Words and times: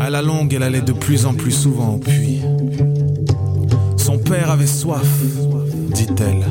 À 0.00 0.10
la 0.10 0.22
longue, 0.22 0.52
elle 0.54 0.62
allait 0.62 0.80
de 0.80 0.92
plus 0.92 1.26
en 1.26 1.34
plus 1.34 1.52
souvent 1.52 1.94
au 1.94 1.98
puits. 1.98 2.40
Son 3.96 4.18
père 4.18 4.50
avait 4.50 4.66
soif, 4.66 5.06
dit-elle. 5.92 6.46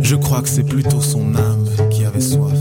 Je 0.00 0.16
crois 0.16 0.42
que 0.42 0.48
c'est 0.48 0.62
plutôt 0.64 1.00
son 1.00 1.34
âme 1.34 1.66
qui 1.90 2.04
avait 2.04 2.20
soif. 2.20 2.58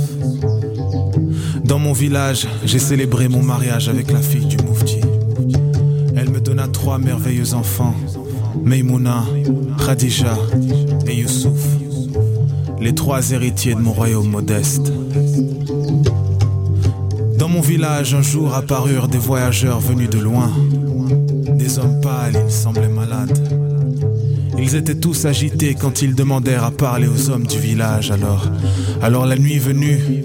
Dans 1.64 1.80
mon 1.80 1.94
village, 1.94 2.48
j'ai 2.66 2.80
célébré 2.80 3.30
mon 3.30 3.42
mariage 3.44 3.88
avec 3.88 4.12
la 4.12 4.22
fille 4.22 4.46
du 4.46 4.58
Moufti. 4.58 5.00
Elle 6.18 6.30
me 6.30 6.42
donna 6.42 6.68
trois 6.68 6.98
merveilleux 6.98 7.54
enfants, 7.54 7.96
Meimouna, 8.64 9.26
Khadija 9.86 10.38
et 11.08 11.16
Youssouf, 11.16 11.66
les 12.80 12.94
trois 12.94 13.32
héritiers 13.32 13.76
de 13.76 13.80
mon 13.80 13.94
royaume 13.94 14.30
modeste. 14.30 14.92
Dans 17.52 17.58
mon 17.58 17.64
village, 17.64 18.14
un 18.14 18.22
jour 18.22 18.54
apparurent 18.54 19.10
des 19.10 19.18
voyageurs 19.18 19.82
venus 19.82 20.10
de 20.10 20.20
loin. 20.20 20.50
Des 21.58 21.80
hommes 21.80 22.00
pâles, 22.00 22.42
ils 22.46 22.50
semblaient 22.50 22.88
malades. 22.88 23.38
Ils 24.58 24.74
étaient 24.78 24.96
tous 24.96 25.26
agités 25.26 25.76
quand 25.76 26.02
ils 26.02 26.16
demandèrent 26.16 26.64
à 26.64 26.72
parler 26.72 27.10
aux 27.10 27.30
hommes 27.30 27.46
du 27.46 27.60
village. 27.60 28.10
Alors, 28.10 28.48
alors 29.02 29.26
la 29.26 29.38
nuit 29.38 29.60
venue, 29.60 30.24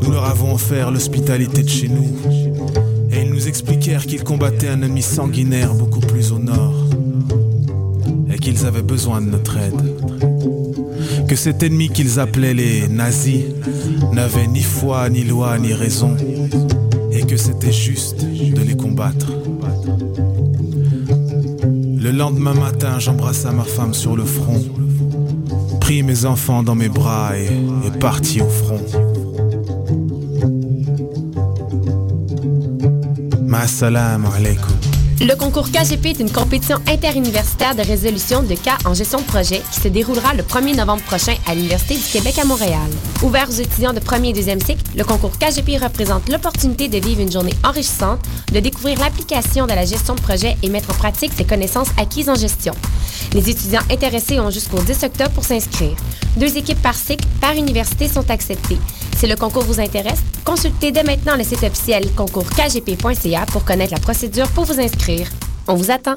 nous 0.00 0.10
leur 0.12 0.24
avons 0.24 0.54
offert 0.54 0.90
l'hospitalité 0.90 1.62
de 1.62 1.68
chez 1.68 1.88
nous. 1.88 2.08
Et 3.12 3.20
ils 3.20 3.30
nous 3.30 3.46
expliquèrent 3.46 4.06
qu'ils 4.06 4.24
combattaient 4.24 4.70
un 4.70 4.80
ennemi 4.80 5.02
sanguinaire 5.02 5.74
beaucoup 5.74 6.00
plus 6.00 6.32
au 6.32 6.38
nord. 6.38 6.86
Et 8.32 8.38
qu'ils 8.38 8.64
avaient 8.64 8.80
besoin 8.80 9.20
de 9.20 9.26
notre 9.26 9.58
aide. 9.58 10.33
Que 11.28 11.36
cet 11.36 11.62
ennemi 11.62 11.88
qu'ils 11.88 12.20
appelaient 12.20 12.54
les 12.54 12.88
nazis 12.88 13.44
n'avait 14.12 14.46
ni 14.46 14.62
foi, 14.62 15.08
ni 15.08 15.24
loi, 15.24 15.58
ni 15.58 15.72
raison. 15.72 16.16
Et 17.12 17.22
que 17.22 17.36
c'était 17.36 17.72
juste 17.72 18.24
de 18.24 18.60
les 18.60 18.76
combattre. 18.76 19.32
Le 22.04 22.10
lendemain 22.10 22.52
matin, 22.52 22.98
j'embrassa 22.98 23.50
ma 23.50 23.64
femme 23.64 23.94
sur 23.94 24.14
le 24.14 24.24
front, 24.24 24.62
pris 25.80 26.02
mes 26.02 26.26
enfants 26.26 26.62
dans 26.62 26.74
mes 26.74 26.90
bras 26.90 27.30
et, 27.38 27.48
partis 27.98 28.42
au 28.42 28.48
front. 28.48 28.84
Ma 33.46 33.66
salam 33.66 34.26
alaikum. 34.26 34.73
Le 35.20 35.36
concours 35.36 35.70
KGP 35.70 36.06
est 36.06 36.20
une 36.20 36.30
compétition 36.30 36.78
interuniversitaire 36.88 37.76
de 37.76 37.82
résolution 37.82 38.42
de 38.42 38.54
cas 38.56 38.78
en 38.84 38.94
gestion 38.94 39.20
de 39.20 39.24
projet 39.24 39.62
qui 39.72 39.80
se 39.80 39.86
déroulera 39.86 40.34
le 40.34 40.42
1er 40.42 40.76
novembre 40.76 41.04
prochain 41.04 41.34
à 41.46 41.54
l'Université 41.54 41.94
du 41.94 42.02
Québec 42.02 42.36
à 42.42 42.44
Montréal. 42.44 42.90
Ouvert 43.22 43.48
aux 43.48 43.52
étudiants 43.52 43.92
de 43.92 44.00
premier 44.00 44.30
et 44.30 44.32
deuxième 44.32 44.60
cycle, 44.60 44.82
le 44.96 45.04
concours 45.04 45.38
KGP 45.38 45.78
représente 45.80 46.28
l'opportunité 46.28 46.88
de 46.88 46.98
vivre 46.98 47.20
une 47.20 47.30
journée 47.30 47.54
enrichissante, 47.62 48.18
de 48.52 48.58
découvrir 48.58 48.98
l'application 48.98 49.66
de 49.66 49.72
la 49.72 49.86
gestion 49.86 50.16
de 50.16 50.20
projet 50.20 50.56
et 50.64 50.68
mettre 50.68 50.90
en 50.90 50.94
pratique 50.94 51.32
ses 51.36 51.44
connaissances 51.44 51.90
acquises 51.96 52.28
en 52.28 52.34
gestion. 52.34 52.74
Les 53.34 53.48
étudiants 53.48 53.82
intéressés 53.92 54.40
ont 54.40 54.50
jusqu'au 54.50 54.80
10 54.80 55.04
octobre 55.04 55.30
pour 55.30 55.44
s'inscrire. 55.44 55.94
Deux 56.36 56.56
équipes 56.56 56.82
par 56.82 56.94
cycle, 56.96 57.24
par 57.40 57.52
université 57.52 58.08
sont 58.08 58.28
acceptées. 58.30 58.78
Si 59.16 59.28
le 59.28 59.36
concours 59.36 59.62
vous 59.62 59.80
intéresse, 59.80 60.22
consultez 60.44 60.92
dès 60.92 61.02
maintenant 61.02 61.36
le 61.36 61.44
site 61.44 61.62
officiel 61.62 62.12
concourskgp.ca 62.14 63.46
pour 63.46 63.64
connaître 63.64 63.92
la 63.92 64.00
procédure 64.00 64.48
pour 64.48 64.64
vous 64.64 64.80
inscrire. 64.80 65.28
On 65.66 65.74
vous 65.74 65.90
attend. 65.90 66.16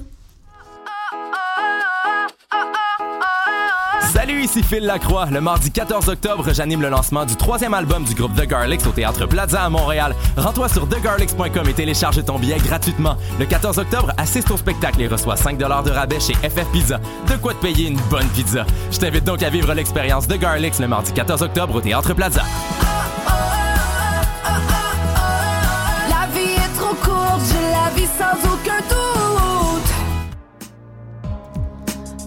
Salut, 4.13 4.41
ici 4.41 4.63
Phil 4.63 4.83
Lacroix. 4.83 5.27
Le 5.27 5.41
mardi 5.41 5.69
14 5.69 6.09
octobre, 6.09 6.51
j'anime 6.51 6.81
le 6.81 6.89
lancement 6.89 7.25
du 7.25 7.35
troisième 7.35 7.73
album 7.73 8.03
du 8.03 8.15
groupe 8.15 8.33
The 8.35 8.47
Garlics 8.47 8.85
au 8.87 8.91
Théâtre 8.91 9.27
Plaza 9.27 9.63
à 9.63 9.69
Montréal. 9.69 10.15
Rends-toi 10.35 10.69
sur 10.69 10.87
thegarlics.com 10.87 11.69
et 11.69 11.73
télécharge 11.73 12.23
ton 12.25 12.39
billet 12.39 12.57
gratuitement. 12.57 13.15
Le 13.39 13.45
14 13.45 13.77
octobre, 13.77 14.11
assiste 14.17 14.49
au 14.49 14.57
spectacle 14.57 15.01
et 15.01 15.07
reçois 15.07 15.35
5 15.35 15.57
de 15.57 15.63
rabais 15.63 16.19
chez 16.19 16.33
FF 16.33 16.65
Pizza. 16.71 16.99
De 17.29 17.35
quoi 17.35 17.53
te 17.53 17.61
payer 17.61 17.89
une 17.89 17.99
bonne 18.09 18.27
pizza. 18.29 18.65
Je 18.91 18.97
t'invite 18.97 19.23
donc 19.23 19.43
à 19.43 19.49
vivre 19.49 19.73
l'expérience 19.73 20.27
The 20.27 20.39
Garlics 20.39 20.79
le 20.79 20.87
mardi 20.87 21.13
14 21.13 21.43
octobre 21.43 21.75
au 21.75 21.81
Théâtre 21.81 22.13
Plaza. 22.13 22.43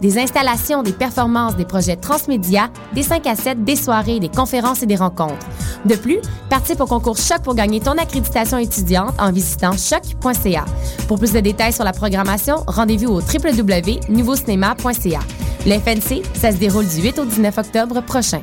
Des 0.00 0.18
installations, 0.18 0.82
des 0.82 0.92
performances, 0.92 1.56
des 1.56 1.64
projets 1.64 1.96
transmédia, 1.96 2.70
des 2.94 3.02
5 3.02 3.26
à 3.26 3.34
7, 3.34 3.64
des 3.64 3.76
soirées, 3.76 4.20
des 4.20 4.28
conférences 4.28 4.82
et 4.82 4.86
des 4.86 4.96
rencontres. 4.96 5.46
De 5.84 5.96
plus, 5.96 6.18
participe 6.48 6.80
au 6.80 6.86
concours 6.86 7.16
Choc 7.16 7.42
pour 7.42 7.54
gagner 7.54 7.80
ton 7.80 7.92
accréditation 7.92 8.58
étudiante 8.58 9.14
en 9.18 9.32
visitant 9.32 9.72
choc.ca. 9.72 10.64
Pour 11.06 11.18
plus 11.18 11.32
de 11.32 11.40
détails 11.40 11.72
sur 11.72 11.84
la 11.84 11.92
programmation, 11.92 12.64
rendez-vous 12.66 13.12
au 13.12 13.20
www.nouveaucinéma.ca. 13.20 15.20
Le 15.66 15.72
FNC, 15.72 16.22
ça 16.34 16.52
se 16.52 16.56
déroule 16.56 16.86
du 16.86 17.02
8 17.02 17.18
au 17.18 17.24
19 17.24 17.58
octobre 17.58 18.00
prochain. 18.02 18.42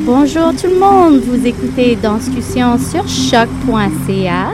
Bonjour 0.00 0.52
tout 0.60 0.66
le 0.68 0.78
monde, 0.78 1.20
vous 1.20 1.46
écoutez 1.46 1.96
Danscussion 1.96 2.78
sur 2.78 3.06
choc.ca. 3.08 4.52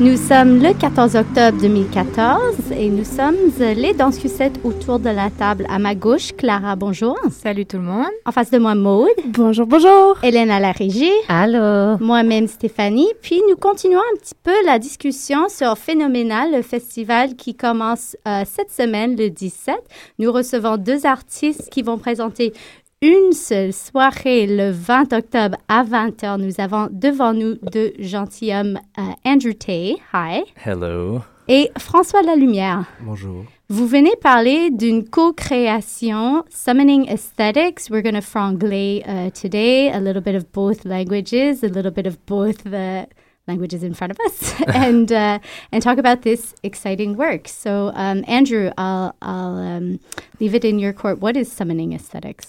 Nous 0.00 0.16
sommes 0.16 0.62
le 0.62 0.78
14 0.78 1.16
octobre 1.16 1.58
2014 1.60 2.70
et 2.70 2.88
nous 2.88 3.02
sommes 3.02 3.34
les 3.58 3.92
Danscussettes 3.94 4.60
autour 4.62 5.00
de 5.00 5.10
la 5.10 5.28
table. 5.28 5.66
À 5.68 5.80
ma 5.80 5.96
gauche, 5.96 6.36
Clara, 6.36 6.76
bonjour. 6.76 7.18
Salut 7.32 7.66
tout 7.66 7.78
le 7.78 7.82
monde. 7.82 8.06
En 8.24 8.30
face 8.30 8.52
de 8.52 8.58
moi, 8.58 8.76
Maude. 8.76 9.08
Bonjour, 9.26 9.66
bonjour. 9.66 10.16
Hélène 10.22 10.52
à 10.52 10.60
la 10.60 10.70
régie. 10.70 11.10
Allô. 11.26 11.98
Moi-même, 11.98 12.46
Stéphanie. 12.46 13.08
Puis 13.22 13.42
nous 13.50 13.56
continuons 13.56 13.98
un 13.98 14.16
petit 14.18 14.36
peu 14.40 14.54
la 14.66 14.78
discussion 14.78 15.48
sur 15.48 15.76
Phénoménal, 15.76 16.52
le 16.52 16.62
festival 16.62 17.34
qui 17.34 17.56
commence 17.56 18.16
euh, 18.28 18.44
cette 18.46 18.70
semaine, 18.70 19.16
le 19.16 19.30
17. 19.30 19.74
Nous 20.20 20.30
recevons 20.30 20.76
deux 20.76 21.06
artistes 21.06 21.70
qui 21.70 21.82
vont 21.82 21.98
présenter 21.98 22.52
une 23.00 23.32
seule 23.32 23.72
soirée 23.72 24.46
le 24.46 24.70
20 24.70 25.12
octobre 25.12 25.56
à 25.68 25.84
20h. 25.84 26.40
Nous 26.40 26.60
avons 26.60 26.88
devant 26.90 27.32
nous 27.32 27.54
deux 27.72 27.92
gentilshommes, 27.98 28.78
euh, 28.98 29.02
Andrew 29.24 29.52
Tay, 29.52 29.96
hi, 30.12 30.42
Hello. 30.64 31.20
et 31.46 31.70
François 31.78 32.22
Lalumière. 32.22 32.84
Bonjour. 33.00 33.44
Vous 33.68 33.86
venez 33.86 34.16
parler 34.20 34.70
d'une 34.70 35.08
co-création, 35.08 36.42
Summoning 36.48 37.06
Aesthetics. 37.08 37.90
We're 37.90 38.02
going 38.02 38.14
to 38.14 38.22
franglais 38.22 39.04
uh, 39.06 39.30
today, 39.30 39.90
a 39.92 40.00
little 40.00 40.22
bit 40.22 40.34
of 40.34 40.50
both 40.52 40.84
languages, 40.84 41.62
a 41.62 41.68
little 41.68 41.92
bit 41.92 42.06
of 42.06 42.16
both 42.26 42.64
the 42.64 43.06
languages 43.46 43.82
in 43.82 43.94
front 43.94 44.10
of 44.10 44.18
us, 44.26 44.54
and 44.74 45.12
uh, 45.12 45.38
and 45.70 45.82
talk 45.82 45.98
about 45.98 46.22
this 46.22 46.54
exciting 46.62 47.16
work. 47.16 47.46
So, 47.46 47.92
um, 47.94 48.24
Andrew, 48.26 48.70
I'll 48.78 49.14
I'll 49.20 49.58
um, 49.58 50.00
leave 50.40 50.54
it 50.54 50.64
in 50.64 50.78
your 50.78 50.94
court. 50.94 51.20
What 51.20 51.36
is 51.36 51.52
Summoning 51.52 51.92
Aesthetics? 51.92 52.46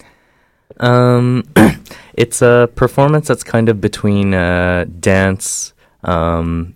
Um, 0.77 1.43
it's 2.13 2.41
a 2.41 2.69
performance 2.75 3.27
that's 3.27 3.43
kind 3.43 3.69
of 3.69 3.81
between 3.81 4.33
uh, 4.33 4.85
dance, 4.99 5.73
um, 6.03 6.75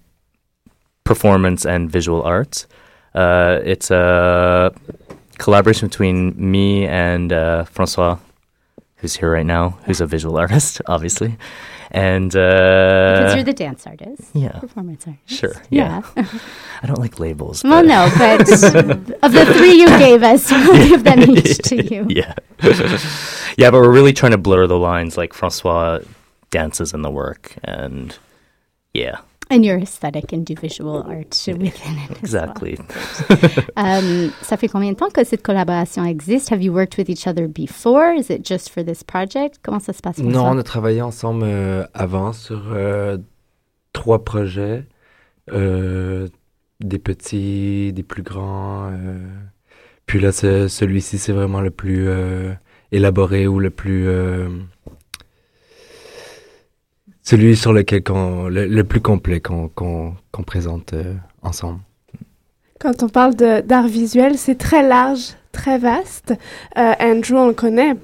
performance 1.04 1.66
and 1.66 1.92
visual 1.92 2.24
arts. 2.24 2.68
Uh, 3.14 3.60
it's 3.64 3.92
a 3.92 4.74
collaboration 5.38 5.88
between 5.88 6.34
me 6.38 6.86
and 6.88 7.32
uh, 7.32 7.64
Francois, 7.66 8.18
who's 8.98 9.16
here 9.16 9.32
right 9.32 9.46
now, 9.46 9.78
who's 9.86 10.02
a 10.02 10.06
visual 10.06 10.38
artist, 10.38 10.82
obviously. 10.88 11.38
And 11.94 12.36
uh, 12.36 13.20
because 13.20 13.36
you're 13.36 13.44
the 13.44 13.54
dance 13.54 13.86
artist, 13.86 14.32
yeah, 14.34 14.58
performance 14.60 15.06
artist. 15.06 15.30
Sure, 15.30 15.54
yeah. 15.70 16.02
yeah. 16.18 16.26
I 16.82 16.88
don't 16.88 16.98
like 16.98 17.20
labels. 17.20 17.64
Well, 17.64 17.84
no, 17.84 18.12
but 18.18 18.42
of 18.42 19.32
the 19.32 19.54
three 19.56 19.74
you 19.74 19.88
gave 20.00 20.24
us, 20.24 20.50
we'll 20.50 20.88
give 20.90 21.04
them 21.04 21.22
each 21.22 21.58
to 21.66 21.84
you. 21.84 22.08
yeah. 22.10 22.34
yeah, 23.58 23.70
but 23.70 23.74
we're 23.74 23.92
really 23.92 24.12
trying 24.14 24.32
to 24.32 24.40
blur 24.40 24.66
the 24.66 24.78
lines. 24.78 25.18
Like 25.18 25.34
Francois 25.34 26.00
dances 26.50 26.96
in 26.96 27.04
the 27.04 27.12
work, 27.12 27.56
and 27.64 28.18
yeah, 28.96 29.20
And 29.54 29.64
your 29.64 29.78
aesthetic 29.78 30.34
and 30.34 30.44
do 30.46 30.56
visual 30.56 31.04
art 31.08 31.36
within 31.48 31.64
it. 31.98 32.10
well. 32.10 32.18
exactly. 32.20 32.78
Um, 33.76 34.32
ça 34.42 34.58
fait 34.58 34.68
combien 34.68 34.92
de 34.92 34.96
temps 34.98 35.10
que 35.10 35.24
cette 35.24 35.44
collaboration 35.44 36.04
existe? 36.06 36.52
Have 36.52 36.62
you 36.64 36.72
worked 36.74 36.98
with 36.98 37.10
each 37.10 37.28
other 37.28 37.48
before? 37.48 38.14
Is 38.18 38.30
it 38.30 38.44
just 38.46 38.70
for 38.70 38.84
this 38.84 39.04
project? 39.04 39.60
Comment 39.64 39.80
ça 39.80 39.94
se 39.94 40.02
passe? 40.02 40.18
Non, 40.20 40.46
on 40.46 40.58
a 40.58 40.64
travaillé 40.64 41.02
ensemble 41.02 41.44
euh, 41.46 41.86
avant 41.94 42.34
sur 42.34 42.72
euh, 42.74 43.18
trois 43.94 44.24
projets, 44.24 44.86
euh, 45.52 46.28
des 46.80 47.00
petits, 47.00 47.94
des 47.94 48.04
plus 48.04 48.24
grands. 48.24 48.92
Puis 50.06 50.20
là, 50.20 50.32
ce- 50.32 50.68
celui-ci, 50.68 51.18
c'est 51.18 51.34
vraiment 51.34 51.62
le 51.62 51.72
plus 51.72 52.08
élaboré 52.92 53.48
ou 53.48 53.60
le 53.60 53.70
plus... 53.70 54.08
celui 57.24 57.56
sur 57.56 57.74
lequel 57.74 58.04
qu'on, 58.04 58.48
le, 58.48 58.68
le 58.68 58.84
plus 58.84 59.02
complet 59.02 59.40
qu'on 59.40 59.70
qu'on 59.70 60.44
présente 60.46 60.94
euh, 60.94 61.14
ensemble. 61.42 61.80
Quand 62.80 63.02
on 63.02 63.10
parle 63.10 63.34
d'art 63.36 63.88
visuel, 63.88 64.38
c'est 64.38 64.56
très 64.58 64.86
large, 64.88 65.36
très 65.54 65.78
vaste. 65.78 66.34
Euh, 66.78 66.94
Andrew, 67.00 67.36
on 67.38 67.48
le 67.48 67.54
connaît 67.54 67.96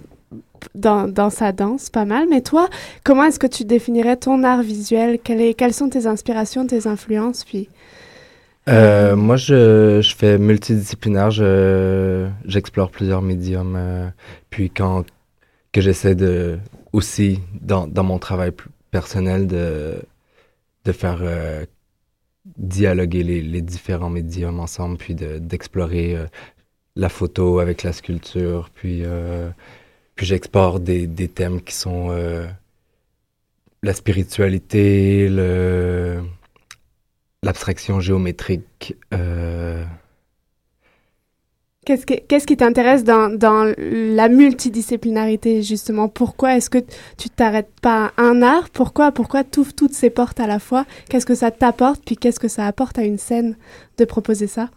dans, 0.73 1.07
dans 1.07 1.29
sa 1.29 1.51
danse 1.51 1.89
pas 1.89 2.05
mal, 2.05 2.27
mais 2.29 2.41
toi, 2.41 2.69
comment 3.03 3.25
est-ce 3.25 3.39
que 3.39 3.47
tu 3.47 3.65
définirais 3.65 4.15
ton 4.15 4.41
art 4.43 4.61
visuel? 4.61 5.19
Quelle 5.21 5.41
est- 5.41 5.53
Quelles 5.53 5.73
sont 5.73 5.89
tes 5.89 6.05
inspirations, 6.07 6.65
tes 6.65 6.87
influences 6.87 7.43
puis... 7.43 7.67
Euh, 8.69 9.15
moi, 9.15 9.35
je, 9.35 9.99
je 10.01 10.15
fais 10.15 10.37
multidisciplinaire. 10.37 11.31
Je, 11.31 12.27
j'explore 12.45 12.91
plusieurs 12.91 13.21
médiums. 13.23 13.77
puis 14.49 14.69
quand 14.69 15.03
que 15.73 15.81
j'essaie 15.81 16.13
de 16.15 16.57
aussi 16.93 17.39
dans, 17.61 17.87
dans 17.87 18.03
mon 18.03 18.19
travail 18.19 18.51
plus 18.51 18.69
personnel 18.91 19.47
de 19.47 20.01
faire 20.91 21.19
euh, 21.21 21.65
dialoguer 22.57 23.23
les, 23.23 23.61
différents 23.61 24.09
médiums 24.09 24.59
ensemble, 24.59 24.97
puis 24.97 25.15
de, 25.15 25.37
d'explorer 25.37 26.15
euh, 26.15 26.25
la 26.95 27.09
photo 27.09 27.59
avec 27.59 27.83
la 27.83 27.93
sculpture, 27.93 28.69
puis 28.73 29.03
euh, 29.05 29.49
puis 30.15 30.25
j'explore 30.25 30.79
des, 30.79 31.07
thèmes 31.29 31.61
qui 31.61 31.73
sont 31.73 32.09
la 33.81 33.93
spiritualité, 33.93 35.29
l'abstraction 37.41 38.01
géométrique. 38.01 38.97
Qu'est-ce 41.89 42.45
qui, 42.45 42.55
t'intéresse 42.55 43.03
dans, 43.03 43.73
la 43.79 44.29
multidisciplinarité, 44.29 45.63
justement? 45.63 46.07
Pourquoi 46.07 46.55
est-ce 46.55 46.69
que 46.69 46.77
tu 47.17 47.31
t'arrêtes 47.31 47.71
pas 47.81 48.11
à 48.15 48.21
un 48.21 48.43
art? 48.43 48.69
Pourquoi, 48.69 49.11
pourquoi 49.11 49.41
ouvres 49.57 49.73
toutes 49.73 49.93
ces 49.93 50.11
portes 50.11 50.39
à 50.39 50.45
la 50.45 50.59
fois? 50.59 50.85
Qu'est-ce 51.09 51.25
que 51.25 51.33
ça 51.33 51.49
t'apporte? 51.49 52.03
Puis 52.05 52.15
qu'est-ce 52.15 52.39
que 52.39 52.47
ça 52.47 52.67
apporte 52.67 52.99
à 52.99 53.03
une 53.03 53.17
scène 53.17 53.55
de 53.97 54.05
proposer 54.05 54.45
ça? 54.45 54.69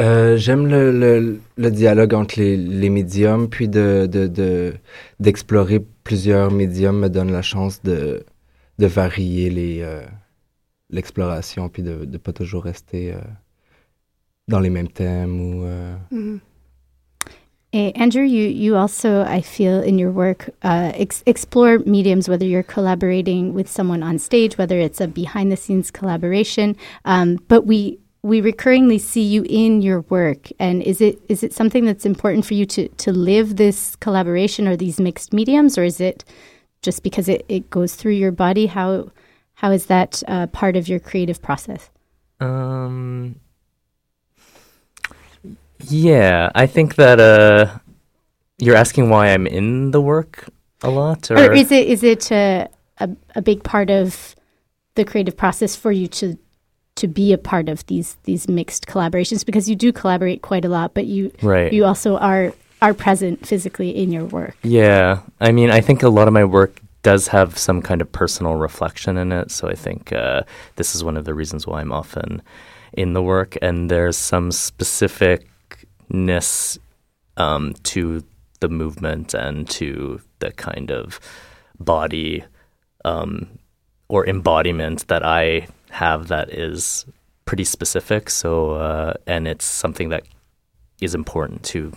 Euh, 0.00 0.36
J'aime 0.36 0.68
le, 0.68 1.40
dialogue 1.70 2.14
entre 2.14 2.38
les, 2.38 2.88
médiums, 2.88 3.48
puis 3.48 3.68
de, 3.68 4.08
de, 4.08 4.28
de, 4.28 4.72
d'explorer 5.18 5.84
plusieurs 6.04 6.52
médiums 6.52 7.00
me 7.00 7.08
donne 7.08 7.32
la 7.32 7.42
chance 7.42 7.82
de, 7.82 8.24
varier 8.78 9.82
euh, 9.82 10.02
l'exploration, 10.90 11.68
puis 11.68 11.82
de 11.82 12.04
ne 12.04 12.18
pas 12.18 12.32
toujours 12.32 12.62
rester 12.62 13.14
euh, 13.14 13.18
dans 14.48 14.60
les 14.60 14.70
mêmes 14.70 14.88
thèmes. 14.88 15.40
Ou, 15.40 15.64
euh, 15.64 15.96
Mhm. 16.10 16.40
Eh, 17.72 17.92
Andrew, 17.96 18.22
you, 18.22 18.48
you 18.48 18.74
also, 18.76 19.22
I 19.22 19.42
feel, 19.42 19.82
in 19.82 19.98
your 19.98 20.10
work, 20.10 20.48
uh, 20.62 20.92
ex- 20.94 21.22
explore 21.26 21.80
mediums, 21.80 22.26
whether 22.26 22.46
you're 22.46 22.62
collaborating 22.62 23.52
with 23.52 23.68
someone 23.68 24.02
on 24.02 24.18
stage, 24.18 24.56
whether 24.56 24.78
it's 24.78 24.98
a 25.00 25.06
behind 25.08 25.52
the 25.52 25.56
scenes 25.56 25.90
collaboration. 25.90 26.74
Um, 27.04 27.38
but 27.48 27.66
we, 27.66 27.98
we 28.22 28.40
recurringly 28.40 28.98
see 28.98 29.20
you 29.20 29.44
in 29.48 29.82
your 29.82 30.02
work. 30.08 30.48
And 30.58 30.80
is 30.82 31.02
it, 31.02 31.18
is 31.28 31.42
it 31.42 31.52
something 31.52 31.84
that's 31.84 32.06
important 32.06 32.46
for 32.46 32.54
you 32.54 32.64
to, 32.66 32.88
to 32.88 33.12
live 33.12 33.56
this 33.56 33.94
collaboration 33.96 34.66
or 34.66 34.76
these 34.76 34.98
mixed 34.98 35.34
mediums, 35.34 35.76
or 35.76 35.84
is 35.84 36.00
it 36.00 36.24
just 36.80 37.02
because 37.02 37.28
it, 37.28 37.44
it 37.48 37.68
goes 37.68 37.94
through 37.94 38.12
your 38.14 38.32
body? 38.32 38.66
How, 38.66 39.10
how 39.54 39.70
is 39.70 39.86
that 39.86 40.22
uh, 40.28 40.46
part 40.46 40.76
of 40.76 40.88
your 40.88 41.00
creative 41.00 41.42
process? 41.42 41.90
Um. 42.40 43.34
Yeah, 45.80 46.50
I 46.54 46.66
think 46.66 46.96
that 46.96 47.20
uh, 47.20 47.78
you're 48.58 48.76
asking 48.76 49.10
why 49.10 49.28
I'm 49.28 49.46
in 49.46 49.90
the 49.90 50.00
work 50.00 50.48
a 50.82 50.90
lot, 50.90 51.30
or, 51.30 51.38
Or 51.38 51.52
is 51.52 51.70
it 51.70 51.86
is 51.86 52.02
it 52.02 52.30
a, 52.30 52.68
a 52.98 53.10
a 53.34 53.42
big 53.42 53.62
part 53.62 53.90
of 53.90 54.34
the 54.94 55.04
creative 55.04 55.36
process 55.36 55.76
for 55.76 55.92
you 55.92 56.08
to 56.08 56.38
to 56.96 57.06
be 57.06 57.32
a 57.32 57.38
part 57.38 57.68
of 57.68 57.84
these 57.86 58.16
these 58.24 58.48
mixed 58.48 58.86
collaborations 58.86 59.44
because 59.44 59.68
you 59.68 59.76
do 59.76 59.92
collaborate 59.92 60.42
quite 60.42 60.64
a 60.64 60.68
lot, 60.68 60.94
but 60.94 61.06
you 61.06 61.30
Right. 61.42 61.72
you 61.72 61.84
also 61.84 62.16
are 62.16 62.52
are 62.82 62.94
present 62.94 63.46
physically 63.46 63.90
in 63.90 64.12
your 64.12 64.24
work. 64.24 64.56
Yeah, 64.62 65.20
I 65.40 65.52
mean, 65.52 65.70
I 65.70 65.80
think 65.80 66.02
a 66.02 66.08
lot 66.08 66.28
of 66.28 66.34
my 66.34 66.44
work 66.44 66.80
does 67.02 67.28
have 67.28 67.56
some 67.56 67.80
kind 67.80 68.00
of 68.00 68.10
personal 68.10 68.56
reflection 68.56 69.16
in 69.16 69.30
it. 69.32 69.50
So 69.50 69.68
I 69.68 69.74
think 69.74 70.12
uh, 70.12 70.42
this 70.74 70.94
is 70.94 71.04
one 71.04 71.16
of 71.16 71.24
the 71.24 71.34
reasons 71.34 71.66
why 71.66 71.80
I'm 71.80 71.92
often 71.92 72.42
in 72.92 73.12
the 73.12 73.22
work. 73.22 73.56
And 73.62 73.88
there's 73.90 74.16
some 74.16 74.50
specificness 76.10 76.78
um, 77.36 77.74
to 77.84 78.22
the 78.60 78.68
movement 78.68 79.34
and 79.34 79.68
to 79.68 80.20
the 80.38 80.50
kind 80.52 80.90
of 80.90 81.20
body 81.78 82.44
um, 83.04 83.58
or 84.08 84.26
embodiment 84.26 85.06
that 85.08 85.24
I 85.24 85.68
have 85.90 86.28
that 86.28 86.50
is 86.50 87.06
pretty 87.44 87.64
specific. 87.64 88.30
So, 88.30 88.72
uh, 88.72 89.14
and 89.26 89.46
it's 89.46 89.64
something 89.64 90.08
that 90.10 90.24
is 91.00 91.14
important 91.14 91.62
to 91.64 91.92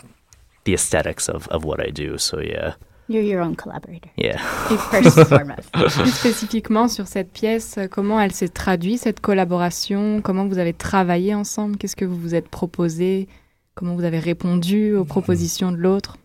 the 0.66 0.74
aesthetics 0.74 1.30
of, 1.30 1.48
of 1.48 1.64
what 1.64 1.80
I 1.80 1.90
do. 1.90 2.18
So, 2.18 2.40
yeah. 2.40 2.74
You're 3.08 3.24
your 3.24 3.42
own 3.42 3.56
collaborator. 3.56 4.12
Yeah. 4.18 4.38
First. 4.92 5.18
Plus 5.74 6.14
spécifiquement 6.14 6.88
sur 6.88 7.08
cette 7.08 7.34
pièce, 7.34 7.80
euh, 7.80 7.88
comment 7.88 8.22
elle 8.22 8.34
s'est 8.34 8.50
traduite, 8.50 9.00
cette 9.00 9.20
collaboration 9.20 10.22
Comment 10.22 10.48
vous 10.48 10.60
avez 10.60 10.74
travaillé 10.74 11.34
ensemble 11.34 11.78
Qu'est-ce 11.78 11.96
que 11.96 12.06
vous 12.06 12.20
vous 12.20 12.36
êtes 12.36 12.50
proposé 12.50 13.28
Comment 13.80 13.96
vous 13.96 14.04
avez 14.04 14.20
répondu 14.20 14.94
aux 14.94 15.06
propositions 15.06 15.72
de 15.72 15.78
l'autre? 15.78 16.18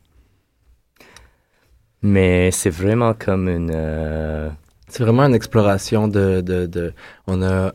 Mais 2.02 2.50
c'est 2.50 2.68
vraiment 2.68 3.14
comme 3.14 3.48
une. 3.48 3.70
euh, 3.72 4.50
C'est 4.88 5.04
vraiment 5.04 5.22
une 5.22 5.36
exploration 5.36 6.08
de, 6.08 6.40
de, 6.40 6.66
de- 6.66 6.92
On 7.28 7.42
a 7.42 7.72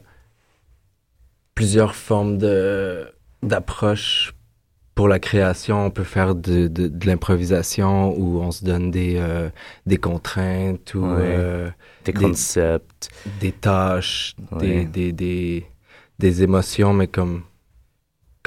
plusieurs 1.55 1.95
formes 1.95 2.38
de 2.38 3.07
d'approche 3.41 4.33
pour 4.95 5.07
la 5.07 5.17
création. 5.17 5.86
On 5.86 5.91
peut 5.91 6.03
faire 6.03 6.36
de, 6.36 6.67
de, 6.67 6.89
de 6.89 7.07
l'improvisation 7.07 8.13
où 8.17 8.41
on 8.41 8.51
se 8.51 8.65
donne 8.65 8.91
des, 8.91 9.15
euh, 9.17 9.50
des 9.86 9.95
contraintes 9.95 10.93
ou 10.93 11.05
Ouais. 11.05 11.21
euh, 11.21 11.69
Des 12.03 12.12
concepts. 12.12 13.07
des 13.39 13.53
tâches, 13.53 14.36
Ouais. 14.51 14.83
des, 14.83 15.13
des, 15.13 15.65
des 16.19 16.43
émotions, 16.43 16.91
mais 16.91 17.07
comme 17.07 17.43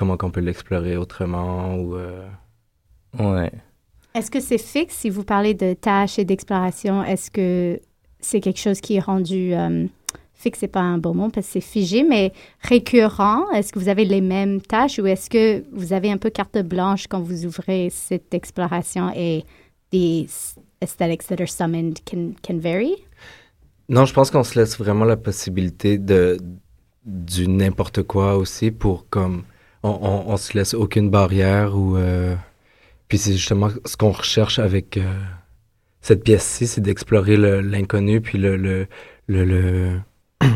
comment 0.02 0.16
qu'on 0.16 0.32
peut 0.32 0.40
l'explorer 0.40 0.96
autrement 0.96 1.76
ou 1.76 1.94
euh, 1.94 2.26
Ouais. 3.20 3.52
Est-ce 4.16 4.32
que 4.32 4.40
c'est 4.40 4.58
fixe? 4.58 4.96
Si 4.96 5.10
vous 5.10 5.22
parlez 5.22 5.54
de 5.54 5.74
tâches 5.74 6.18
et 6.18 6.24
d'exploration? 6.24 7.04
Est-ce 7.04 7.30
que 7.30 7.78
c'est 8.18 8.40
quelque 8.40 8.58
chose 8.58 8.80
qui 8.80 8.96
est 8.96 9.00
rendu 9.00 9.54
euh, 9.54 9.86
fixe, 10.34 10.58
c'est 10.58 10.66
pas 10.66 10.80
un 10.80 10.98
bon 10.98 11.14
mot 11.14 11.28
parce 11.28 11.46
que 11.46 11.52
c'est 11.52 11.60
figé, 11.60 12.02
mais 12.02 12.32
récurrent? 12.62 13.48
Est-ce 13.52 13.72
que 13.72 13.78
vous 13.78 13.88
avez 13.88 14.04
les 14.04 14.20
mêmes 14.20 14.60
tâches 14.60 14.98
ou 14.98 15.06
est-ce 15.06 15.30
que 15.30 15.62
vous 15.72 15.92
avez 15.92 16.10
un 16.10 16.18
peu 16.18 16.30
carte 16.30 16.58
blanche 16.58 17.06
quand 17.06 17.20
vous 17.20 17.46
ouvrez 17.46 17.88
cette 17.90 18.34
exploration 18.34 19.08
et 19.14 19.44
the 19.92 20.26
aesthetics 20.80 21.28
that 21.28 21.40
are 21.40 21.48
summoned 21.48 22.00
can, 22.04 22.32
can 22.42 22.58
vary? 22.58 22.96
Non, 23.88 24.04
je 24.04 24.12
pense 24.12 24.32
qu'on 24.32 24.42
se 24.42 24.58
laisse 24.58 24.76
vraiment 24.76 25.04
la 25.04 25.16
possibilité 25.16 25.96
de 25.96 26.38
du 27.04 27.46
n'importe 27.46 28.02
quoi 28.02 28.36
aussi 28.36 28.72
pour 28.72 29.08
comme 29.08 29.44
on, 29.82 29.90
on, 29.90 30.32
on 30.32 30.36
se 30.36 30.56
laisse 30.56 30.74
aucune 30.74 31.10
barrière 31.10 31.76
ou 31.76 31.96
euh, 31.96 32.34
puis 33.08 33.18
c'est 33.18 33.32
justement 33.32 33.68
ce 33.84 33.96
qu'on 33.96 34.10
recherche 34.12 34.58
avec 34.58 34.96
euh, 34.96 35.20
cette 36.00 36.24
pièce-ci, 36.24 36.66
c'est 36.66 36.80
d'explorer 36.80 37.36
l'inconnu 37.36 38.20
puis 38.20 38.38
le, 38.38 38.56
le, 38.56 38.86
le, 39.28 40.00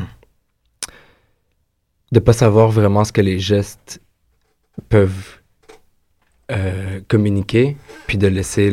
de 2.13 2.19
pas 2.21 2.33
savoir 2.33 2.71
vraiment 2.71 3.05
ce 3.05 3.13
que 3.13 3.21
les 3.21 3.39
gestes 3.39 4.01
peuvent 4.89 5.41
euh, 6.51 7.01
communiquer, 7.09 7.77
puis 8.07 8.19
de 8.19 8.27
laisser 8.27 8.71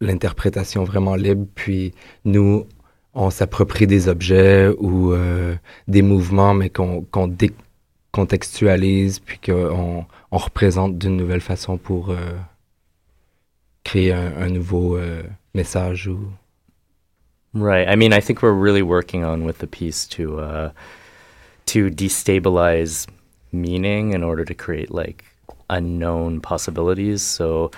l'interprétation 0.00 0.84
vraiment 0.84 1.14
libre, 1.14 1.46
puis 1.54 1.94
nous, 2.24 2.66
on 3.14 3.30
s'approprie 3.30 3.86
des 3.86 4.08
objets 4.08 4.68
ou 4.78 5.14
des 5.86 6.02
mouvements, 6.02 6.54
mais 6.54 6.68
qu'on 6.70 7.02
qu'on 7.02 7.28
décontextualise, 8.12 9.18
puis 9.20 9.38
qu'on 9.38 10.06
on 10.30 10.38
représente 10.38 10.98
d'une 10.98 11.16
nouvelle 11.16 11.40
façon 11.40 11.78
pour 11.78 12.10
euh, 12.10 12.36
créer 13.84 14.12
un, 14.12 14.36
un 14.36 14.48
nouveau 14.48 14.96
euh, 14.96 15.22
message 15.54 16.08
ou 16.08 16.18
Right. 17.54 17.88
I 17.88 17.96
mean, 17.96 18.12
I 18.12 18.20
think 18.20 18.42
we're 18.42 18.52
really 18.52 18.82
working 18.82 19.24
on 19.24 19.44
with 19.44 19.58
the 19.58 19.66
piece 19.66 20.06
to 20.08 20.38
uh, 20.38 20.70
to 21.66 21.90
destabilize 21.90 23.06
meaning 23.52 24.12
in 24.12 24.22
order 24.22 24.44
to 24.44 24.54
create 24.54 24.90
like 24.90 25.24
unknown 25.70 26.40
possibilities. 26.40 27.22
So, 27.22 27.70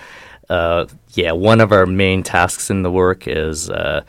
uh, 0.49 0.87
yeah, 1.13 1.31
one 1.31 1.61
of 1.61 1.71
our 1.71 1.85
main 1.85 2.21
tasks 2.21 2.69
in 2.69 2.83
the 2.83 2.91
work 2.91 3.27
is 3.27 3.69
uh, 3.69 4.03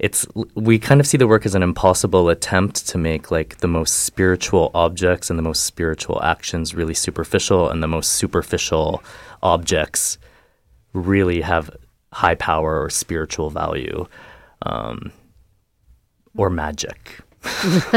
it's 0.00 0.26
we 0.54 0.78
kind 0.78 0.98
of 0.98 1.06
see 1.06 1.18
the 1.18 1.28
work 1.28 1.44
as 1.44 1.54
an 1.54 1.62
impossible 1.62 2.30
attempt 2.30 2.88
to 2.88 2.96
make 2.96 3.30
like 3.30 3.58
the 3.58 3.68
most 3.68 3.98
spiritual 3.98 4.70
objects 4.74 5.28
and 5.28 5.38
the 5.38 5.42
most 5.42 5.64
spiritual 5.64 6.22
actions 6.22 6.74
really 6.74 6.94
superficial, 6.94 7.68
and 7.68 7.82
the 7.82 7.88
most 7.88 8.14
superficial 8.14 9.02
objects 9.42 10.16
really 10.94 11.42
have 11.42 11.70
high 12.12 12.34
power 12.34 12.82
or 12.82 12.88
spiritual 12.88 13.50
value 13.50 14.06
um, 14.62 15.12
or 16.34 16.48
magic. 16.48 17.20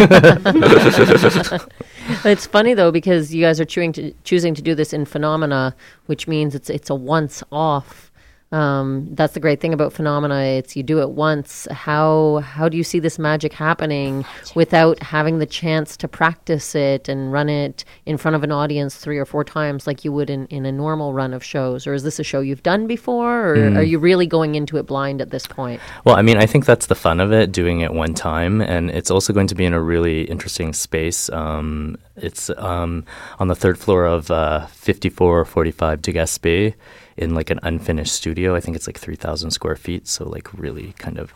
it's 2.26 2.46
funny 2.46 2.74
though 2.74 2.92
because 2.92 3.34
you 3.34 3.42
guys 3.42 3.60
are 3.62 3.66
choosing 3.66 3.94
to, 3.94 4.14
choosing 4.24 4.54
to 4.54 4.62
do 4.62 4.76
this 4.76 4.92
in 4.92 5.06
phenomena, 5.06 5.74
which 6.08 6.28
means 6.28 6.54
it's 6.54 6.70
it's 6.70 6.90
a 6.90 6.96
once 6.96 7.42
off. 7.50 8.12
Um, 8.54 9.08
that's 9.12 9.34
the 9.34 9.40
great 9.40 9.60
thing 9.60 9.74
about 9.74 9.94
phenomena. 9.94 10.40
It's 10.60 10.76
you 10.76 10.84
do 10.84 11.02
it 11.02 11.10
once. 11.10 11.68
How 11.72 12.38
how 12.46 12.70
do 12.70 12.78
you 12.78 12.84
see 12.84 13.00
this 13.00 13.18
magic 13.18 13.52
happening 13.52 14.24
without 14.54 15.02
having 15.02 15.40
the 15.40 15.46
chance 15.48 15.98
to 15.98 16.08
practice 16.08 16.76
it 16.76 17.10
and 17.10 17.32
run 17.32 17.50
it 17.50 17.84
in 18.06 18.18
front 18.18 18.36
of 18.36 18.44
an 18.44 18.52
audience 18.52 18.96
three 18.96 19.18
or 19.18 19.26
four 19.26 19.44
times 19.44 19.88
like 19.88 20.06
you 20.06 20.12
would 20.12 20.30
in, 20.30 20.46
in 20.48 20.66
a 20.68 20.72
normal 20.72 21.14
run 21.14 21.34
of 21.34 21.44
shows? 21.44 21.88
Or 21.88 21.94
is 21.96 22.04
this 22.04 22.20
a 22.20 22.24
show 22.24 22.42
you've 22.42 22.64
done 22.64 22.86
before, 22.88 23.50
or 23.50 23.56
Mm. 23.58 23.78
are 23.78 23.84
you 23.84 23.98
really 23.98 24.28
going 24.28 24.54
into 24.56 24.78
it 24.78 24.84
blind 24.84 25.20
at 25.22 25.32
this 25.32 25.48
point? 25.48 25.82
Well, 26.06 26.16
I 26.16 26.22
mean, 26.22 26.38
I 26.38 26.46
think 26.46 26.66
that's 26.66 26.86
the 26.86 26.96
fun 26.96 27.20
of 27.20 27.32
it, 27.34 27.52
doing 27.52 27.80
it 27.82 27.92
one 27.94 28.14
time, 28.14 28.62
and 28.62 28.92
it's 28.92 29.10
also 29.10 29.34
going 29.34 29.48
to 29.48 29.56
be 29.56 29.66
in 29.66 29.74
a 29.74 29.82
really 29.82 30.24
interesting 30.24 30.74
space. 30.74 31.30
Um, 31.32 31.98
it's 32.16 32.50
um, 32.52 33.06
on 33.40 33.48
the 33.48 33.56
third 33.56 33.78
floor 33.78 34.06
of 34.06 34.30
uh, 34.30 34.68
5445 34.68 36.02
de 36.02 36.14
Gaspé 36.14 36.74
in 37.18 37.34
like 37.34 37.50
an 37.50 37.60
unfinished 37.64 38.14
studio. 38.14 38.56
I 38.56 38.60
think 38.60 38.76
it's 38.76 38.88
like 38.88 38.98
3,000 38.98 39.52
square 39.52 39.76
feet, 39.76 40.08
so 40.08 40.28
like 40.28 40.54
really 40.54 40.94
kind 40.98 41.18
of 41.18 41.34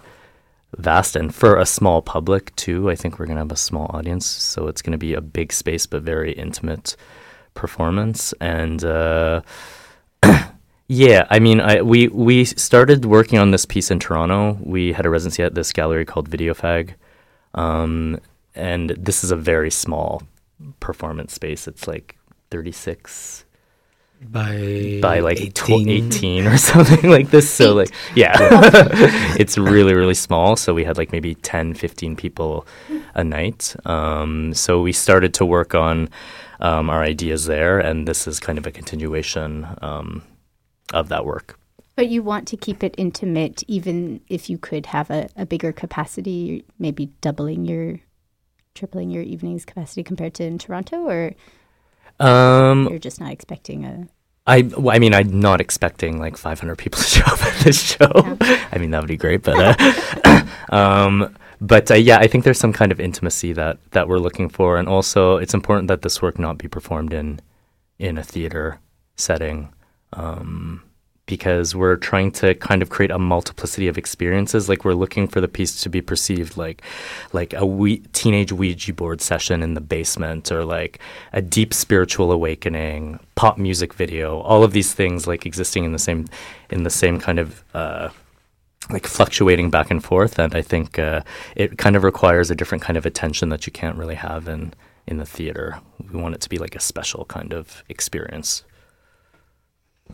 vast. 0.76 1.16
And 1.16 1.34
for 1.34 1.58
a 1.58 1.66
small 1.66 2.02
public 2.02 2.56
too, 2.56 2.90
I 2.90 2.96
think 2.96 3.18
we're 3.18 3.26
going 3.26 3.38
to 3.38 3.42
have 3.42 3.52
a 3.52 3.58
small 3.58 3.90
audience, 3.94 4.26
so 4.26 4.68
it's 4.68 4.82
going 4.82 4.92
to 4.92 4.98
be 4.98 5.14
a 5.14 5.22
big 5.22 5.52
space 5.54 5.86
but 5.86 6.04
very 6.04 6.34
intimate 6.34 6.96
performance. 7.54 8.34
And 8.40 8.84
uh, 8.84 9.42
yeah, 10.88 11.26
I 11.30 11.40
mean, 11.40 11.60
I, 11.60 11.82
we 11.82 12.08
we 12.10 12.46
started 12.46 13.06
working 13.06 13.40
on 13.40 13.52
this 13.52 13.66
piece 13.66 13.90
in 13.90 14.00
Toronto. 14.00 14.58
We 14.62 14.94
had 14.94 15.06
a 15.06 15.10
residency 15.10 15.44
at 15.44 15.56
this 15.56 15.74
gallery 15.74 16.06
called 16.06 16.30
Videofag, 16.30 16.94
um, 17.56 18.20
and 18.56 18.92
this 18.92 19.24
is 19.24 19.32
a 19.32 19.36
very 19.36 19.72
small 19.72 20.22
performance 20.80 21.34
space. 21.34 21.68
It's 21.68 21.88
like 21.88 22.18
36 22.52 23.46
by 24.20 25.00
by 25.02 25.20
like 25.20 25.40
18. 25.40 25.90
18, 25.90 26.08
18 26.08 26.48
or 26.48 26.58
something 26.72 27.10
like 27.10 27.30
this. 27.30 27.50
So 27.50 27.74
like 27.74 27.90
yeah, 28.16 28.36
it's 29.40 29.58
really 29.58 29.94
really 29.94 30.16
small. 30.16 30.56
So 30.56 30.74
we 30.74 30.84
had 30.84 30.98
like 30.98 31.12
maybe 31.12 31.36
10, 31.36 31.74
15 31.74 32.16
people 32.16 32.66
a 33.14 33.24
night. 33.24 33.76
Um, 33.86 34.54
so 34.54 34.82
we 34.82 34.92
started 34.92 35.34
to 35.36 35.46
work 35.46 35.76
on 35.76 36.10
um, 36.60 36.90
our 36.90 37.04
ideas 37.04 37.46
there, 37.46 37.80
and 37.80 38.08
this 38.08 38.28
is 38.28 38.40
kind 38.40 38.58
of 38.58 38.66
a 38.66 38.72
continuation 38.72 39.68
um, 39.82 40.24
of 40.94 41.10
that 41.10 41.26
work. 41.26 41.60
But 41.96 42.10
you 42.10 42.22
want 42.22 42.48
to 42.50 42.58
keep 42.58 42.84
it 42.84 42.94
intimate, 42.96 43.64
even 43.68 44.22
if 44.30 44.52
you 44.52 44.60
could 44.60 44.86
have 44.88 45.10
a, 45.10 45.30
a 45.36 45.48
bigger 45.48 45.72
capacity, 45.72 46.64
maybe 46.78 47.08
doubling 47.22 47.66
your, 47.66 48.00
tripling 48.78 49.10
your 49.10 49.24
evenings 49.24 49.66
capacity 49.66 50.04
compared 50.04 50.34
to 50.36 50.44
in 50.44 50.58
Toronto, 50.58 51.08
or 51.08 51.34
Um, 52.20 52.88
you're 52.90 53.00
just 53.00 53.20
not 53.20 53.32
expecting 53.32 53.86
a. 53.86 54.08
I, 54.46 54.62
well, 54.62 54.96
I 54.96 55.00
mean, 55.00 55.14
I'm 55.14 55.42
not 55.42 55.60
expecting 55.60 56.20
like 56.20 56.38
500 56.38 56.78
people 56.78 57.00
to 57.04 57.08
show 57.08 57.26
up 57.26 57.44
at 57.44 57.64
this 57.64 57.82
show. 57.82 58.12
I 58.72 58.78
mean, 58.80 58.92
that 58.92 59.02
would 59.02 59.10
be 59.10 59.18
great, 59.18 59.44
but, 59.44 59.58
uh, 59.60 60.46
um, 60.70 61.36
but 61.60 61.92
uh, 61.92 61.96
yeah, 61.96 62.18
I 62.20 62.28
think 62.28 62.44
there's 62.46 62.60
some 62.60 62.72
kind 62.72 62.92
of 62.92 63.00
intimacy 63.00 63.52
that 63.54 63.78
that 63.92 64.08
we're 64.08 64.20
looking 64.20 64.48
for, 64.50 64.78
and 64.78 64.88
also 64.88 65.38
it's 65.38 65.54
important 65.54 65.88
that 65.90 66.02
this 66.02 66.22
work 66.22 66.40
not 66.40 66.58
be 66.58 66.68
performed 66.68 67.14
in 67.14 67.40
in 68.00 68.18
a 68.18 68.24
theater 68.24 68.80
setting. 69.16 69.74
Um, 70.14 70.84
because 71.28 71.76
we're 71.76 71.98
trying 71.98 72.32
to 72.32 72.56
kind 72.56 72.82
of 72.82 72.90
create 72.90 73.12
a 73.12 73.20
multiplicity 73.20 73.88
of 73.88 73.98
experiences. 73.98 74.68
Like 74.68 74.84
we're 74.84 74.94
looking 74.94 75.28
for 75.28 75.40
the 75.40 75.48
piece 75.48 75.80
to 75.84 75.90
be 75.90 76.02
perceived 76.02 76.58
like 76.58 76.82
like 77.34 77.54
a 77.54 77.66
we- 77.66 78.00
teenage 78.14 78.52
Ouija 78.52 78.94
board 78.94 79.22
session 79.22 79.62
in 79.62 79.76
the 79.76 79.82
basement, 79.82 80.52
or 80.52 80.66
like 80.66 81.00
a 81.34 81.42
deep 81.42 81.74
spiritual 81.74 82.32
awakening, 82.32 83.20
pop 83.36 83.60
music 83.60 83.94
video. 83.94 84.40
All 84.40 84.64
of 84.64 84.72
these 84.72 84.94
things 84.94 85.28
like 85.28 85.46
existing 85.46 85.84
in 85.84 85.92
the 85.92 86.00
same 86.00 86.26
in 86.72 86.82
the 86.84 86.90
same 86.90 87.20
kind 87.20 87.38
of. 87.38 87.64
Uh, 87.76 88.10
like 88.90 89.06
fluctuating 89.06 89.70
back 89.70 89.92
and 89.92 90.02
forth, 90.02 90.40
and 90.40 90.56
I 90.56 90.62
think 90.62 90.98
uh, 90.98 91.22
it 91.58 91.78
kind 91.78 91.98
of 91.98 92.06
requires 92.06 92.50
a 92.50 92.56
different 92.56 92.82
kind 92.82 92.96
of 92.96 93.06
attention 93.06 93.50
that 93.50 93.68
you 93.68 93.74
can't 93.74 93.98
really 93.98 94.16
have 94.16 94.48
in 94.48 94.74
in 95.06 95.18
the 95.18 95.26
theater. 95.26 95.82
We 96.12 96.22
want 96.22 96.36
it 96.36 96.42
to 96.42 96.50
be 96.50 96.58
like 96.58 96.74
a 96.74 96.80
special 96.80 97.26
kind 97.26 97.52
of 97.52 97.84
experience. 97.90 98.64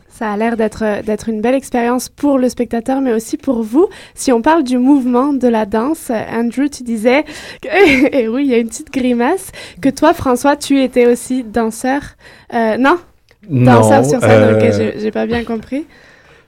Ça 0.08 0.30
a 0.30 0.36
l'air 0.36 0.56
d'être 0.56 1.02
d'être 1.04 1.28
une 1.28 1.40
belle 1.40 1.56
expérience 1.56 2.08
pour 2.08 2.38
le 2.38 2.48
spectateur, 2.48 3.00
mais 3.00 3.12
aussi 3.12 3.36
pour 3.36 3.62
vous. 3.64 3.88
Si 4.14 4.30
on 4.30 4.42
parle 4.42 4.62
du 4.62 4.78
mouvement 4.78 5.32
de 5.32 5.48
la 5.48 5.66
danse, 5.66 6.10
Andrew, 6.10 6.68
tu 6.68 6.84
disais, 6.84 7.24
que- 7.60 8.14
et 8.16 8.28
oui, 8.28 8.44
il 8.44 8.50
y 8.50 8.54
a 8.54 8.58
une 8.58 8.68
petite 8.68 8.92
grimace, 8.92 9.50
que 9.80 9.88
toi, 9.88 10.14
François, 10.14 10.56
tu 10.56 10.80
étais 10.80 11.06
aussi 11.06 11.42
danseur. 11.42 12.00
Euh, 12.52 12.76
non, 12.76 12.96
Non, 13.50 13.74
danseur 13.80 14.04
sur 14.04 14.20
scène. 14.20 14.30
euh, 14.30 14.68
Ok, 14.92 14.94
j'ai 15.00 15.10
pas 15.10 15.26
bien 15.26 15.42
compris. 15.42 15.84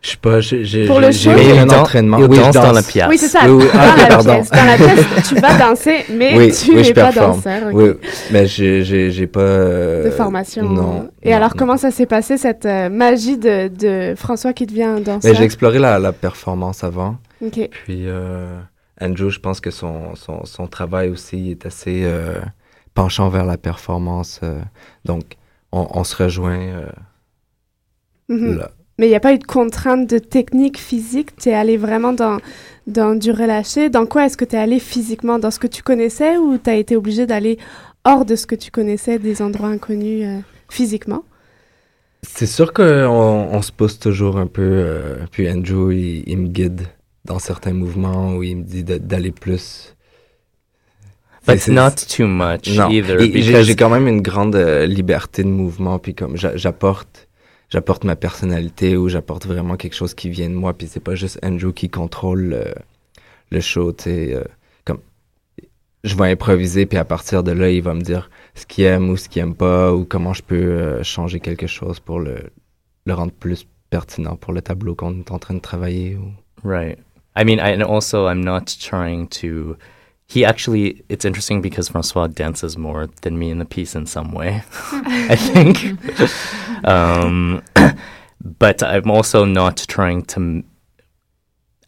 Je 0.06 0.12
sais 0.12 0.16
pas, 0.18 0.38
j'ai 0.40 0.86
Pour 0.86 1.00
le 1.00 1.10
j'ai 1.10 1.32
show? 1.32 1.36
eu 1.36 1.52
Mais 1.52 1.58
un 1.58 1.68
entraînement. 1.68 2.18
oui, 2.18 2.38
danse 2.38 2.54
dans 2.54 2.70
la 2.70 2.80
pièce. 2.82 3.06
Oui, 3.08 3.18
c'est 3.18 3.26
ça. 3.26 3.40
Oui, 3.44 3.64
oui, 3.64 3.66
dans 3.72 3.80
ah, 3.80 4.18
ok, 4.20 4.24
la 4.26 4.34
pièce. 4.36 4.50
Dans 4.50 4.64
la 4.64 4.76
pièce, 4.76 5.28
tu 5.28 5.34
vas 5.34 5.58
danser, 5.68 6.04
mais 6.12 6.38
oui, 6.38 6.52
tu 6.52 6.70
oui, 6.76 6.82
n'es 6.82 6.92
pas 6.94 7.10
danseur. 7.10 7.62
ok. 7.66 7.72
Oui, 7.74 7.90
mais 8.30 8.46
j'ai 8.46 8.84
j'ai 8.84 9.10
j'ai 9.10 9.26
pas 9.26 9.40
euh, 9.40 10.04
de 10.04 10.10
formation. 10.10 10.62
Non. 10.62 11.10
Et 11.24 11.32
alors, 11.34 11.56
comment 11.56 11.76
ça 11.76 11.90
s'est 11.90 12.06
passé, 12.06 12.38
cette 12.38 12.66
euh, 12.66 12.88
magie 12.88 13.36
de, 13.36 13.66
de 13.66 14.14
François 14.14 14.52
qui 14.52 14.66
devient 14.66 14.84
un 14.84 15.00
danseur 15.00 15.28
Mais 15.28 15.34
j'ai 15.34 15.42
exploré 15.42 15.80
la, 15.80 15.98
la 15.98 16.12
performance 16.12 16.84
avant. 16.84 17.16
Ok. 17.44 17.68
Puis 17.84 18.04
euh, 18.06 18.60
Andrew, 19.00 19.28
je 19.30 19.40
pense 19.40 19.60
que 19.60 19.72
son, 19.72 20.14
son, 20.14 20.44
son 20.44 20.68
travail 20.68 21.08
aussi 21.08 21.50
est 21.50 21.66
assez 21.66 22.02
euh, 22.04 22.38
penchant 22.94 23.28
vers 23.28 23.44
la 23.44 23.56
performance. 23.56 24.38
euh, 24.44 24.60
donc, 25.04 25.24
on, 25.72 25.88
on 25.90 26.04
se 26.04 26.14
rejoint 26.22 26.60
euh, 26.60 26.86
Mhm. 28.28 28.58
là. 28.58 28.70
Mais 28.98 29.06
il 29.06 29.10
n'y 29.10 29.14
a 29.16 29.20
pas 29.20 29.34
eu 29.34 29.38
de 29.38 29.44
contrainte 29.44 30.08
de 30.08 30.18
technique 30.18 30.78
physique? 30.78 31.36
Tu 31.36 31.50
es 31.50 31.54
allé 31.54 31.76
vraiment 31.76 32.12
dans, 32.14 32.38
dans 32.86 33.14
du 33.14 33.30
relâché? 33.30 33.90
Dans 33.90 34.06
quoi 34.06 34.24
est-ce 34.26 34.36
que 34.38 34.44
tu 34.46 34.56
es 34.56 34.58
allé 34.58 34.78
physiquement? 34.80 35.38
Dans 35.38 35.50
ce 35.50 35.58
que 35.58 35.66
tu 35.66 35.82
connaissais 35.82 36.38
ou 36.38 36.56
tu 36.56 36.70
as 36.70 36.76
été 36.76 36.96
obligé 36.96 37.26
d'aller 37.26 37.58
hors 38.04 38.24
de 38.24 38.36
ce 38.36 38.46
que 38.46 38.54
tu 38.54 38.70
connaissais, 38.70 39.18
des 39.18 39.42
endroits 39.42 39.68
inconnus 39.68 40.24
euh, 40.26 40.38
physiquement? 40.70 41.24
C'est 42.22 42.46
sûr 42.46 42.72
qu'on 42.72 42.84
on 43.52 43.62
se 43.62 43.70
pousse 43.70 43.98
toujours 43.98 44.38
un 44.38 44.46
peu. 44.46 44.62
euh, 44.62 45.16
puis 45.30 45.50
Andrew, 45.50 45.92
il, 45.92 46.24
il 46.26 46.38
me 46.38 46.48
guide 46.48 46.82
dans 47.26 47.38
certains 47.38 47.72
mouvements 47.74 48.34
où 48.34 48.42
il 48.42 48.56
me 48.56 48.62
dit 48.62 48.82
d'aller 48.82 49.30
plus. 49.32 49.94
But 51.46 51.58
C'est- 51.60 51.70
not 51.72 51.90
too 52.16 52.26
much 52.26 52.74
non. 52.76 52.88
either, 52.90 53.18
j'ai- 53.20 53.28
because- 53.28 53.62
J'ai 53.66 53.76
quand 53.76 53.90
même 53.90 54.08
une 54.08 54.22
grande 54.22 54.56
euh, 54.56 54.86
liberté 54.86 55.44
de 55.44 55.48
mouvement, 55.48 55.98
puis 55.98 56.14
comme 56.14 56.36
j'a- 56.36 56.56
j'apporte, 56.56 57.25
j'apporte 57.68 58.04
ma 58.04 58.16
personnalité 58.16 58.96
ou 58.96 59.08
j'apporte 59.08 59.46
vraiment 59.46 59.76
quelque 59.76 59.94
chose 59.94 60.14
qui 60.14 60.30
vient 60.30 60.48
de 60.48 60.54
moi, 60.54 60.74
puis 60.74 60.86
c'est 60.86 61.00
pas 61.00 61.14
juste 61.14 61.38
Andrew 61.42 61.72
qui 61.72 61.88
contrôle 61.88 62.42
le, 62.42 62.74
le 63.50 63.60
show, 63.60 63.92
tu 63.92 64.04
sais, 64.04 64.34
euh, 64.34 64.44
comme 64.84 65.00
je 66.04 66.16
vais 66.16 66.30
improviser, 66.30 66.86
puis 66.86 66.98
à 66.98 67.04
partir 67.04 67.42
de 67.42 67.52
là, 67.52 67.70
il 67.70 67.82
va 67.82 67.94
me 67.94 68.02
dire 68.02 68.30
ce 68.54 68.66
qu'il 68.66 68.84
aime 68.84 69.10
ou 69.10 69.16
ce 69.16 69.28
qu'il 69.28 69.42
aime 69.42 69.54
pas, 69.54 69.92
ou 69.92 70.04
comment 70.04 70.32
je 70.32 70.42
peux 70.42 70.54
euh, 70.54 71.02
changer 71.02 71.40
quelque 71.40 71.66
chose 71.66 72.00
pour 72.00 72.20
le, 72.20 72.50
le 73.04 73.14
rendre 73.14 73.32
plus 73.32 73.66
pertinent 73.90 74.36
pour 74.36 74.52
le 74.52 74.62
tableau 74.62 74.94
qu'on 74.94 75.18
est 75.20 75.30
en 75.30 75.38
train 75.38 75.54
de 75.54 75.60
travailler. 75.60 76.16
Ou... 76.16 76.32
Right. 76.64 76.98
I 77.36 77.44
mean, 77.44 77.58
I, 77.58 77.74
and 77.74 77.82
also 77.82 78.28
I'm 78.28 78.42
not 78.42 78.64
trying 78.80 79.28
to 79.40 79.76
he 80.28 80.44
actually 80.44 81.02
it's 81.08 81.24
interesting 81.24 81.62
because 81.62 81.88
Francois 81.88 82.26
dances 82.26 82.76
more 82.76 83.06
than 83.22 83.38
me 83.38 83.50
in 83.50 83.58
the 83.58 83.64
piece 83.64 83.94
in 83.94 84.06
some 84.06 84.32
way, 84.32 84.62
I 84.92 85.36
think. 85.36 86.84
um, 86.86 87.62
but 88.58 88.82
I'm 88.82 89.10
also 89.10 89.44
not 89.44 89.84
trying 89.88 90.22
to. 90.26 90.64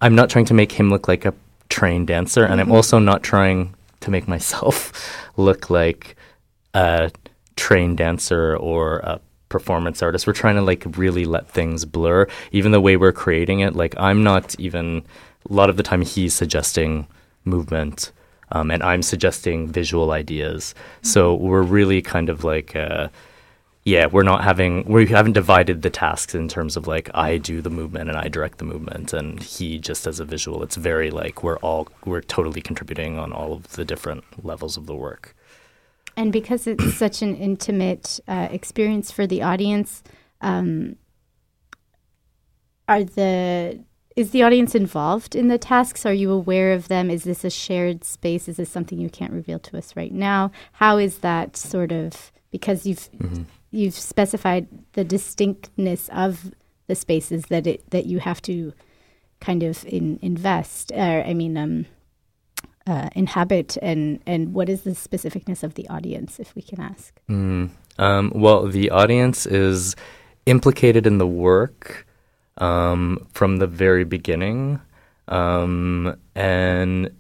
I'm 0.01 0.15
not 0.15 0.31
trying 0.31 0.45
to 0.47 0.55
make 0.55 0.73
him 0.73 0.91
look 0.91 1.09
like 1.09 1.25
a 1.25 1.35
trained 1.69 2.07
dancer, 2.07 2.45
and 2.45 2.61
I'm 2.61 2.69
Mhm. 2.69 2.75
also 2.75 2.99
not 2.99 3.23
trying 3.23 3.75
to 4.01 4.11
make 4.11 4.29
myself 4.29 4.93
look 5.37 5.71
like 5.71 6.15
a 6.75 7.11
trained 7.57 7.99
dancer 7.99 8.57
or 8.57 8.99
a 8.99 9.21
performance 9.49 10.01
artist. 10.03 10.27
We're 10.27 10.33
trying 10.35 10.55
to 10.55 10.63
like 10.63 10.85
really 10.97 11.25
let 11.25 11.49
things 11.51 11.85
blur. 11.85 12.29
Even 12.53 12.71
the 12.71 12.81
way 12.81 12.97
we're 12.97 13.13
creating 13.13 13.61
it, 13.61 13.75
like 13.75 13.95
I'm 13.99 14.23
not 14.23 14.55
even 14.61 15.03
a 15.51 15.53
lot 15.53 15.69
of 15.71 15.77
the 15.77 15.83
time 15.83 16.03
he's 16.03 16.35
suggesting 16.35 17.09
movement. 17.45 18.13
Um, 18.53 18.71
and 18.71 18.83
I'm 18.83 19.03
suggesting 19.03 19.69
visual 19.69 20.11
ideas. 20.11 20.75
So 21.03 21.35
we're 21.35 21.63
really 21.63 22.03
kind 22.03 22.29
of 22.29 22.45
like, 22.45 22.75
uh, 22.75 23.09
yeah, 23.85 24.07
we're 24.07 24.23
not 24.23 24.45
having, 24.45 24.85
we 24.85 25.07
haven't 25.07 25.33
divided 25.33 25.83
the 25.83 25.91
tasks 25.91 26.35
in 26.35 26.49
terms 26.49 26.77
of 26.77 26.87
like, 26.87 27.11
I 27.15 27.39
do 27.39 27.61
the 27.61 27.71
movement 27.71 28.11
and 28.11 28.19
I 28.19 28.29
direct 28.29 28.59
the 28.59 28.65
movement 28.65 29.13
and 29.13 29.43
he 29.43 29.79
just 29.79 30.07
as 30.07 30.21
a 30.21 30.25
visual. 30.25 30.63
It's 30.63 30.77
very 30.77 31.11
like, 31.11 31.43
we're 31.43 31.59
all, 31.59 31.89
we're 32.05 32.21
totally 32.21 32.61
contributing 32.61 33.19
on 33.19 33.33
all 33.33 33.53
of 33.53 33.73
the 33.73 33.85
different 33.85 34.25
levels 34.45 34.77
of 34.77 34.87
the 34.87 34.95
work. 34.95 35.35
And 36.17 36.33
because 36.33 36.67
it's 36.67 36.95
such 36.99 37.23
an 37.23 37.37
intimate 37.37 38.21
uh, 38.29 38.49
experience 38.51 39.11
for 39.11 39.27
the 39.27 39.43
audience, 39.43 40.03
um, 40.41 40.97
are 42.89 43.05
the 43.05 43.85
is 44.19 44.33
the 44.33 44.43
audience 44.43 44.75
involved 44.75 45.37
in 45.37 45.47
the 45.47 45.59
tasks? 45.59 46.05
Are 46.05 46.13
you 46.13 46.33
aware 46.33 46.73
of 46.73 46.89
them? 46.89 47.09
Is 47.09 47.23
this 47.23 47.45
a 47.45 47.51
shared 47.51 48.03
space? 48.03 48.49
Is 48.49 48.57
this 48.57 48.69
something 48.69 48.99
you 48.99 49.09
can't 49.09 49.33
reveal 49.33 49.61
to 49.61 49.79
us 49.79 49.95
right 49.95 50.13
now? 50.13 50.51
How 50.73 50.99
is 50.99 51.19
that 51.19 51.57
sort 51.57 51.93
of 51.93 52.33
because 52.51 52.85
you've 52.85 53.09
Mhm. 53.13 53.45
you've 53.71 53.95
specified 53.95 54.67
the 54.95 55.05
distinctness 55.05 56.09
of 56.13 56.53
the 56.89 56.97
spaces 56.97 57.45
that 57.47 57.67
it 57.67 57.89
that 57.91 58.07
you 58.07 58.19
have 58.19 58.43
to 58.43 58.73
kind 59.41 59.63
of 59.63 59.85
in, 59.87 60.19
invest 60.21 60.91
or 60.91 61.23
I 61.25 61.33
mean 61.33 61.57
um, 61.57 61.87
uh, 62.89 63.11
inhabit 63.15 63.77
and 63.83 64.19
and 64.27 64.53
what 64.53 64.69
is 64.69 64.83
the 64.83 64.93
specificness 64.93 65.63
of 65.63 65.75
the 65.75 65.87
audience 65.89 66.41
if 66.41 66.57
we 66.57 66.63
can 66.63 66.81
ask 66.81 67.21
Mm. 67.31 67.71
Um, 68.01 68.33
well, 68.35 68.67
the 68.67 68.91
audience 68.91 69.45
is 69.45 69.95
implicated 70.47 71.07
in 71.07 71.19
the 71.19 71.27
work 71.27 72.07
um, 72.59 73.27
from 73.33 73.57
the 73.57 73.67
very 73.67 74.05
beginning, 74.05 74.81
um, 75.29 76.17
and 76.35 77.11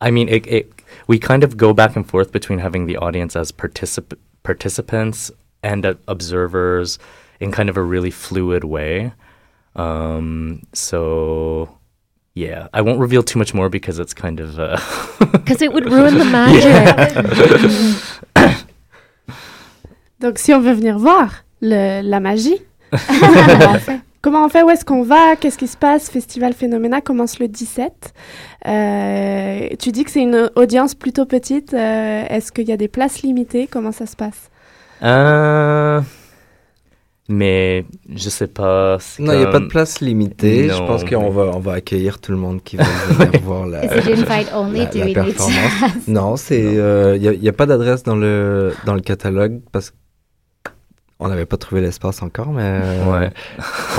I 0.00 0.10
mean, 0.10 0.28
it, 0.28 0.46
it. 0.46 0.72
We 1.06 1.18
kind 1.18 1.42
of 1.42 1.56
go 1.56 1.72
back 1.72 1.96
and 1.96 2.08
forth 2.08 2.30
between 2.32 2.58
having 2.58 2.86
the 2.86 2.96
audience 2.96 3.36
as 3.36 3.52
particip- 3.52 4.18
participants 4.42 5.30
and 5.62 5.86
uh, 5.86 5.94
observers 6.08 6.98
in 7.40 7.50
kind 7.52 7.68
of 7.68 7.76
a 7.76 7.82
really 7.82 8.10
fluid 8.10 8.64
way. 8.64 9.12
Um, 9.76 10.62
so. 10.72 11.78
Yeah, 12.36 12.66
I 12.74 12.80
won't 12.80 12.98
reveal 12.98 13.22
too 13.22 13.38
much 13.38 13.54
more 13.54 13.68
because 13.68 14.00
it's 14.00 14.12
kind 14.12 14.40
of 14.40 14.56
because 15.32 15.62
it 15.62 15.72
would 15.72 15.88
ruin 15.88 16.18
the 16.18 16.24
magic. 16.24 16.64
Donc, 20.20 20.38
si 20.38 20.52
on 20.52 20.62
veut 20.62 20.74
venir 20.74 20.98
voir 20.98 21.44
le, 21.60 22.02
la 22.02 22.18
magie, 22.18 22.60
comment 24.22 24.44
on 24.46 24.48
fait? 24.48 24.62
Où 24.62 24.70
est-ce 24.70 24.84
qu'on 24.84 25.02
va? 25.02 25.36
Qu'est-ce 25.36 25.58
qui 25.58 25.66
se 25.66 25.76
passe? 25.76 26.08
Festival 26.08 26.52
Phénoména 26.54 27.00
commence 27.00 27.38
le 27.38 27.48
17. 27.48 28.14
Euh, 28.66 29.68
tu 29.78 29.92
dis 29.92 30.04
que 30.04 30.10
c'est 30.10 30.22
une 30.22 30.50
audience 30.56 30.94
plutôt 30.94 31.26
petite. 31.26 31.74
Euh, 31.74 32.24
est-ce 32.28 32.50
qu'il 32.52 32.68
y 32.68 32.72
a 32.72 32.76
des 32.76 32.88
places 32.88 33.22
limitées? 33.22 33.66
Comment 33.70 33.92
ça 33.92 34.06
se 34.06 34.16
passe? 34.16 34.50
Euh, 35.02 36.00
mais 37.28 37.84
je 38.14 38.28
sais 38.30 38.46
pas. 38.46 38.98
Non, 39.18 39.32
il 39.32 39.38
n'y 39.38 39.44
a 39.44 39.46
pas 39.46 39.52
de 39.52 39.58
comme- 39.64 39.68
place 39.68 40.00
limitée. 40.00 40.68
Je 40.68 40.78
pense 40.78 41.04
qu'on 41.04 41.22
mais- 41.22 41.30
va, 41.30 41.42
on 41.54 41.58
va 41.60 41.72
accueillir 41.74 42.18
tout 42.20 42.32
le 42.32 42.38
monde 42.38 42.62
qui 42.62 42.76
veut 42.76 42.84
venir 42.84 43.40
voir 43.42 43.66
la, 43.66 43.80
performance. 43.80 44.78
Non, 46.06 46.36
c'est 46.36 46.60
il 46.62 47.20
n'y 47.20 47.28
a, 47.28 47.32
y 47.32 47.48
a 47.48 47.52
pas 47.52 47.66
d'adresse 47.66 48.02
dans 48.02 48.16
le 48.16 48.74
dans 48.86 48.94
le 48.94 49.00
catalogue 49.00 49.60
parce 49.72 49.92
qu'on 51.24 51.30
n'avait 51.30 51.46
pas 51.46 51.56
trouvé 51.56 51.80
l'espace 51.80 52.22
encore, 52.22 52.48
mais 52.52 52.62
euh, 52.62 53.04
Ouais. 53.10 53.30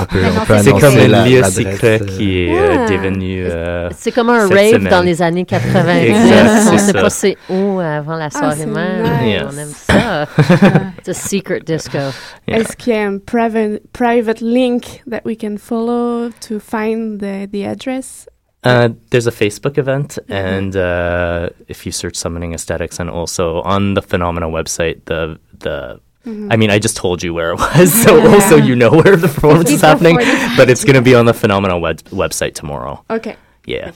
on 0.00 0.04
peut, 0.06 0.18
on 0.24 0.34
non, 0.34 0.40
peut 0.46 0.58
C'est 0.62 0.70
comme 0.70 0.96
un 0.96 1.08
la- 1.08 1.26
lieu 1.28 1.42
secret 1.42 2.00
euh, 2.00 2.04
qui 2.06 2.38
est 2.42 2.54
euh, 2.56 2.76
Ah. 2.86 2.90
devenu. 2.90 3.44
euh, 3.44 3.88
C'est 3.96 4.12
comme 4.12 4.30
un 4.30 4.46
rave 4.48 4.70
semaine. 4.70 4.88
dans 4.90 5.02
les 5.02 5.20
années 5.22 5.44
90. 5.46 6.06
Exact, 6.06 6.48
on 6.48 6.70
c'est 6.70 6.78
sait 6.78 6.92
pas 6.92 7.10
c'est 7.10 7.36
où 7.50 7.80
avant 7.80 8.16
la 8.16 8.30
soirée 8.30 8.54
c'est 8.58 8.66
même. 8.66 9.02
nice. 9.22 9.42
On 9.44 9.58
aime 9.58 9.68
ça. 9.74 10.26
It's 10.98 11.08
a 11.08 11.14
secret 11.14 11.60
disco. 11.66 11.98
Yeah. 12.46 12.58
Est-ce 12.58 12.76
qu'il 12.76 12.92
y 12.92 12.96
a 12.96 13.02
un 13.06 13.18
private, 13.18 13.82
private 13.92 14.40
link 14.40 15.02
that 15.10 15.22
we 15.24 15.36
can 15.36 15.56
follow 15.58 16.30
to 16.48 16.60
find 16.60 17.18
the, 17.20 17.48
the 17.50 17.64
address? 17.66 18.28
Uh, 18.64 18.88
there's 19.10 19.26
a 19.28 19.30
Facebook 19.30 19.78
event, 19.78 20.18
and 20.28 20.74
uh, 20.74 21.48
if 21.68 21.86
you 21.86 21.92
search 21.92 22.16
Summoning 22.16 22.52
Aesthetics, 22.52 22.98
and 22.98 23.08
also 23.08 23.62
on 23.64 23.94
the 23.94 24.02
Phenomena 24.02 24.46
website, 24.48 25.04
the 25.06 25.38
the. 25.60 26.00
Mhm. 26.26 26.52
I 26.52 26.56
mean, 26.56 26.70
I 26.70 26.78
just 26.80 26.96
told 26.96 27.22
you 27.22 27.32
where 27.34 27.52
it 27.54 27.58
was, 27.60 27.92
so 28.02 28.18
also 28.34 28.56
you 28.56 28.74
know 28.74 28.90
where 28.90 29.16
the 29.16 29.28
performance 29.28 29.70
is 29.70 29.80
happening. 29.82 30.18
But 30.56 30.68
it's 30.68 30.84
going 30.84 30.96
to 30.96 31.02
be 31.02 31.14
on 31.16 31.24
the 31.26 31.32
Phenomena 31.34 31.78
web- 31.78 32.02
website 32.12 32.52
tomorrow. 32.54 33.00
Ok. 33.08 33.36
Yeah. 33.66 33.92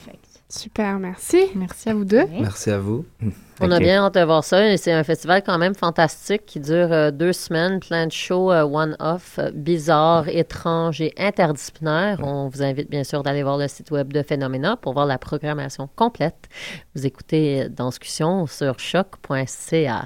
Super, 0.49 0.99
merci. 0.99 1.45
Merci 1.55 1.89
à 1.89 1.93
vous 1.93 2.03
deux. 2.03 2.25
Merci 2.29 2.71
à 2.71 2.77
vous. 2.77 3.05
On 3.61 3.71
a 3.71 3.79
bien 3.79 4.03
hâte 4.03 4.15
de 4.15 4.23
voir 4.25 4.43
ça. 4.43 4.67
et 4.69 4.75
C'est 4.75 4.91
un 4.91 5.03
festival 5.05 5.43
quand 5.45 5.57
même 5.57 5.75
fantastique 5.75 6.45
qui 6.45 6.59
dure 6.59 6.91
euh, 6.91 7.09
deux 7.11 7.31
semaines, 7.31 7.79
plein 7.79 8.07
de 8.07 8.11
shows 8.11 8.51
euh, 8.51 8.63
one-off, 8.63 9.37
euh, 9.39 9.51
bizarres, 9.53 10.27
étranges 10.27 10.99
et 10.99 11.13
interdisciplinaires. 11.17 12.19
On 12.21 12.49
vous 12.49 12.61
invite 12.63 12.89
bien 12.89 13.05
sûr 13.05 13.23
d'aller 13.23 13.43
voir 13.43 13.57
le 13.57 13.69
site 13.69 13.91
web 13.91 14.11
de 14.11 14.23
Phénoména 14.23 14.75
pour 14.75 14.91
voir 14.91 15.05
la 15.05 15.17
programmation 15.17 15.87
complète. 15.95 16.49
Vous 16.95 17.05
écoutez 17.05 17.61
euh, 17.63 17.69
Danscussion 17.69 18.45
sur 18.45 18.77
choc.ca. 18.77 20.05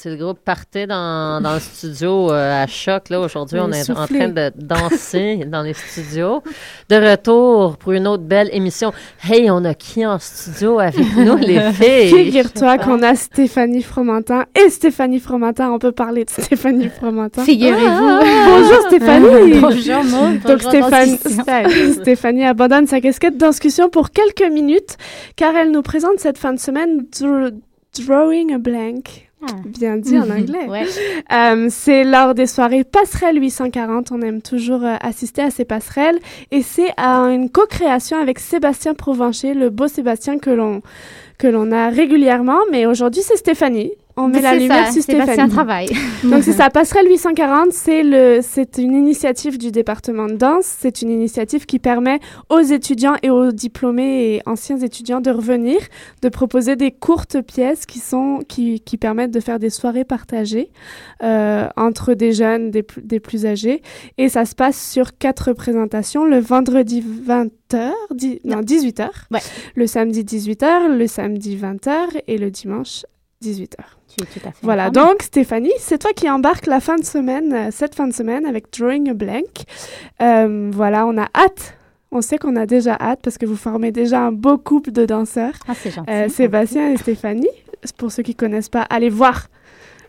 c'est 0.00 0.08
le 0.08 0.16
groupe 0.16 0.38
Partez 0.42 0.86
dans, 0.86 1.42
dans 1.42 1.52
le 1.52 1.60
studio 1.60 2.32
euh, 2.32 2.62
à 2.62 2.66
choc. 2.66 3.10
Là, 3.10 3.20
aujourd'hui, 3.20 3.58
on 3.60 3.70
est 3.70 3.90
en 3.90 4.06
train 4.06 4.28
de 4.28 4.50
danser 4.56 5.44
dans 5.46 5.60
les 5.60 5.74
studios. 5.74 6.42
De 6.88 6.96
retour 6.96 7.76
pour 7.76 7.92
une 7.92 8.06
autre 8.08 8.22
belle 8.22 8.48
émission. 8.52 8.92
Hey, 9.22 9.50
on 9.50 9.62
a 9.66 9.74
qui 9.74 10.06
en 10.06 10.18
studio 10.18 10.78
avec 10.78 11.04
nous, 11.16 11.36
les 11.36 11.60
filles? 11.72 12.08
Figure-toi 12.08 12.78
qu'on 12.78 13.02
a 13.02 13.14
Stéphanie 13.14 13.82
Fromentin 13.82 14.46
et 14.58 14.70
Stéphanie 14.70 15.20
Fromentin. 15.20 15.70
On 15.70 15.78
peut 15.78 15.92
parler 15.92 16.24
de 16.24 16.30
Stéphanie 16.30 16.88
Fromentin. 16.88 17.44
Figurez-vous. 17.44 18.20
Bonjour 18.46 18.86
Stéphanie. 18.86 19.60
Bonjour 19.60 20.04
Maud. 20.04 20.40
Donc 20.40 20.62
Bonjour, 20.62 20.70
Stéphanie. 20.70 21.18
Stéphanie 22.00 22.44
abandonne 22.46 22.86
sa 22.86 23.02
casquette 23.02 23.36
d'inscussion 23.36 23.90
pour 23.90 24.12
quelques 24.12 24.50
minutes 24.50 24.96
car 25.36 25.54
elle 25.56 25.72
nous 25.72 25.82
présente 25.82 26.18
cette 26.18 26.38
fin 26.38 26.54
de 26.54 26.58
semaine 26.58 27.04
Dr- 27.12 27.52
Drawing 27.98 28.54
a 28.54 28.58
Blank. 28.58 29.29
Bien 29.64 29.96
dit 29.96 30.18
en 30.18 30.30
anglais. 30.30 30.68
Ouais. 30.68 30.86
Euh, 31.32 31.68
c'est 31.70 32.04
lors 32.04 32.34
des 32.34 32.46
soirées 32.46 32.84
Passerelle 32.84 33.40
840. 33.40 34.12
On 34.12 34.20
aime 34.22 34.42
toujours 34.42 34.84
euh, 34.84 34.96
assister 35.00 35.42
à 35.42 35.50
ces 35.50 35.64
passerelles. 35.64 36.18
Et 36.50 36.62
c'est 36.62 36.92
à 36.96 37.20
une 37.30 37.50
co-création 37.50 38.18
avec 38.18 38.38
Sébastien 38.38 38.94
Provencher, 38.94 39.54
le 39.54 39.70
beau 39.70 39.88
Sébastien 39.88 40.38
que 40.38 40.50
l'on 40.50 40.82
que 41.38 41.46
l'on 41.46 41.72
a 41.72 41.88
régulièrement. 41.88 42.58
Mais 42.70 42.86
aujourd'hui, 42.86 43.22
c'est 43.22 43.36
Stéphanie. 43.36 43.92
On 44.22 44.28
met 44.28 44.40
la 44.40 44.50
C'est 44.52 44.58
lumière 44.60 44.86
ça, 44.86 44.92
sur 44.92 45.02
Stéphanie. 45.02 45.50
travaille. 45.50 45.88
Donc 46.24 46.42
c'est 46.42 46.52
ça, 46.52 46.70
Passerelle 46.70 47.08
840, 47.08 47.72
c'est 47.72 48.02
le, 48.02 48.40
c'est 48.42 48.78
une 48.78 48.92
initiative 48.94 49.58
du 49.58 49.70
département 49.70 50.26
de 50.26 50.34
danse. 50.34 50.64
C'est 50.66 51.02
une 51.02 51.10
initiative 51.10 51.66
qui 51.66 51.78
permet 51.78 52.20
aux 52.48 52.60
étudiants 52.60 53.16
et 53.22 53.30
aux 53.30 53.52
diplômés 53.52 54.34
et 54.34 54.42
anciens 54.46 54.78
étudiants 54.78 55.20
de 55.20 55.30
revenir, 55.30 55.78
de 56.22 56.28
proposer 56.28 56.76
des 56.76 56.90
courtes 56.90 57.40
pièces 57.40 57.86
qui 57.86 57.98
sont, 57.98 58.40
qui, 58.48 58.80
qui 58.80 58.96
permettent 58.96 59.30
de 59.30 59.40
faire 59.40 59.58
des 59.58 59.70
soirées 59.70 60.04
partagées 60.04 60.70
euh, 61.22 61.66
entre 61.76 62.14
des 62.14 62.32
jeunes, 62.32 62.70
des, 62.70 62.82
plus- 62.82 63.02
des 63.02 63.20
plus 63.20 63.46
âgés. 63.46 63.82
Et 64.18 64.28
ça 64.28 64.44
se 64.44 64.54
passe 64.54 64.90
sur 64.90 65.16
quatre 65.18 65.48
représentations, 65.48 66.24
le 66.24 66.38
vendredi 66.38 67.02
20h, 67.26 67.90
non, 68.44 68.60
18h, 68.62 69.08
le 69.74 69.86
samedi 69.86 70.22
18h, 70.24 70.88
le 70.96 71.06
samedi 71.06 71.56
20h 71.56 71.92
et 72.26 72.36
le 72.38 72.50
dimanche 72.50 73.04
18h. 73.42 73.76
Tu 74.08 74.22
es 74.22 74.26
tout 74.26 74.46
à 74.46 74.50
fait 74.50 74.58
Voilà, 74.62 74.90
donc 74.90 75.22
Stéphanie, 75.22 75.72
c'est 75.78 75.98
toi 75.98 76.12
qui 76.12 76.28
embarques 76.28 76.66
la 76.66 76.80
fin 76.80 76.96
de 76.96 77.04
semaine, 77.04 77.52
euh, 77.52 77.68
cette 77.70 77.94
fin 77.94 78.06
de 78.06 78.12
semaine 78.12 78.44
avec 78.44 78.66
Drawing 78.76 79.10
a 79.10 79.14
Blank. 79.14 79.64
Euh, 80.20 80.70
voilà, 80.72 81.06
on 81.06 81.16
a 81.16 81.26
hâte. 81.34 81.74
On 82.12 82.20
sait 82.20 82.38
qu'on 82.38 82.56
a 82.56 82.66
déjà 82.66 82.96
hâte 83.00 83.20
parce 83.22 83.38
que 83.38 83.46
vous 83.46 83.56
formez 83.56 83.92
déjà 83.92 84.20
un 84.20 84.32
beau 84.32 84.58
couple 84.58 84.90
de 84.90 85.06
danseurs. 85.06 85.54
Ah, 85.68 85.72
c'est 85.74 85.90
gentil. 85.90 86.10
Euh, 86.10 86.28
Sébastien 86.28 86.90
et 86.92 86.96
Stéphanie. 86.96 87.48
Pour 87.96 88.12
ceux 88.12 88.22
qui 88.22 88.34
connaissent 88.34 88.68
pas, 88.68 88.82
allez 88.82 89.08
voir 89.08 89.46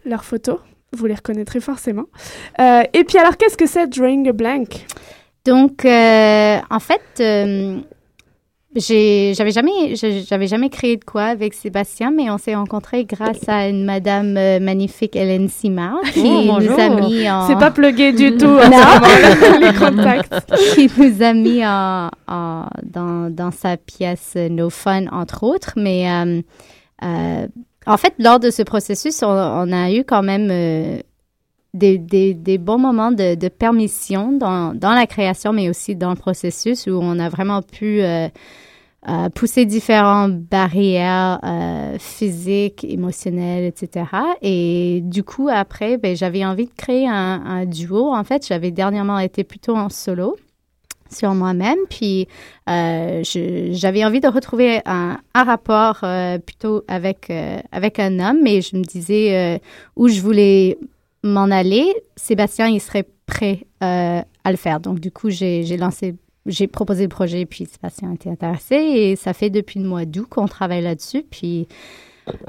leurs 0.04 0.26
photos. 0.26 0.60
Vous 0.94 1.06
les 1.06 1.13
reconnaîtrez 1.13 1.62
forcément. 1.62 2.06
Euh, 2.60 2.84
et 2.91 3.06
puis 3.06 3.17
alors, 3.17 3.38
qu'est-ce 3.38 3.56
que 3.56 3.67
c'est 3.67 3.88
Drawing 3.88 4.28
a 4.28 4.34
Blank? 4.34 4.86
Donc, 5.46 5.86
en 5.86 6.80
fait, 6.80 7.84
j'avais 8.75 9.51
jamais, 9.51 9.95
j'avais 9.95 10.47
jamais 10.47 10.69
créé 10.69 10.95
de 10.97 11.03
quoi 11.03 11.23
avec 11.23 11.53
Sébastien, 11.53 12.12
mais 12.12 12.29
on 12.29 12.38
s'est 12.38 12.55
rencontrés 12.55 13.03
grâce 13.05 13.47
à 13.49 13.67
une 13.67 13.84
madame 13.84 14.38
euh, 14.38 14.60
magnifique, 14.60 15.15
Hélène 15.15 15.49
Simard, 15.49 15.99
qui 16.13 16.21
Oh, 16.23 16.41
nous 16.41 16.47
bonjour. 16.47 16.79
a 16.79 16.89
mis 16.89 17.29
en... 17.29 17.47
C'est 17.47 17.57
pas 17.60 17.71
plugué 17.71 18.13
du 18.13 18.31
tout, 18.38 18.45
ce 18.45 19.60
Non. 19.60 19.60
les 19.60 19.73
contacts. 19.77 20.51
qui 20.75 20.89
nous 20.97 21.21
a 21.21 21.34
mis 21.34 21.65
en, 21.65 22.10
en- 22.29 22.65
dans, 22.84 23.29
dans 23.29 23.51
sa 23.51 23.75
pièce 23.77 24.36
No 24.36 24.69
Fun, 24.69 25.05
entre 25.12 25.43
autres. 25.43 25.73
Mais 25.75 26.10
euh, 26.10 26.41
euh, 27.03 27.47
en 27.86 27.97
fait, 27.97 28.13
lors 28.19 28.39
de 28.39 28.49
ce 28.51 28.63
processus, 28.63 29.21
on, 29.21 29.27
on 29.29 29.71
a 29.73 29.91
eu 29.91 30.03
quand 30.05 30.23
même 30.23 30.47
euh, 30.49 30.99
des, 31.73 31.97
des, 32.34 32.57
bons 32.57 32.77
moments 32.77 33.12
de, 33.12 33.47
permission 33.47 34.31
dans, 34.31 34.73
dans 34.73 34.93
la 34.93 35.07
création, 35.07 35.53
mais 35.53 35.69
aussi 35.69 35.95
dans 35.95 36.10
le 36.10 36.15
processus 36.15 36.88
où 36.88 36.99
on 37.01 37.17
a 37.19 37.29
vraiment 37.29 37.62
pu 37.62 38.01
euh, 38.01 38.27
euh, 39.07 39.29
pousser 39.29 39.65
différentes 39.65 40.38
barrières 40.38 41.39
euh, 41.43 41.97
physiques, 41.97 42.84
émotionnelles, 42.84 43.65
etc. 43.65 44.05
Et 44.41 45.01
du 45.03 45.23
coup, 45.23 45.47
après, 45.51 45.97
ben, 45.97 46.15
j'avais 46.15 46.43
envie 46.43 46.65
de 46.65 46.73
créer 46.75 47.07
un, 47.07 47.65
duo. 47.65 48.13
En 48.13 48.23
fait, 48.23 48.45
j'avais 48.45 48.71
dernièrement 48.71 49.19
été 49.19 49.43
plutôt 49.43 49.75
en 49.75 49.89
solo 49.89 50.36
sur 51.10 51.34
moi-même. 51.34 51.79
Puis 51.89 52.27
j'avais 52.67 54.03
envie 54.05 54.19
de 54.19 54.27
retrouver 54.27 54.81
un, 54.86 55.17
un 55.34 55.43
rapport 55.43 56.05
plutôt 56.45 56.84
avec, 56.89 57.31
avec 57.71 57.99
un 57.99 58.19
homme, 58.19 58.39
mais 58.43 58.62
je 58.62 58.75
me 58.75 58.84
disais 58.84 59.62
où 59.95 60.10
je 60.10 60.21
voulais 60.21 60.77
m'en 61.23 61.51
aller. 61.51 61.93
Sébastien, 62.15 62.67
il 62.67 62.81
serait 62.81 63.07
prêt 63.25 63.65
euh, 63.84 64.21
à 64.43 64.51
le 64.51 64.57
faire. 64.57 64.79
Donc, 64.79 64.99
du 64.99 65.12
coup, 65.12 65.29
j'ai 65.29 65.77
lancé, 65.77 66.15
j'ai 66.45 66.67
proposé 66.67 67.03
le 67.03 67.10
projet, 67.10 67.45
puis 67.45 67.65
Sébastien 67.65 68.13
était 68.13 68.29
intéressé. 68.29 68.75
Et 68.75 69.15
ça 69.15 69.34
fait 69.34 69.49
depuis 69.49 69.79
le 69.79 69.88
mois 69.88 70.05
d'août 70.05 70.27
qu'on 70.29 70.47
travaille 70.47 70.81
là-dessus. 70.81 71.23
Puis, 71.29 71.67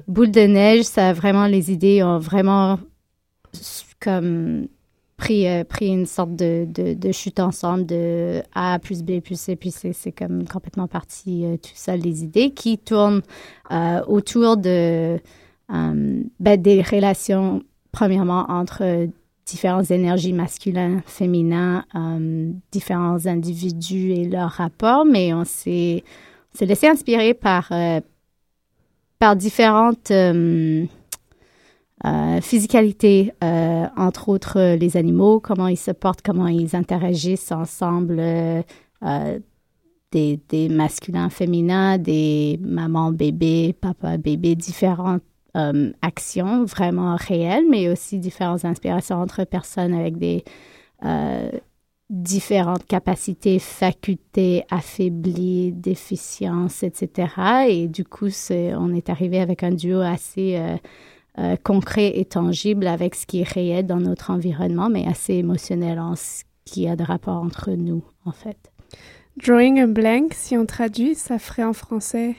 boule 0.08 0.30
de 0.30 0.40
neige, 0.40 0.84
ça 0.84 1.10
a 1.10 1.12
vraiment, 1.12 1.46
les 1.46 1.72
idées 1.72 2.02
ont 2.02 2.18
vraiment 2.18 2.78
comme 4.00 4.66
pris, 5.16 5.46
euh, 5.46 5.62
pris 5.62 5.88
une 5.88 6.06
sorte 6.06 6.34
de, 6.34 6.66
de, 6.66 7.12
chute 7.12 7.38
ensemble 7.38 7.86
de 7.86 8.42
A 8.54 8.78
plus 8.80 9.02
B 9.02 9.20
plus 9.20 9.38
C, 9.38 9.54
puis 9.54 9.70
c'est 9.70 10.10
comme 10.10 10.48
complètement 10.48 10.88
parti 10.88 11.44
euh, 11.44 11.56
tout 11.56 11.70
seul 11.74 12.00
les 12.00 12.24
idées 12.24 12.50
qui 12.50 12.78
tournent 12.78 13.22
autour 14.08 14.56
de 14.56 15.20
ben, 15.68 16.60
des 16.60 16.82
relations, 16.82 17.62
premièrement, 17.92 18.46
entre 18.48 19.08
différentes 19.46 19.90
énergies 19.90 20.32
masculines, 20.32 21.02
féminins, 21.06 21.84
euh, 21.94 22.52
différents 22.70 23.26
individus 23.26 24.12
et 24.12 24.24
leurs 24.24 24.50
rapports, 24.50 25.04
mais 25.04 25.34
on 25.34 25.44
s'est 25.44 26.02
laissé 26.60 26.88
inspirer 26.88 27.34
par, 27.34 27.68
euh, 27.72 28.00
par 29.18 29.36
différentes 29.36 30.10
euh, 30.10 30.84
euh, 32.04 32.40
physicalités, 32.40 33.32
entre 33.96 34.28
autres 34.28 34.74
les 34.74 34.96
animaux, 34.96 35.38
comment 35.38 35.68
ils 35.68 35.76
se 35.76 35.92
portent, 35.92 36.22
comment 36.22 36.48
ils 36.48 36.74
interagissent 36.74 37.52
ensemble, 37.52 38.20
des, 40.10 40.40
des 40.48 40.68
masculins, 40.68 41.30
féminins, 41.30 41.98
des 41.98 42.58
mamans, 42.60 43.12
bébés, 43.12 43.74
papa, 43.80 44.18
bébé, 44.18 44.56
différentes 44.56 45.22
euh, 45.56 45.92
actions 46.02 46.64
vraiment 46.64 47.16
réelles, 47.16 47.66
mais 47.68 47.88
aussi 47.88 48.18
différentes 48.18 48.64
inspirations 48.64 49.16
entre 49.16 49.44
personnes 49.44 49.94
avec 49.94 50.16
des 50.16 50.44
euh, 51.04 51.50
différentes 52.12 52.86
capacités, 52.86 53.58
facultés 53.58 54.64
affaiblies, 54.70 55.72
déficiences, 55.72 56.82
etc. 56.82 57.28
Et 57.68 57.88
du 57.88 58.04
coup, 58.04 58.28
on 58.50 58.94
est 58.94 59.08
arrivé 59.08 59.40
avec 59.40 59.62
un 59.62 59.70
duo 59.70 60.00
assez 60.00 60.56
euh, 60.56 60.76
euh, 61.38 61.56
concret 61.64 62.18
et 62.18 62.26
tangible 62.26 62.86
avec 62.86 63.14
ce 63.14 63.26
qui 63.26 63.40
est 63.40 63.48
réel 63.48 63.86
dans 63.86 64.00
notre 64.00 64.30
environnement, 64.30 64.90
mais 64.90 65.06
assez 65.06 65.34
émotionnel 65.34 65.98
en 65.98 66.14
ce 66.14 66.44
qui 66.66 66.86
a 66.86 66.96
de 66.96 67.02
rapport 67.02 67.42
entre 67.42 67.70
nous, 67.70 68.04
en 68.26 68.32
fait. 68.32 68.70
Drawing 69.38 69.80
a 69.80 69.86
Blank, 69.86 70.34
si 70.34 70.58
on 70.58 70.66
traduit, 70.66 71.14
ça 71.14 71.38
ferait 71.38 71.64
en 71.64 71.72
français. 71.72 72.36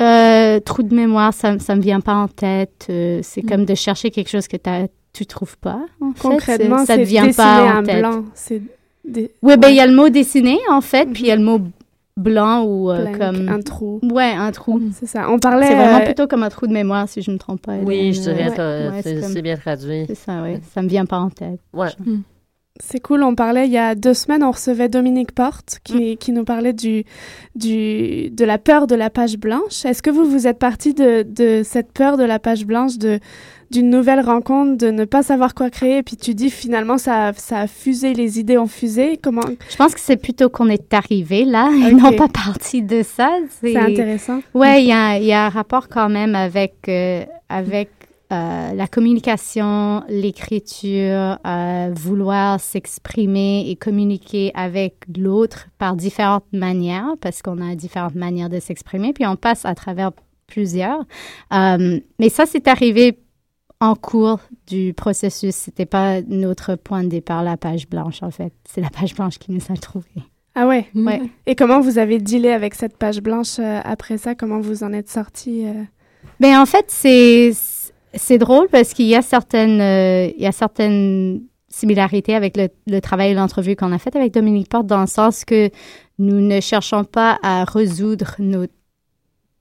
Euh, 0.00 0.60
trou 0.60 0.82
de 0.82 0.94
mémoire, 0.94 1.32
ça, 1.34 1.58
ça 1.58 1.74
me 1.74 1.80
vient 1.82 2.00
pas 2.00 2.14
en 2.14 2.28
tête. 2.28 2.86
Euh, 2.90 3.20
c'est 3.22 3.42
comme 3.42 3.64
de 3.64 3.74
chercher 3.74 4.10
quelque 4.10 4.30
chose 4.30 4.48
que 4.48 4.56
tu 5.12 5.26
trouves 5.26 5.58
pas. 5.58 5.80
En 6.00 6.12
fait. 6.12 6.20
Concrètement, 6.28 6.84
ça 6.86 6.96
te 6.96 7.02
vient 7.02 7.32
pas 7.32 7.78
en 7.78 7.82
tête. 7.82 7.98
blanc. 8.00 8.24
Des- 9.04 9.30
Oui, 9.42 9.56
ben 9.56 9.68
il 9.68 9.76
y 9.76 9.80
a 9.80 9.86
le 9.86 9.94
mot 9.94 10.08
dessiné 10.08 10.58
en 10.70 10.80
fait, 10.80 11.06
puis 11.06 11.24
il 11.24 11.28
y 11.28 11.30
a 11.32 11.36
le 11.36 11.42
mot 11.42 11.58
blanc 12.16 12.64
ou 12.64 12.90
euh, 12.90 13.04
Blank, 13.06 13.18
comme 13.18 13.48
un 13.48 13.60
trou. 13.60 13.98
Ouais, 14.02 14.30
un 14.36 14.50
trou. 14.52 14.80
C'est 14.92 15.06
ça. 15.06 15.30
On 15.30 15.38
parlait. 15.38 15.66
C'est 15.68 15.74
vraiment 15.74 16.00
euh, 16.00 16.04
plutôt 16.04 16.26
comme 16.26 16.42
un 16.42 16.50
trou 16.50 16.66
de 16.66 16.72
mémoire 16.72 17.08
si 17.08 17.22
je 17.22 17.30
me 17.30 17.38
trompe 17.38 17.62
pas. 17.62 17.76
Oui, 17.82 18.12
je 18.12 18.20
dirais 18.20 18.50
Ouais. 18.50 19.00
c'est 19.02 19.20
comme- 19.20 19.40
bien 19.42 19.56
traduit. 19.56 20.04
C'est 20.06 20.14
ça, 20.14 20.42
oui. 20.42 20.58
Ça 20.74 20.82
me 20.82 20.88
vient 20.88 21.06
pas 21.06 21.18
en 21.18 21.30
tête. 21.30 21.60
Ouais. 21.72 21.88
C'est 22.82 23.00
cool, 23.00 23.22
on 23.22 23.34
parlait 23.34 23.66
il 23.66 23.72
y 23.72 23.78
a 23.78 23.94
deux 23.94 24.14
semaines, 24.14 24.42
on 24.42 24.50
recevait 24.50 24.88
Dominique 24.88 25.32
Porte 25.32 25.78
qui, 25.84 26.16
qui 26.16 26.32
nous 26.32 26.44
parlait 26.44 26.72
du, 26.72 27.04
du, 27.54 28.30
de 28.30 28.44
la 28.44 28.58
peur 28.58 28.86
de 28.86 28.94
la 28.94 29.10
page 29.10 29.36
blanche. 29.38 29.84
Est-ce 29.84 30.02
que 30.02 30.10
vous, 30.10 30.24
vous 30.24 30.46
êtes 30.46 30.58
parti 30.58 30.94
de, 30.94 31.22
de 31.22 31.62
cette 31.64 31.92
peur 31.92 32.16
de 32.16 32.24
la 32.24 32.38
page 32.38 32.64
blanche, 32.64 32.96
de, 32.98 33.18
d'une 33.70 33.90
nouvelle 33.90 34.20
rencontre, 34.20 34.76
de 34.78 34.90
ne 34.90 35.04
pas 35.04 35.22
savoir 35.22 35.54
quoi 35.54 35.70
créer, 35.70 35.98
et 35.98 36.02
puis 36.02 36.16
tu 36.16 36.34
dis 36.34 36.50
finalement 36.50 36.98
ça, 36.98 37.28
a- 37.28 37.32
ça 37.34 37.60
a 37.60 37.66
fusé, 37.66 38.14
les 38.14 38.40
idées 38.40 38.58
ont 38.58 38.66
fusé. 38.66 39.18
Comment? 39.22 39.42
Je 39.70 39.76
pense 39.76 39.94
que 39.94 40.00
c'est 40.00 40.16
plutôt 40.16 40.48
qu'on 40.48 40.68
est 40.68 40.92
arrivé 40.92 41.44
là 41.44 41.70
et 41.72 41.94
Ok. 41.94 42.00
non 42.00 42.12
pas 42.14 42.28
parti 42.28 42.82
de 42.82 43.02
ça. 43.02 43.30
C'est 43.60 43.76
intéressant. 43.76 44.40
Ouais, 44.54 44.82
il 44.82 44.88
y 44.88 44.92
a, 44.92 45.18
y 45.18 45.32
a 45.32 45.46
un 45.46 45.50
rapport 45.50 45.88
quand 45.88 46.08
même 46.08 46.34
avec, 46.34 46.74
euh, 46.88 47.24
avec 47.48 47.90
euh, 48.32 48.72
la 48.72 48.86
communication, 48.86 50.02
l'écriture, 50.08 51.38
euh, 51.46 51.92
vouloir 51.94 52.60
s'exprimer 52.60 53.68
et 53.68 53.76
communiquer 53.76 54.52
avec 54.54 54.94
l'autre 55.16 55.68
par 55.78 55.96
différentes 55.96 56.52
manières, 56.52 57.14
parce 57.20 57.42
qu'on 57.42 57.60
a 57.60 57.74
différentes 57.74 58.14
manières 58.14 58.48
de 58.48 58.60
s'exprimer, 58.60 59.12
puis 59.12 59.26
on 59.26 59.36
passe 59.36 59.64
à 59.64 59.74
travers 59.74 60.12
plusieurs. 60.46 61.00
Euh, 61.52 62.00
mais 62.18 62.28
ça, 62.28 62.46
c'est 62.46 62.68
arrivé 62.68 63.18
en 63.80 63.94
cours 63.94 64.40
du 64.66 64.94
processus. 64.94 65.54
C'était 65.54 65.86
pas 65.86 66.20
notre 66.22 66.76
point 66.76 67.02
de 67.02 67.08
départ, 67.08 67.42
la 67.42 67.56
page 67.56 67.88
blanche, 67.88 68.22
en 68.22 68.30
fait. 68.30 68.52
C'est 68.68 68.80
la 68.80 68.90
page 68.90 69.14
blanche 69.14 69.38
qui 69.38 69.52
nous 69.52 69.62
a 69.70 69.76
trouvés. 69.76 70.22
Ah 70.54 70.66
ouais? 70.66 70.86
Ouais. 70.94 71.22
Et 71.46 71.54
comment 71.54 71.80
vous 71.80 71.98
avez 71.98 72.18
dealé 72.18 72.50
avec 72.50 72.74
cette 72.74 72.96
page 72.96 73.20
blanche 73.20 73.58
après 73.58 74.18
ça? 74.18 74.34
Comment 74.34 74.60
vous 74.60 74.82
en 74.82 74.92
êtes 74.92 75.08
sorti? 75.08 75.64
euh? 75.66 75.84
Ben 76.40 76.60
en 76.60 76.66
fait, 76.66 76.86
c'est 76.88 77.52
c'est 78.14 78.38
drôle 78.38 78.68
parce 78.68 78.92
qu'il 78.94 79.06
y 79.06 79.14
a 79.14 79.22
certaines 79.22 79.80
euh, 79.80 80.30
il 80.36 80.42
y 80.42 80.46
a 80.46 80.52
certaines 80.52 81.42
similarités 81.68 82.34
avec 82.34 82.56
le, 82.56 82.68
le 82.86 83.00
travail 83.00 83.30
et 83.30 83.34
l'entrevue 83.34 83.76
qu'on 83.76 83.92
a 83.92 83.98
fait 83.98 84.16
avec 84.16 84.32
Dominique 84.34 84.68
Porte 84.68 84.86
dans 84.86 85.00
le 85.00 85.06
sens 85.06 85.44
que 85.44 85.70
nous 86.18 86.40
ne 86.40 86.60
cherchons 86.60 87.04
pas 87.04 87.38
à 87.42 87.64
résoudre 87.64 88.34
notre 88.40 88.72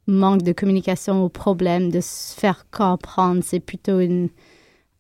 manque 0.08 0.42
de 0.42 0.52
communication 0.52 1.24
ou 1.24 1.30
problème 1.30 1.92
de 1.92 2.02
se 2.02 2.34
faire 2.34 2.66
comprendre. 2.72 3.42
C'est 3.44 3.60
plutôt 3.60 4.00
une, 4.00 4.30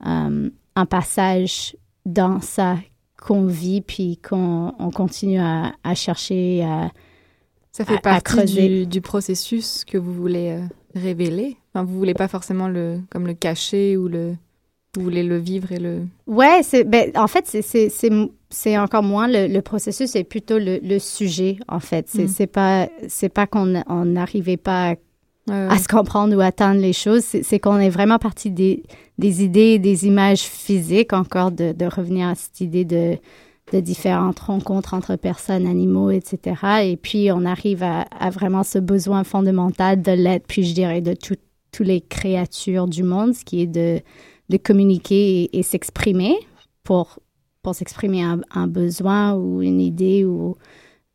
euh, 0.05 0.49
un 0.75 0.85
passage 0.85 1.75
dans 2.05 2.39
ça 2.41 2.77
qu'on 3.19 3.47
vit 3.47 3.81
puis 3.81 4.17
qu'on 4.17 4.73
on 4.77 4.91
continue 4.91 5.39
à, 5.39 5.73
à 5.83 5.95
chercher 5.95 6.63
à, 6.63 6.91
Ça 7.71 7.85
fait 7.85 7.93
à- 7.95 7.97
à 7.97 7.99
partie 8.01 8.23
creuser. 8.35 8.67
du, 8.69 8.85
du 8.85 9.01
processus 9.01 9.83
que 9.83 9.97
vous 9.97 10.13
voulez 10.13 10.49
euh, 10.51 10.61
révéler. 10.93 11.57
Enfin, 11.79 11.89
vous 11.89 11.97
voulez 11.97 12.13
pas 12.13 12.27
forcément 12.27 12.67
le 12.67 12.99
comme 13.09 13.25
le 13.27 13.33
cacher 13.33 13.95
ou 13.97 14.07
le 14.07 14.35
vous 14.97 15.03
voulez 15.03 15.23
le 15.23 15.37
vivre 15.37 15.71
et 15.71 15.77
le 15.79 16.01
Ouais, 16.27 16.61
c'est 16.63 16.83
ben, 16.83 17.11
en 17.15 17.27
fait 17.27 17.45
c'est 18.49 18.77
encore 18.77 19.03
moins 19.03 19.27
le, 19.27 19.47
le 19.47 19.61
processus, 19.61 20.09
c'est 20.11 20.23
plutôt 20.23 20.57
le, 20.57 20.79
le 20.81 20.99
sujet 20.99 21.57
en 21.67 21.79
fait. 21.79 22.07
C'est 22.09 22.23
Mm. 22.23 22.27
c'est 22.27 22.47
pas 22.47 22.89
c'est 23.07 23.29
pas 23.29 23.47
qu'on 23.47 23.81
on 23.87 24.05
n'arrivait 24.05 24.57
pas 24.57 24.91
à, 24.91 24.95
Ouais, 25.47 25.67
à 25.67 25.77
se 25.79 25.87
comprendre 25.87 26.35
ou 26.35 26.41
atteindre 26.41 26.79
les 26.81 26.93
choses. 26.93 27.23
C'est 27.23 27.59
qu'on 27.59 27.79
est 27.79 27.89
vraiment 27.89 28.19
parti 28.19 28.51
des 28.51 28.83
des 29.17 29.43
idées, 29.43 29.79
des 29.79 30.05
images 30.05 30.41
physiques 30.41 31.13
encore 31.13 31.51
de 31.51 31.71
de 31.71 31.85
revenir 31.85 32.27
à 32.27 32.35
cette 32.35 32.59
idée 32.61 32.85
de 32.85 33.17
de 33.71 33.79
différentes 33.79 34.39
rencontres 34.39 34.95
entre 34.95 35.15
personnes, 35.15 35.67
animaux, 35.67 36.09
etc. 36.09 36.55
Et 36.83 36.97
puis 36.97 37.31
on 37.31 37.45
arrive 37.45 37.83
à, 37.83 38.01
à 38.19 38.31
vraiment 38.31 38.63
ce 38.63 38.79
besoin 38.79 39.23
fondamental 39.23 40.01
de 40.01 40.11
l'être, 40.11 40.45
puis 40.47 40.63
je 40.63 40.73
dirais 40.73 41.01
de 41.01 41.13
tout- 41.13 41.35
toutes 41.71 41.87
les 41.87 42.01
créatures 42.01 42.87
du 42.87 43.03
monde, 43.03 43.33
ce 43.33 43.45
qui 43.45 43.61
est 43.61 43.67
de 43.67 44.01
de 44.49 44.57
communiquer 44.57 45.43
et, 45.43 45.59
et 45.59 45.63
s'exprimer 45.63 46.35
pour, 46.83 47.19
pour 47.61 47.75
s'exprimer 47.75 48.23
un, 48.23 48.41
un 48.51 48.67
besoin 48.67 49.35
ou 49.35 49.61
une 49.61 49.79
idée 49.79 50.25
ou 50.25 50.57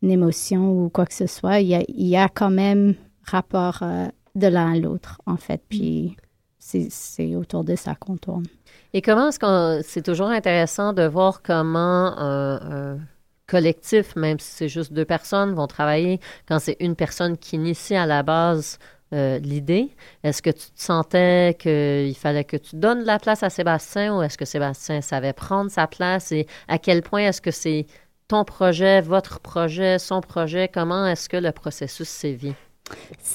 une 0.02 0.10
émotion 0.10 0.70
ou 0.70 0.88
quoi 0.88 1.06
que 1.06 1.14
ce 1.14 1.26
soit. 1.26 1.60
Il 1.60 1.68
y 1.68 1.74
a, 1.74 1.82
il 1.88 2.06
y 2.06 2.16
a 2.16 2.28
quand 2.28 2.50
même 2.50 2.94
rapport 3.24 3.80
euh, 3.82 4.06
de 4.34 4.46
l'un 4.46 4.74
à 4.74 4.76
l'autre, 4.76 5.20
en 5.26 5.36
fait. 5.36 5.62
Puis 5.68 6.16
c'est 6.58 6.88
c'est 6.90 7.34
autour 7.34 7.64
de 7.64 7.74
ça 7.76 7.94
qu'on 7.94 8.16
tourne. 8.16 8.46
Et 8.92 9.02
comment 9.02 9.28
est-ce 9.28 9.38
qu'on. 9.38 9.80
C'est 9.84 10.02
toujours 10.02 10.28
intéressant 10.28 10.92
de 10.92 11.02
voir 11.02 11.42
comment 11.42 12.16
un, 12.16 12.92
un 12.94 12.98
collectif, 13.46 14.14
même 14.16 14.38
si 14.38 14.50
c'est 14.50 14.68
juste 14.68 14.92
deux 14.92 15.04
personnes, 15.04 15.54
vont 15.54 15.66
travailler 15.66 16.20
quand 16.48 16.58
c'est 16.58 16.76
une 16.80 16.94
personne 16.94 17.36
qui 17.36 17.56
initie 17.56 17.96
à 17.96 18.06
la 18.06 18.22
base 18.22 18.78
euh, 19.12 19.38
l'idée. 19.38 19.90
Est-ce 20.22 20.42
que 20.42 20.50
tu 20.50 20.66
te 20.70 20.80
sentais 20.80 21.56
qu'il 21.58 22.16
fallait 22.16 22.44
que 22.44 22.56
tu 22.56 22.76
donnes 22.76 23.04
la 23.04 23.18
place 23.18 23.42
à 23.42 23.50
Sébastien 23.50 24.16
ou 24.16 24.22
est-ce 24.22 24.38
que 24.38 24.44
Sébastien 24.44 25.00
savait 25.02 25.32
prendre 25.32 25.70
sa 25.70 25.86
place 25.86 26.32
et 26.32 26.46
à 26.68 26.78
quel 26.78 27.02
point 27.02 27.20
est-ce 27.28 27.40
que 27.40 27.50
c'est 27.50 27.86
ton 28.28 28.44
projet, 28.44 29.02
votre 29.02 29.40
projet, 29.40 29.98
son 29.98 30.20
projet? 30.20 30.68
Comment 30.72 31.06
est-ce 31.06 31.28
que 31.28 31.36
le 31.36 31.52
processus 31.52 32.08
sévit? 32.08 32.54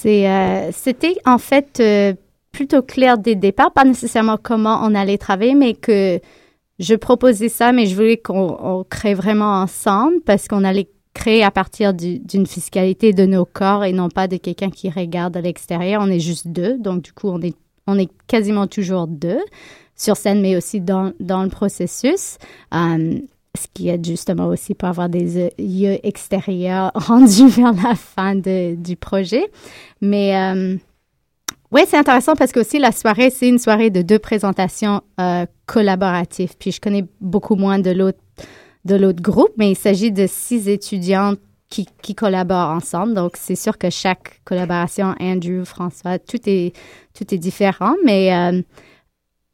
Euh, 0.05 0.69
c'était 0.73 1.17
en 1.25 1.37
fait 1.37 1.79
euh, 1.79 2.13
plutôt 2.51 2.81
clair 2.81 3.17
dès 3.17 3.35
le 3.35 3.39
départ, 3.39 3.71
pas 3.71 3.85
nécessairement 3.85 4.37
comment 4.41 4.81
on 4.83 4.95
allait 4.95 5.17
travailler, 5.17 5.55
mais 5.55 5.75
que 5.75 6.19
je 6.79 6.95
proposais 6.95 7.49
ça, 7.49 7.71
mais 7.71 7.85
je 7.85 7.95
voulais 7.95 8.17
qu'on 8.17 8.57
on 8.59 8.83
crée 8.83 9.13
vraiment 9.13 9.61
ensemble 9.61 10.21
parce 10.25 10.47
qu'on 10.47 10.63
allait 10.63 10.89
créer 11.19 11.43
à 11.43 11.51
partir 11.51 11.93
du- 11.93 12.19
d'une 12.19 12.45
fiscalité 12.47 13.11
de 13.13 13.25
nos 13.25 13.45
corps 13.45 13.83
et 13.83 13.91
non 13.91 14.09
pas 14.09 14.27
de 14.27 14.37
quelqu'un 14.37 14.69
qui 14.69 14.89
regarde 14.89 15.35
à 15.35 15.41
l'extérieur. 15.41 16.01
On 16.01 16.09
est 16.09 16.19
juste 16.21 16.47
deux, 16.47 16.77
donc 16.77 17.01
du 17.03 17.11
coup, 17.13 17.27
on 17.27 17.41
est, 17.41 17.55
on 17.87 17.97
est 17.99 18.09
quasiment 18.27 18.67
toujours 18.67 19.07
deux 19.07 19.41
sur 19.95 20.15
scène, 20.15 20.39
mais 20.41 20.55
aussi 20.55 20.79
dans, 20.79 21.11
dans 21.19 21.43
le 21.43 21.49
processus. 21.49 22.37
Euh, 22.73 23.19
ce 23.57 23.65
qui 23.73 23.89
aide 23.89 24.05
justement 24.05 24.47
aussi 24.47 24.75
pour 24.75 24.87
avoir 24.87 25.09
des 25.09 25.49
yeux 25.57 25.97
extérieurs 26.03 26.91
rendus 26.95 27.47
vers 27.49 27.73
la 27.73 27.95
fin 27.95 28.35
de- 28.35 28.75
du 28.75 28.95
projet. 28.95 29.51
Mais 30.01 30.35
euh, 30.37 30.77
oui, 31.71 31.81
c'est 31.87 31.97
intéressant 31.97 32.35
parce 32.35 32.51
que 32.53 32.61
aussi 32.61 32.79
la 32.79 32.91
soirée, 32.91 33.29
c'est 33.29 33.49
une 33.49 33.57
soirée 33.59 33.89
de 33.89 34.01
deux 34.03 34.19
présentations 34.19 35.01
euh, 35.19 35.45
collaboratives. 35.65 36.53
Puis 36.57 36.71
je 36.71 36.79
connais 36.79 37.05
beaucoup 37.19 37.55
moins 37.55 37.79
de 37.79 37.91
l'autre 37.91 38.19
de 38.85 38.95
l'autre 38.95 39.21
groupe, 39.21 39.51
mais 39.57 39.71
il 39.71 39.77
s'agit 39.77 40.11
de 40.11 40.25
six 40.27 40.67
étudiantes 40.67 41.39
qui, 41.69 42.15
collaborent 42.15 42.71
ensemble. 42.71 43.13
Donc, 43.13 43.33
c'est 43.37 43.55
sûr 43.55 43.77
que 43.77 43.89
chaque 43.89 44.41
collaboration, 44.43 45.13
Andrew, 45.19 45.63
François, 45.65 46.17
tout 46.17 46.39
est, 46.47 46.73
tout 47.13 47.31
est 47.33 47.37
différent, 47.37 47.93
mais 48.03 48.33
euh, 48.33 48.61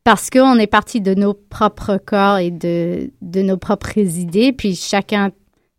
parce 0.06 0.30
qu'on 0.30 0.58
est 0.58 0.68
parti 0.68 1.02
de 1.02 1.14
nos 1.14 1.34
propres 1.34 1.98
corps 1.98 2.38
et 2.38 2.52
de, 2.52 3.12
de 3.22 3.42
nos 3.42 3.58
propres 3.58 3.98
idées, 3.98 4.54
puis 4.54 4.76
chacun 4.76 5.32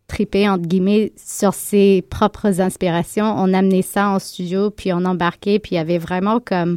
tripait, 0.09 0.49
entre 0.49 0.67
guillemets, 0.67 1.13
sur 1.17 1.55
ses 1.55 2.03
propres 2.03 2.61
inspirations. 2.61 3.35
On 3.37 3.55
amenait 3.55 3.83
ça 3.83 4.11
en 4.11 4.19
studio, 4.19 4.71
puis 4.71 4.93
on 4.93 5.05
embarquait, 5.05 5.59
puis 5.59 5.73
il 5.73 5.75
y 5.77 5.79
avait 5.79 5.99
vraiment 5.99 6.39
comme 6.41 6.77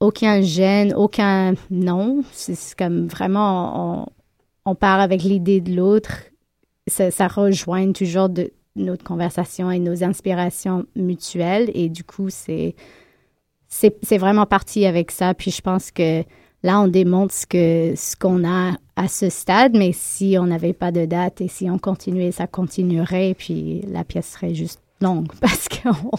aucun 0.00 0.40
gêne, 0.40 0.94
aucun 0.94 1.54
non. 1.70 2.22
C'est 2.32 2.76
comme 2.76 3.06
vraiment, 3.06 4.08
on, 4.68 4.74
part 4.74 5.00
avec 5.00 5.22
l'idée 5.22 5.60
de 5.60 5.74
l'autre. 5.74 6.12
Ça, 6.86 7.10
ça 7.10 7.28
rejoint 7.28 7.92
toujours 7.92 8.28
de 8.28 8.52
notre 8.76 9.04
conversation 9.04 9.70
et 9.70 9.78
nos 9.78 10.04
inspirations 10.04 10.86
mutuelles. 10.96 11.70
Et 11.74 11.88
du 11.88 12.04
coup, 12.04 12.30
c'est 12.30 12.74
c'est 13.68 13.96
c'est 14.02 14.18
vraiment 14.18 14.46
parti 14.46 14.86
avec 14.86 15.10
ça. 15.10 15.34
Puis 15.34 15.50
je 15.50 15.60
pense 15.60 15.90
que 15.90 16.22
là, 16.62 16.80
on 16.80 16.88
démontre 16.88 17.34
ce 17.34 17.46
que 17.46 17.94
ce 17.96 18.16
qu'on 18.16 18.44
a 18.48 18.76
à 18.96 19.08
ce 19.08 19.28
stade. 19.28 19.76
Mais 19.76 19.92
si 19.92 20.36
on 20.38 20.46
n'avait 20.46 20.72
pas 20.72 20.92
de 20.92 21.04
date 21.04 21.40
et 21.40 21.48
si 21.48 21.68
on 21.70 21.78
continuait, 21.78 22.32
ça 22.32 22.46
continuerait. 22.46 23.34
Puis 23.36 23.82
la 23.88 24.04
pièce 24.04 24.30
serait 24.32 24.54
juste 24.54 24.80
longue 25.00 25.32
parce 25.40 25.68
qu'on 25.68 26.10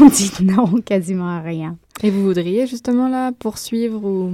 on 0.00 0.06
dit 0.06 0.32
non 0.42 0.80
quasiment 0.80 1.28
à 1.28 1.40
rien. 1.40 1.76
Et 2.02 2.10
vous 2.10 2.22
voudriez 2.22 2.66
justement 2.66 3.08
là 3.08 3.32
poursuivre 3.32 4.04
ou? 4.04 4.32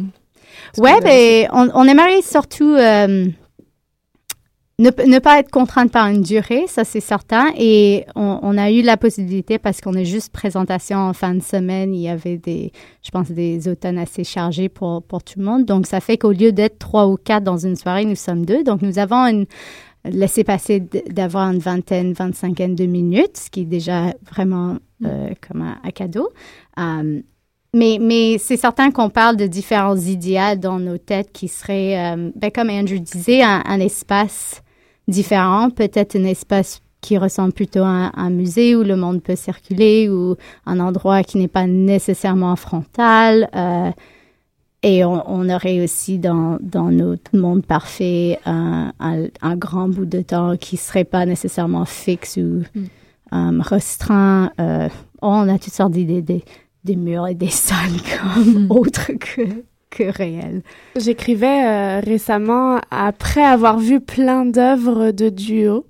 Ouais, 0.77 1.01
ben, 1.01 1.49
on, 1.53 1.71
on 1.75 1.85
aimerait 1.85 2.21
surtout 2.21 2.75
euh, 2.75 3.27
ne, 4.79 5.19
pas 5.19 5.39
être 5.39 5.51
contrainte 5.51 5.93
par 5.93 6.09
une 6.09 6.23
durée, 6.23 6.65
ça 6.67 6.85
c'est 6.85 7.01
certain. 7.01 7.53
Et 7.57 8.05
on, 8.17 8.41
on 8.43 8.59
a 8.59 8.71
eu 8.71 8.83
la 8.83 8.97
possibilité, 8.97 9.59
parce 9.59 9.81
qu'on 9.81 9.95
est 9.95 10.05
juste 10.05 10.33
présentation 10.33 10.99
en 10.99 11.13
fin 11.13 11.35
de 11.35 11.43
semaine, 11.43 11.95
il 11.95 12.01
y 12.01 12.09
avait 12.09 12.39
des, 12.39 12.73
je 13.03 13.11
pense, 13.11 13.31
des 13.31 13.69
automnes 13.69 13.99
assez 13.99 14.25
chargés 14.25 14.69
pour, 14.69 15.03
pour 15.03 15.23
tout 15.23 15.39
le 15.39 15.45
monde. 15.45 15.65
Donc, 15.65 15.87
ça 15.87 16.01
fait 16.01 16.19
qu'au 16.19 16.33
lieu 16.33 16.53
d'être 16.53 16.79
trois 16.79 17.07
ou 17.07 17.17
quatre 17.17 17.45
dans 17.45 17.59
une 17.59 17.77
soirée, 17.77 18.05
nous 18.05 18.17
sommes 18.17 18.45
deux. 18.45 18.65
Donc, 18.65 18.83
nous 18.83 18.99
avons 18.99 19.27
une, 19.27 19.47
laissé 20.05 20.43
passer 20.43 20.81
d'avoir 20.81 21.53
une 21.53 21.61
vingtaine, 21.61 22.13
vingt-cinquaine 22.13 22.75
de 22.75 22.87
minutes, 22.87 23.37
ce 23.37 23.51
qui 23.51 23.61
est 23.61 23.67
déjà 23.67 24.15
vraiment 24.29 24.79
euh, 25.05 25.31
comme 25.47 25.63
un, 25.63 25.79
un 25.85 25.91
cadeau. 25.91 26.31
Mais, 27.75 27.99
mais 28.01 28.39
c'est 28.39 28.57
certain 28.57 28.91
qu'on 28.91 29.11
parle 29.11 29.37
de 29.37 29.47
différents 29.47 29.97
idéaux 29.97 30.57
dans 30.57 30.79
nos 30.79 30.99
têtes 30.99 31.33
qui 31.33 31.49
seraient, 31.49 32.15
euh, 32.15 32.31
ben, 32.37 32.51
comme 32.51 32.71
Andrew 32.71 32.99
disait, 32.99 33.43
un, 33.43 33.63
un 33.65 33.81
espace 33.81 34.63
différent, 35.09 35.71
peut-être 35.71 36.17
un 36.17 36.25
espace 36.25 36.81
qui 37.01 37.19
ressemble 37.19 37.53
plutôt 37.53 37.83
à 37.83 37.89
un, 37.89 38.13
un 38.15 38.31
musée 38.31 38.77
où 38.77 38.83
le 38.85 38.95
monde 38.95 39.23
peut 39.23 39.37
circuler 39.37 40.09
ou 40.09 40.37
un 40.67 40.79
endroit 40.79 41.25
qui 41.25 41.39
n'est 41.39 41.49
pas 41.49 41.67
nécessairement 41.67 42.55
frontal. 42.57 43.49
euh, 43.57 43.91
et 44.85 45.05
on, 45.05 45.23
on 45.31 45.49
aurait 45.49 45.81
aussi 45.83 46.19
dans, 46.19 46.59
dans 46.61 46.91
notre 46.91 47.37
monde 47.37 47.65
parfait 47.65 48.39
un, 48.47 48.93
un, 48.99 49.27
un 49.41 49.57
grand 49.57 49.89
bout 49.89 50.07
de 50.07 50.23
temps 50.23 50.57
qui 50.57 50.77
serait 50.77 51.05
pas 51.05 51.25
nécessairement 51.25 51.85
fixe 51.85 52.37
ou 52.37 52.63
euh, 53.33 53.61
restreint. 53.61 54.51
Euh, 54.61 54.89
oh, 55.23 55.29
on 55.29 55.49
a 55.49 55.59
toutes 55.59 55.73
sortes 55.73 55.93
d'idées 55.93 56.45
des, 56.85 56.97
murs 56.97 57.29
et 57.29 57.35
des 57.35 57.49
salles 57.51 58.01
comme 58.21 58.67
autres 58.71 59.13
que, 59.13 59.43
que 59.91 60.05
réels. 60.05 60.63
J'écrivais 60.97 61.65
euh, 61.65 62.01
récemment, 62.01 62.81
après 62.91 63.45
avoir 63.45 63.79
vu 63.79 64.01
plein 64.01 64.45
d'œuvres 64.45 65.11
de 65.11 65.29
duo, 65.29 65.87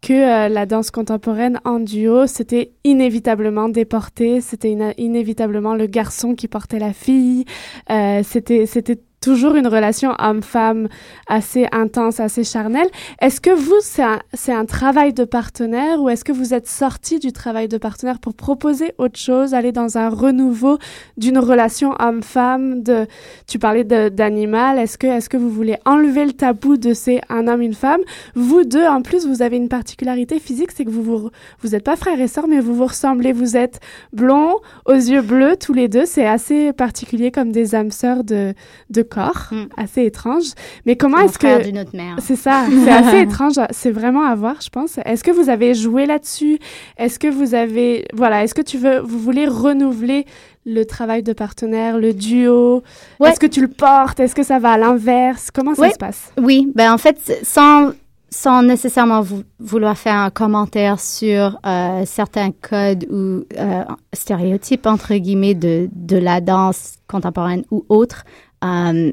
que 0.00 0.12
euh, 0.12 0.48
la 0.48 0.66
danse 0.66 0.90
contemporaine 0.90 1.60
en 1.64 1.78
duo, 1.78 2.26
c'était 2.26 2.72
inévitablement 2.84 3.68
déporté, 3.68 4.40
c'était 4.40 4.76
inévitablement 4.96 5.74
le 5.74 5.86
garçon 5.86 6.34
qui 6.34 6.48
portait 6.48 6.78
la 6.78 6.92
fille, 6.92 7.44
euh, 7.90 8.22
c'était 8.24 8.66
c'était 8.66 8.98
toujours 9.20 9.54
une 9.54 9.66
relation 9.66 10.14
homme-femme 10.18 10.88
assez 11.26 11.66
intense, 11.72 12.20
assez 12.20 12.42
charnelle. 12.44 12.88
Est-ce 13.20 13.40
que 13.40 13.50
vous, 13.50 13.76
c'est 13.80 14.02
un, 14.02 14.18
un 14.48 14.64
travail 14.64 15.12
de 15.12 15.24
partenaire 15.24 16.00
ou 16.00 16.08
est-ce 16.08 16.24
que 16.24 16.32
vous 16.32 16.54
êtes 16.54 16.66
sorti 16.66 17.18
du 17.18 17.32
travail 17.32 17.68
de 17.68 17.76
partenaire 17.76 18.18
pour 18.18 18.34
proposer 18.34 18.94
autre 18.98 19.18
chose, 19.18 19.52
aller 19.52 19.72
dans 19.72 19.98
un 19.98 20.08
renouveau 20.08 20.78
d'une 21.16 21.38
relation 21.38 21.94
homme-femme 21.98 22.82
de, 22.82 23.06
tu 23.46 23.58
parlais 23.58 23.84
d'animal. 23.84 24.78
Est-ce 24.78 24.96
que, 24.96 25.06
est-ce 25.06 25.28
que 25.28 25.36
vous 25.36 25.50
voulez 25.50 25.76
enlever 25.84 26.24
le 26.24 26.32
tabou 26.32 26.76
de 26.78 26.94
c'est 26.94 27.20
un 27.28 27.46
homme, 27.46 27.60
une 27.60 27.74
femme? 27.74 28.00
Vous 28.34 28.64
deux, 28.64 28.86
en 28.86 29.02
plus, 29.02 29.26
vous 29.26 29.42
avez 29.42 29.56
une 29.56 29.68
particularité 29.68 30.38
physique, 30.38 30.70
c'est 30.72 30.84
que 30.84 30.90
vous 30.90 31.02
vous, 31.02 31.30
vous 31.60 31.74
êtes 31.74 31.84
pas 31.84 31.96
frères 31.96 32.20
et 32.20 32.28
sœurs, 32.28 32.48
mais 32.48 32.60
vous 32.60 32.74
vous 32.74 32.86
ressemblez. 32.86 33.32
Vous 33.32 33.56
êtes 33.56 33.80
blonds, 34.12 34.56
aux 34.86 34.92
yeux 34.92 35.22
bleus, 35.22 35.56
tous 35.56 35.74
les 35.74 35.88
deux. 35.88 36.06
C'est 36.06 36.26
assez 36.26 36.72
particulier 36.72 37.30
comme 37.30 37.52
des 37.52 37.74
âmes 37.74 37.90
sœurs 37.90 38.24
de, 38.24 38.54
de 38.88 39.02
corps, 39.10 39.50
assez 39.76 40.04
étrange. 40.04 40.44
Mais 40.86 40.96
comment 40.96 41.18
est-ce 41.18 41.38
que 41.38 41.62
d'une 41.64 41.78
autre 41.78 41.94
mère. 41.94 42.16
c'est 42.20 42.36
ça, 42.36 42.64
c'est 42.84 42.90
assez 43.00 43.20
étrange. 43.20 43.54
C'est 43.70 43.90
vraiment 43.90 44.24
à 44.24 44.34
voir, 44.34 44.56
je 44.62 44.70
pense. 44.70 44.98
Est-ce 45.04 45.22
que 45.22 45.30
vous 45.30 45.50
avez 45.50 45.74
joué 45.74 46.06
là-dessus? 46.06 46.58
Est-ce 46.96 47.18
que 47.18 47.28
vous 47.28 47.54
avez, 47.54 48.06
voilà, 48.14 48.44
est-ce 48.44 48.54
que 48.54 48.62
tu 48.62 48.78
veux, 48.78 49.00
vous 49.00 49.18
voulez 49.18 49.46
renouveler 49.46 50.24
le 50.66 50.84
travail 50.84 51.22
de 51.22 51.32
partenaire, 51.32 51.98
le 51.98 52.12
duo? 52.14 52.82
Est-ce 53.24 53.40
que 53.40 53.46
tu 53.46 53.60
le 53.60 53.68
portes? 53.68 54.20
Est-ce 54.20 54.34
que 54.34 54.42
ça 54.42 54.58
va 54.58 54.72
à 54.72 54.78
l'inverse? 54.78 55.50
Comment 55.52 55.74
ça 55.74 55.82
Ouais. 55.82 55.90
se 55.92 55.98
passe? 55.98 56.32
Oui, 56.40 56.70
ben 56.74 56.92
en 56.92 56.98
fait, 56.98 57.18
sans, 57.42 57.92
sans 58.28 58.62
nécessairement 58.62 59.22
vou- 59.22 59.42
vouloir 59.58 59.96
faire 59.96 60.14
un 60.16 60.30
commentaire 60.30 61.00
sur 61.00 61.58
euh, 61.66 62.02
certains 62.04 62.50
codes 62.52 63.06
ou 63.10 63.44
euh, 63.58 63.82
stéréotypes, 64.12 64.86
entre 64.86 65.14
guillemets, 65.14 65.54
de, 65.54 65.88
de 65.92 66.16
la 66.18 66.40
danse 66.40 66.94
contemporaine 67.08 67.64
ou 67.70 67.84
autre, 67.88 68.24
euh, 68.64 69.12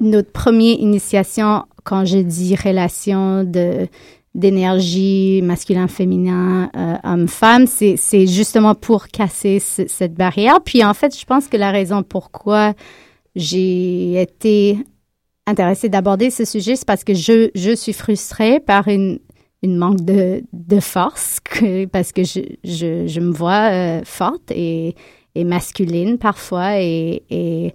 notre 0.00 0.32
première 0.32 0.78
initiation, 0.78 1.64
quand 1.84 2.04
je 2.04 2.18
dis 2.18 2.54
relation 2.56 3.44
de 3.44 3.88
d'énergie 4.34 5.42
masculin-féminin, 5.42 6.68
euh, 6.76 6.96
homme-femme, 7.04 7.66
c'est 7.68 7.96
c'est 7.96 8.26
justement 8.26 8.74
pour 8.74 9.06
casser 9.08 9.60
ce- 9.60 9.86
cette 9.86 10.14
barrière. 10.14 10.60
Puis 10.64 10.84
en 10.84 10.92
fait, 10.92 11.16
je 11.16 11.24
pense 11.24 11.46
que 11.46 11.56
la 11.56 11.70
raison 11.70 12.02
pourquoi 12.02 12.74
j'ai 13.36 14.20
été 14.20 14.78
intéressée 15.46 15.88
d'aborder 15.88 16.30
ce 16.30 16.44
sujet, 16.44 16.76
c'est 16.76 16.86
parce 16.86 17.04
que 17.04 17.14
je, 17.14 17.50
je 17.54 17.74
suis 17.74 17.92
frustrée 17.92 18.60
par 18.60 18.88
une, 18.88 19.18
une 19.62 19.76
manque 19.76 20.00
de, 20.04 20.42
de 20.52 20.80
force, 20.80 21.40
que- 21.44 21.84
parce 21.86 22.12
que 22.12 22.24
je, 22.24 22.40
je, 22.64 23.06
je 23.06 23.20
me 23.20 23.32
vois 23.32 23.70
euh, 23.72 24.00
forte 24.04 24.50
et, 24.50 24.94
et 25.34 25.44
masculine 25.44 26.18
parfois. 26.18 26.80
Et, 26.80 27.22
et 27.30 27.74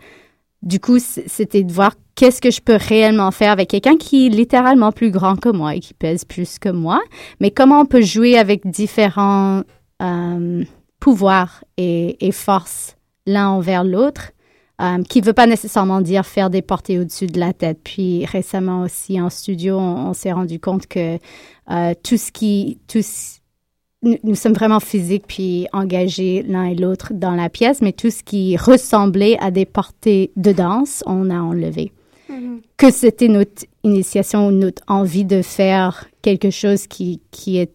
du 0.62 0.80
coup, 0.80 0.98
c'était 1.00 1.64
de 1.64 1.72
voir 1.72 1.94
qu'est-ce 2.16 2.42
que 2.42 2.52
je 2.52 2.60
peux 2.62 2.76
réellement 2.76 3.32
faire 3.32 3.52
avec 3.52 3.70
quelqu'un 3.70 3.96
qui 3.96 4.26
est 4.26 4.30
littéralement 4.30 4.92
plus 4.92 5.10
grand 5.10 5.36
que 5.38 5.50
moi 5.50 5.76
et 5.76 5.80
qui 5.80 5.94
pèse 5.94 6.26
plus 6.26 6.60
que 6.60 6.70
moi, 6.70 7.02
mais 7.40 7.50
comment 7.52 7.80
on 7.82 7.86
peut 7.86 8.02
jouer 8.02 8.38
avec 8.38 8.68
différents 8.70 9.64
euh, 10.02 10.64
pouvoirs 11.00 11.64
et, 11.78 12.32
forces 12.34 12.98
l'un 13.26 13.50
envers 13.50 13.84
l'autre 13.84 14.32
euh, 14.82 15.02
qui 15.04 15.22
ne 15.22 15.26
veut 15.26 15.34
pas 15.34 15.48
nécessairement 15.48 16.02
dire 16.02 16.26
faire 16.26 16.50
des 16.50 16.62
portées 16.62 17.00
au-dessus 17.00 17.28
de 17.28 17.40
la 17.40 17.54
tête. 17.54 17.80
Puis 17.84 18.26
récemment 18.26 18.82
aussi 18.82 19.20
en 19.22 19.30
studio, 19.30 19.78
on, 19.78 20.10
on 20.10 20.14
s'est 20.14 20.32
rendu 20.32 20.60
compte 20.60 20.88
que 20.88 21.18
euh, 21.72 21.94
tout 22.04 22.18
ce 22.18 22.32
qui... 22.32 22.80
Tout 22.88 23.02
ce- 23.02 23.39
nous, 24.02 24.18
nous 24.24 24.36
sommes 24.36 24.54
vraiment 24.54 24.80
physiques 24.80 25.26
puis 25.28 25.68
engagés 25.74 26.44
l'un 26.48 26.66
et 26.66 26.76
l'autre 26.76 27.14
dans 27.14 27.36
la 27.36 27.50
pièce, 27.50 27.82
mais 27.82 27.92
tout 27.92 28.10
ce 28.10 28.24
qui 28.24 28.56
ressemblait 28.58 29.38
à 29.40 29.52
des 29.52 29.66
portées 29.66 30.32
de 30.36 30.52
danse, 30.52 31.04
on 31.06 31.30
a 31.30 31.40
enlevé. 31.40 31.92
Que 32.78 32.92
c'était 32.92 33.28
notre 33.28 33.66
initiation 33.84 34.48
ou 34.48 34.52
notre 34.52 34.82
envie 34.88 35.26
de 35.26 35.42
faire 35.42 36.08
quelque 36.22 36.50
chose 36.52 36.88
qui, 36.88 37.22
qui 37.32 37.58
est 37.58 37.72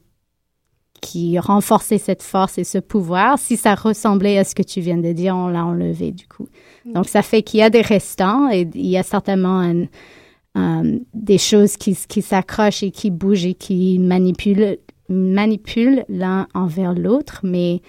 qui 1.03 1.39
renforçait 1.39 1.99
cette 1.99 2.23
force 2.23 2.57
et 2.57 2.65
ce 2.65 2.79
pouvoir. 2.79 3.39
Si 3.39 3.59
ça 3.59 3.75
ressemblait 3.75 4.39
à 4.39 4.45
ce 4.45 4.55
que 4.55 4.63
tu 4.63 4.81
viens 4.81 4.97
de 4.97 5.13
dire, 5.13 5.37
on 5.37 5.49
l'a 5.49 5.63
enlevé 5.67 6.13
du 6.13 6.27
coup. 6.27 6.49
Donc 6.87 7.09
ça 7.09 7.21
fait 7.21 7.43
qu'il 7.43 7.61
y 7.61 7.63
a 7.63 7.69
des 7.69 7.83
restants 7.83 8.49
et 8.51 8.67
il 8.75 8.87
y 8.87 8.97
a 8.97 9.03
certainement 9.03 9.61
un- 9.61 10.85
des 11.13 11.37
choses 11.37 11.77
qui, 11.77 11.95
qui 12.09 12.23
s'accrochent 12.23 12.83
et 12.85 12.91
qui 12.91 13.11
bougent 13.11 13.45
et 13.45 13.55
qui 13.55 13.99
manipulent, 13.99 14.79
manipulent 15.09 16.05
l'un 16.09 16.47
envers 16.55 16.95
l'autre, 16.95 17.41
mais 17.43 17.83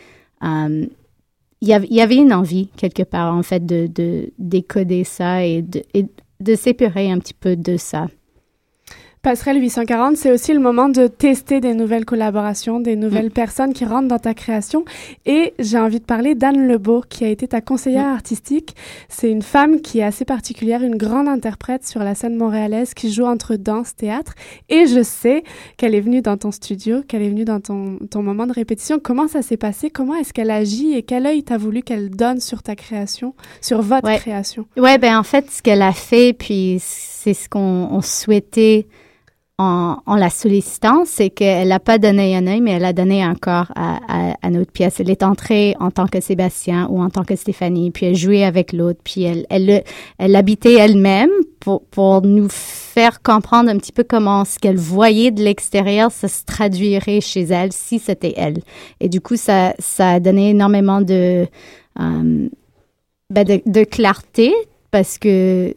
euh, 0.43 0.86
il 1.62 1.67
y, 1.67 2.01
avait 2.01 2.15
une 2.15 2.34
envie 2.34 2.67
quelque 2.78 3.04
part 3.04 3.34
en 3.34 3.41
fait 3.41 3.65
de, 3.65 3.88
de 3.88 4.32
décoder 4.38 5.04
ça 5.04 5.43
et 5.43 5.62
de, 5.62 5.82
et 5.93 6.06
de 6.39 6.54
un 7.12 7.19
petit 7.19 7.34
peu 7.34 7.56
de 7.56 7.78
ça. 7.78 8.08
Passerelle 9.25 9.59
840, 9.59 10.17
c'est 10.17 10.29
aussi 10.29 10.53
le 10.53 10.59
moment 10.59 10.88
de 10.88 11.07
tester 11.07 11.59
des 11.59 11.73
nouvelles 11.73 12.05
collaborations, 12.05 12.79
des 12.79 12.95
nouvelles 12.95 13.31
personnes 13.31 13.73
qui 13.73 13.83
rentrent 13.83 14.07
dans 14.07 14.19
ta 14.19 14.35
création. 14.35 14.85
Et 15.25 15.55
j'ai 15.57 15.79
envie 15.79 15.99
de 15.99 16.05
parler 16.05 16.35
d'Anne 16.35 16.67
Lebeau, 16.67 17.01
qui 17.09 17.25
a 17.25 17.29
été 17.29 17.47
ta 17.47 17.59
conseillère 17.59 18.05
artistique. 18.05 18.75
C'est 19.09 19.31
une 19.31 19.41
femme 19.41 19.81
qui 19.81 19.97
est 19.97 20.03
assez 20.03 20.25
particulière, 20.25 20.83
une 20.83 20.95
grande 20.95 21.27
interprète 21.27 21.88
sur 21.88 22.01
la 22.01 22.13
scène 22.13 22.35
montréalaise 22.35 22.93
qui 22.93 23.11
joue 23.11 23.25
entre 23.25 23.55
danse, 23.55 23.95
théâtre. 23.95 24.35
Et 24.69 24.85
je 24.85 25.01
sais 25.01 25.43
qu'elle 25.77 25.95
est 25.95 26.01
venue 26.01 26.21
dans 26.21 26.38
ton 26.38 26.51
studio, 26.51 27.01
qu'elle 27.01 27.23
est 27.23 27.29
venue 27.29 27.45
dans 27.45 27.59
ton, 27.59 27.97
ton 28.11 28.21
moment 28.21 28.45
de 28.45 28.53
répétition. 28.53 28.99
Comment 29.03 29.27
ça 29.27 29.41
s'est 29.41 29.57
passé? 29.57 29.89
Comment 29.89 30.13
est-ce 30.17 30.33
qu'elle 30.33 30.51
agit? 30.51 30.93
Et 30.93 31.01
quel 31.01 31.25
œil 31.25 31.41
t'as 31.41 31.57
voulu 31.57 31.81
qu'elle 31.81 32.11
donne 32.11 32.39
sur 32.39 32.61
ta 32.61 32.75
création, 32.75 33.33
sur 33.59 33.81
votre 33.81 34.07
Ouais. 34.07 34.17
création? 34.17 34.67
Ouais, 34.77 34.99
ben 34.99 35.17
en 35.17 35.23
fait, 35.23 35.49
ce 35.49 35.63
qu'elle 35.63 35.81
a 35.81 35.93
fait, 35.93 36.33
puis 36.33 36.77
c'est 36.79 37.34
ce 37.34 37.49
qu'on 37.49 37.88
on 37.89 38.01
souhaitait 38.01 38.86
en, 39.58 39.97
en 40.06 40.16
la 40.16 40.30
sollicitant, 40.30 41.03
c'est 41.06 41.30
qu'elle 41.30 41.70
n'a 41.70 41.80
pas 41.80 41.97
donné 41.97 42.36
un 42.36 42.45
œil, 42.45 42.60
mais 42.60 42.72
elle 42.72 42.84
a 42.84 42.91
donné 42.91 43.24
un 43.24 43.36
corps 43.36 43.72
à, 43.76 43.99
à, 44.08 44.36
à 44.41 44.49
notre 44.49 44.72
pièce. 44.72 44.99
Elle 44.99 45.10
est 45.10 45.24
entrée 45.24 45.76
en 45.80 45.91
tant 45.91 46.08
que 46.08 46.20
Sébastien 46.20 46.88
ou 46.89 47.01
en 47.01 47.10
tant 47.10 47.24
que 47.24 47.38
Stéphanie, 47.38 47.91
puis 47.91 48.08
elle 48.08 48.16
jouait 48.16 48.43
avec 48.43 48.74
l'autre, 48.74 48.99
puis 49.03 49.24
elle, 49.24 49.45
elle, 49.49 49.66
le- 49.66 49.82
elle 50.18 50.36
habitait 50.36 50.74
elle-même 50.74 51.30
pour, 51.62 51.86
pour 51.86 52.22
nous 52.22 52.49
faire 52.49 53.22
comprendre 53.22 53.70
un 53.70 53.78
petit 53.78 53.93
peu 53.93 54.03
comment 54.03 54.43
ce 54.43 54.60
qu'elle 54.60 54.78
voyait 54.78 55.32
de 55.32 55.41
l'extérieur, 55.41 56.12
ça 56.12 56.28
se 56.28 56.43
traduirait 56.43 57.22
chez 57.22 57.43
elle 57.43 57.72
si 57.72 57.97
c'était 57.99 58.34
elle. 58.36 58.58
Et 58.99 59.08
du 59.08 59.22
coup, 59.22 59.38
ça, 59.38 59.74
ça 59.80 60.12
a 60.12 60.20
donné 60.20 60.49
énormément 60.49 61.01
de, 61.01 61.47
euh, 62.01 62.49
ben 63.30 63.62
de 63.66 63.84
clarté 63.86 64.53
parce 64.91 65.18
que 65.18 65.74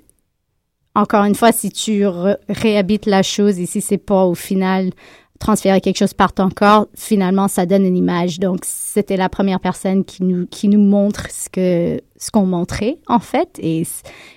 encore 0.95 1.25
une 1.25 1.35
fois, 1.35 1.53
si 1.53 1.71
tu 1.71 2.05
réhabites 2.49 3.07
la 3.07 3.23
chose 3.23 3.59
et 3.59 3.67
si 3.67 3.81
c'est 3.81 3.99
pas 3.99 4.25
au 4.25 4.35
final 4.35 4.91
transférer 5.39 5.81
quelque 5.81 5.99
chose 5.99 6.15
par 6.15 6.33
ton 6.33 6.49
corps, 6.51 6.89
finalement, 6.97 7.47
ça 7.47 7.65
donne 7.65 7.87
une 7.87 7.97
image. 7.97 8.41
Donc, 8.41 8.63
c'était 8.65 9.17
la 9.17 9.29
première 9.29 9.61
personne 9.61 10.05
qui 10.05 10.25
nous, 10.25 10.47
qui 10.47 10.67
nous 10.69 10.81
montre 10.81 11.31
ce 11.31 11.49
que, 11.49 12.01
ce 12.17 12.33
qu'on 12.33 12.45
montrait, 12.45 12.99
en 13.07 13.21
fait. 13.21 13.57
Et, 13.61 13.87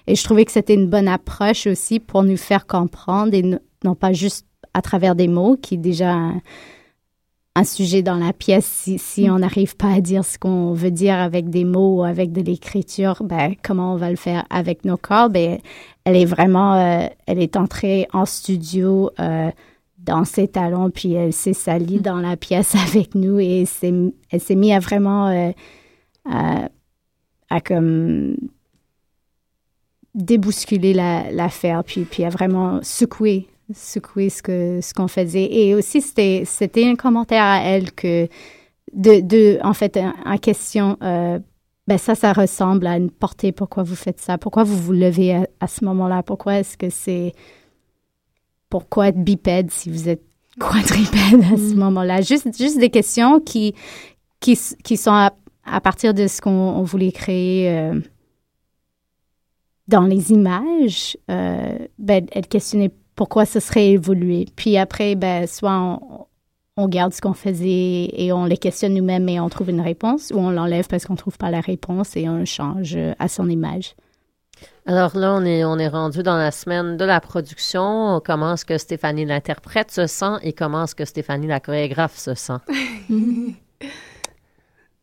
et 0.06 0.16
je 0.16 0.24
trouvais 0.24 0.46
que 0.46 0.52
c'était 0.52 0.76
une 0.76 0.88
bonne 0.88 1.08
approche 1.08 1.66
aussi 1.66 2.00
pour 2.00 2.24
nous 2.24 2.38
faire 2.38 2.68
comprendre 2.68 3.34
et 3.34 3.42
no- 3.42 3.58
non 3.84 3.96
pas 3.96 4.14
juste 4.14 4.46
à 4.76 4.84
travers 4.84 5.16
des 5.16 5.28
mots, 5.28 5.58
qui 5.60 5.80
déjà 5.80 6.30
un, 7.56 7.64
sujet 7.64 8.02
dans 8.02 8.18
la 8.18 8.34
pièce. 8.34 8.66
Si, 8.66 8.98
si 8.98 9.30
on 9.30 9.40
n'arrive 9.40 9.76
pas 9.76 9.94
à 9.94 10.02
dire 10.02 10.26
ce 10.26 10.38
qu'on 10.38 10.74
veut 10.74 10.92
dire 10.92 11.16
avec 11.16 11.50
des 11.50 11.66
mots 11.66 11.98
ou 12.00 12.04
avec 12.04 12.32
de 12.32 12.42
l'écriture, 12.42 13.24
ben, 13.24 13.56
comment 13.64 13.94
on 13.94 13.98
va 13.98 14.10
le 14.10 14.16
faire 14.16 14.46
avec 14.50 14.86
nos 14.86 14.98
corps? 14.98 15.30
Ben, 15.30 15.60
elle 16.06 16.16
est 16.16 16.26
vraiment, 16.26 16.76
euh, 16.76 17.08
elle 17.28 17.40
est 17.40 17.58
entrée 17.58 18.08
en 18.14 18.26
studio 18.26 19.12
euh, 19.20 19.52
dans 20.00 20.26
ses 20.26 20.48
talons, 20.48 20.90
puis 20.90 21.14
elle 21.14 21.34
s'est 21.34 21.54
salie 21.54 22.00
dans 22.00 22.20
la 22.20 22.38
pièce 22.38 22.76
avec 22.88 23.16
nous 23.16 23.40
et 23.40 23.66
elle 24.32 24.42
s'est 24.42 24.56
mise 24.56 24.74
à 24.74 24.80
vraiment 24.80 25.28
euh, 25.28 25.52
à, 26.30 26.70
à 27.50 27.62
comme 27.62 28.36
débousculer 30.16 30.94
la- 30.94 31.32
l'affaire, 31.32 31.84
puis, 31.84 32.04
puis 32.04 32.24
à 32.24 32.30
vraiment 32.30 32.80
secouer, 32.84 33.48
secouer 33.74 34.30
ce 34.30 34.42
que 34.42 34.80
ce 34.82 34.94
qu'on 34.94 35.08
faisait. 35.08 35.48
Et 35.52 35.76
aussi, 35.76 36.02
c'était 36.02 36.44
c'était 36.46 36.88
un 36.88 36.96
commentaire 36.96 37.44
à 37.44 37.62
elle 37.64 37.92
que, 37.92 38.28
de, 38.94 39.22
de 39.22 39.60
en 39.64 39.74
fait, 39.74 39.98
en 40.26 40.38
question, 40.38 40.98
euh, 41.02 41.40
ben 41.88 41.98
ça, 41.98 42.16
ça 42.16 42.34
ressemble 42.34 42.88
à 42.88 42.98
une 42.98 43.10
portée. 43.12 43.52
Pourquoi 43.52 43.84
vous 43.84 43.96
faites 43.96 44.20
ça? 44.20 44.38
Pourquoi 44.38 44.64
vous 44.64 44.78
vous 44.78 44.94
levez 44.94 45.34
à, 45.34 45.48
à 45.60 45.68
ce 45.68 45.84
moment-là? 45.86 46.24
Pourquoi 46.24 46.60
est-ce 46.60 46.78
que 46.78 46.90
c'est... 46.90 47.34
Pourquoi 48.70 49.10
être 49.10 49.22
bipède 49.22 49.70
si 49.70 49.90
vous 49.90 50.08
êtes 50.08 50.24
quadripède 50.58 51.44
à 51.44 51.58
ce 51.58 51.76
moment-là? 51.76 52.22
Juste, 52.22 52.58
juste 52.58 52.80
des 52.80 52.90
questions 52.90 53.42
qui, 53.42 53.76
qui, 54.40 54.58
qui 54.84 54.96
sont 54.96 55.12
à, 55.12 55.34
à 55.66 55.82
partir 55.82 56.14
de 56.14 56.28
ce 56.28 56.40
qu'on 56.40 56.52
on 56.52 56.84
voulait 56.84 57.12
créer 57.12 57.70
euh, 57.70 58.00
dans 59.90 60.04
les 60.04 60.32
images. 60.32 61.18
Euh, 61.30 61.80
ben, 62.00 62.28
elle 62.32 62.48
questionnait 62.48 62.92
pourquoi 63.22 63.46
ce 63.46 63.60
serait 63.60 63.90
évolué. 63.90 64.48
Puis 64.56 64.78
après, 64.80 65.14
ben, 65.14 65.46
soit 65.46 65.78
on, 65.78 66.26
on 66.76 66.88
garde 66.88 67.14
ce 67.14 67.22
qu'on 67.22 67.36
faisait 67.36 68.10
et 68.14 68.34
on 68.34 68.46
les 68.46 68.58
questionne 68.58 68.96
nous-mêmes 68.96 69.30
et 69.30 69.40
on 69.40 69.48
trouve 69.48 69.70
une 69.70 69.80
réponse, 69.80 70.32
ou 70.34 70.40
on 70.40 70.50
l'enlève 70.50 70.88
parce 70.88 71.06
qu'on 71.06 71.14
ne 71.14 71.20
trouve 71.20 71.38
pas 71.38 71.52
la 71.52 71.60
réponse 71.62 72.18
et 72.18 72.28
on 72.28 72.44
change 72.46 72.96
euh, 72.96 73.14
à 73.20 73.28
son 73.28 73.48
image. 73.48 73.94
Alors 74.88 75.16
là, 75.16 75.36
on 75.36 75.46
est, 75.46 75.64
on 75.64 75.78
est 75.78 75.88
rendu 75.88 76.24
dans 76.24 76.36
la 76.36 76.50
semaine 76.50 76.98
de 76.98 77.06
la 77.06 77.22
production. 77.22 78.20
Comment 78.26 78.56
est-ce 78.56 78.66
que 78.66 78.80
Stéphanie 78.80 79.26
l'interprète 79.26 79.92
se 79.92 80.08
sent 80.08 80.40
et 80.42 80.52
comment 80.52 80.86
est-ce 80.86 80.96
que 80.96 81.06
Stéphanie 81.06 81.46
la 81.46 81.60
chorégraphe 81.60 82.18
se 82.18 82.34
sent? 82.34 82.58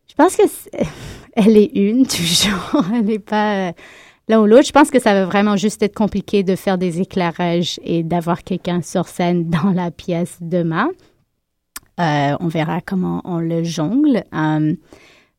Je 0.08 0.14
pense 0.16 0.34
que 0.34 0.48
c'est- 0.48 0.88
elle 1.34 1.56
est 1.56 1.70
une 1.72 2.04
toujours. 2.08 2.82
Elle 2.92 3.04
n'est 3.04 3.20
pas 3.20 3.68
euh, 3.68 3.72
l'un 4.28 4.40
ou 4.40 4.46
l'autre. 4.46 4.66
Je 4.66 4.72
pense 4.72 4.90
que 4.90 5.00
ça 5.00 5.14
va 5.14 5.24
vraiment 5.24 5.56
juste 5.56 5.82
être 5.82 5.94
compliqué 5.94 6.42
de 6.42 6.56
faire 6.56 6.78
des 6.78 7.00
éclairages 7.00 7.80
et 7.82 8.02
d'avoir 8.02 8.44
quelqu'un 8.44 8.82
sur 8.82 9.08
scène 9.08 9.48
dans 9.50 9.70
la 9.70 9.90
pièce 9.90 10.38
demain. 10.40 10.90
Euh, 12.00 12.36
on 12.38 12.48
verra 12.48 12.80
comment 12.80 13.20
on 13.24 13.38
le 13.38 13.64
jongle. 13.64 14.22
Euh, 14.32 14.74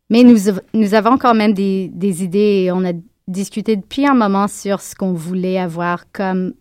mais 0.10 0.24
nous, 0.24 0.38
nous 0.74 0.94
avons 0.94 1.18
quand 1.18 1.34
même 1.34 1.54
des, 1.54 2.24
idées 2.24 2.64
et 2.66 2.72
on 2.72 2.84
a 2.84 2.94
discuté 3.28 3.76
depuis 3.76 4.06
un 4.06 4.16
moment 4.16 4.48
sur 4.48 4.82
ce 4.82 4.96
qu'on 4.96 5.14
voulait 5.14 5.60
avoir 5.60 6.12
comme 6.12 6.54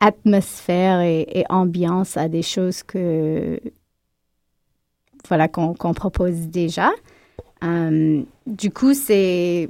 atmosphère 0.00 1.00
et, 1.02 1.44
ambiance 1.48 2.16
à 2.16 2.28
des 2.28 2.42
choses 2.42 2.82
que 2.82 3.60
voilà 5.28 5.46
qu'on 5.46 5.74
qu'on 5.74 5.94
propose 5.94 6.48
déjà. 6.48 6.90
Euh, 7.62 8.22
du 8.46 8.70
coup, 8.72 8.94
c'est 8.94 9.68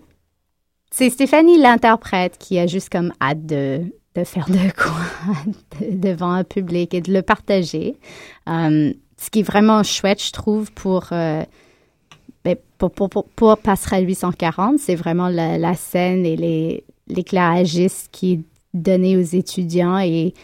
c'est 0.92 1.08
Stéphanie 1.10 1.58
l'interprète 1.58 2.36
qui 2.38 2.58
a 2.58 2.66
juste 2.66 2.90
comme 2.90 3.12
hâte 3.20 3.46
de, 3.46 3.80
de 4.14 4.24
faire 4.24 4.46
de 4.48 4.70
quoi 4.76 4.92
de- 5.80 5.96
devant 5.96 6.30
un 6.30 6.44
public 6.44 6.92
et 6.94 7.00
de 7.00 7.12
le 7.12 7.22
partager. 7.22 7.96
Euh, 8.48 8.92
ce 9.16 9.30
qui 9.30 9.40
est 9.40 9.44
vraiment 9.44 9.82
chouette, 9.82 10.22
je 10.22 10.32
trouve, 10.32 10.70
pour 10.72 11.06
euh, 11.12 11.42
ben, 12.44 12.56
pour, 12.76 12.90
pour, 12.90 13.08
pour, 13.08 13.24
pour 13.24 13.56
Passerelle 13.56 14.06
840, 14.06 14.78
c'est 14.78 14.94
vraiment 14.94 15.28
la, 15.28 15.74
scène 15.74 16.26
et 16.26 16.84
l'éclairagiste 17.08 18.08
qui 18.12 18.32
est 18.34 18.40
donné 18.74 19.16
aux 19.16 19.20
étudiants 19.20 19.98
et 19.98 20.34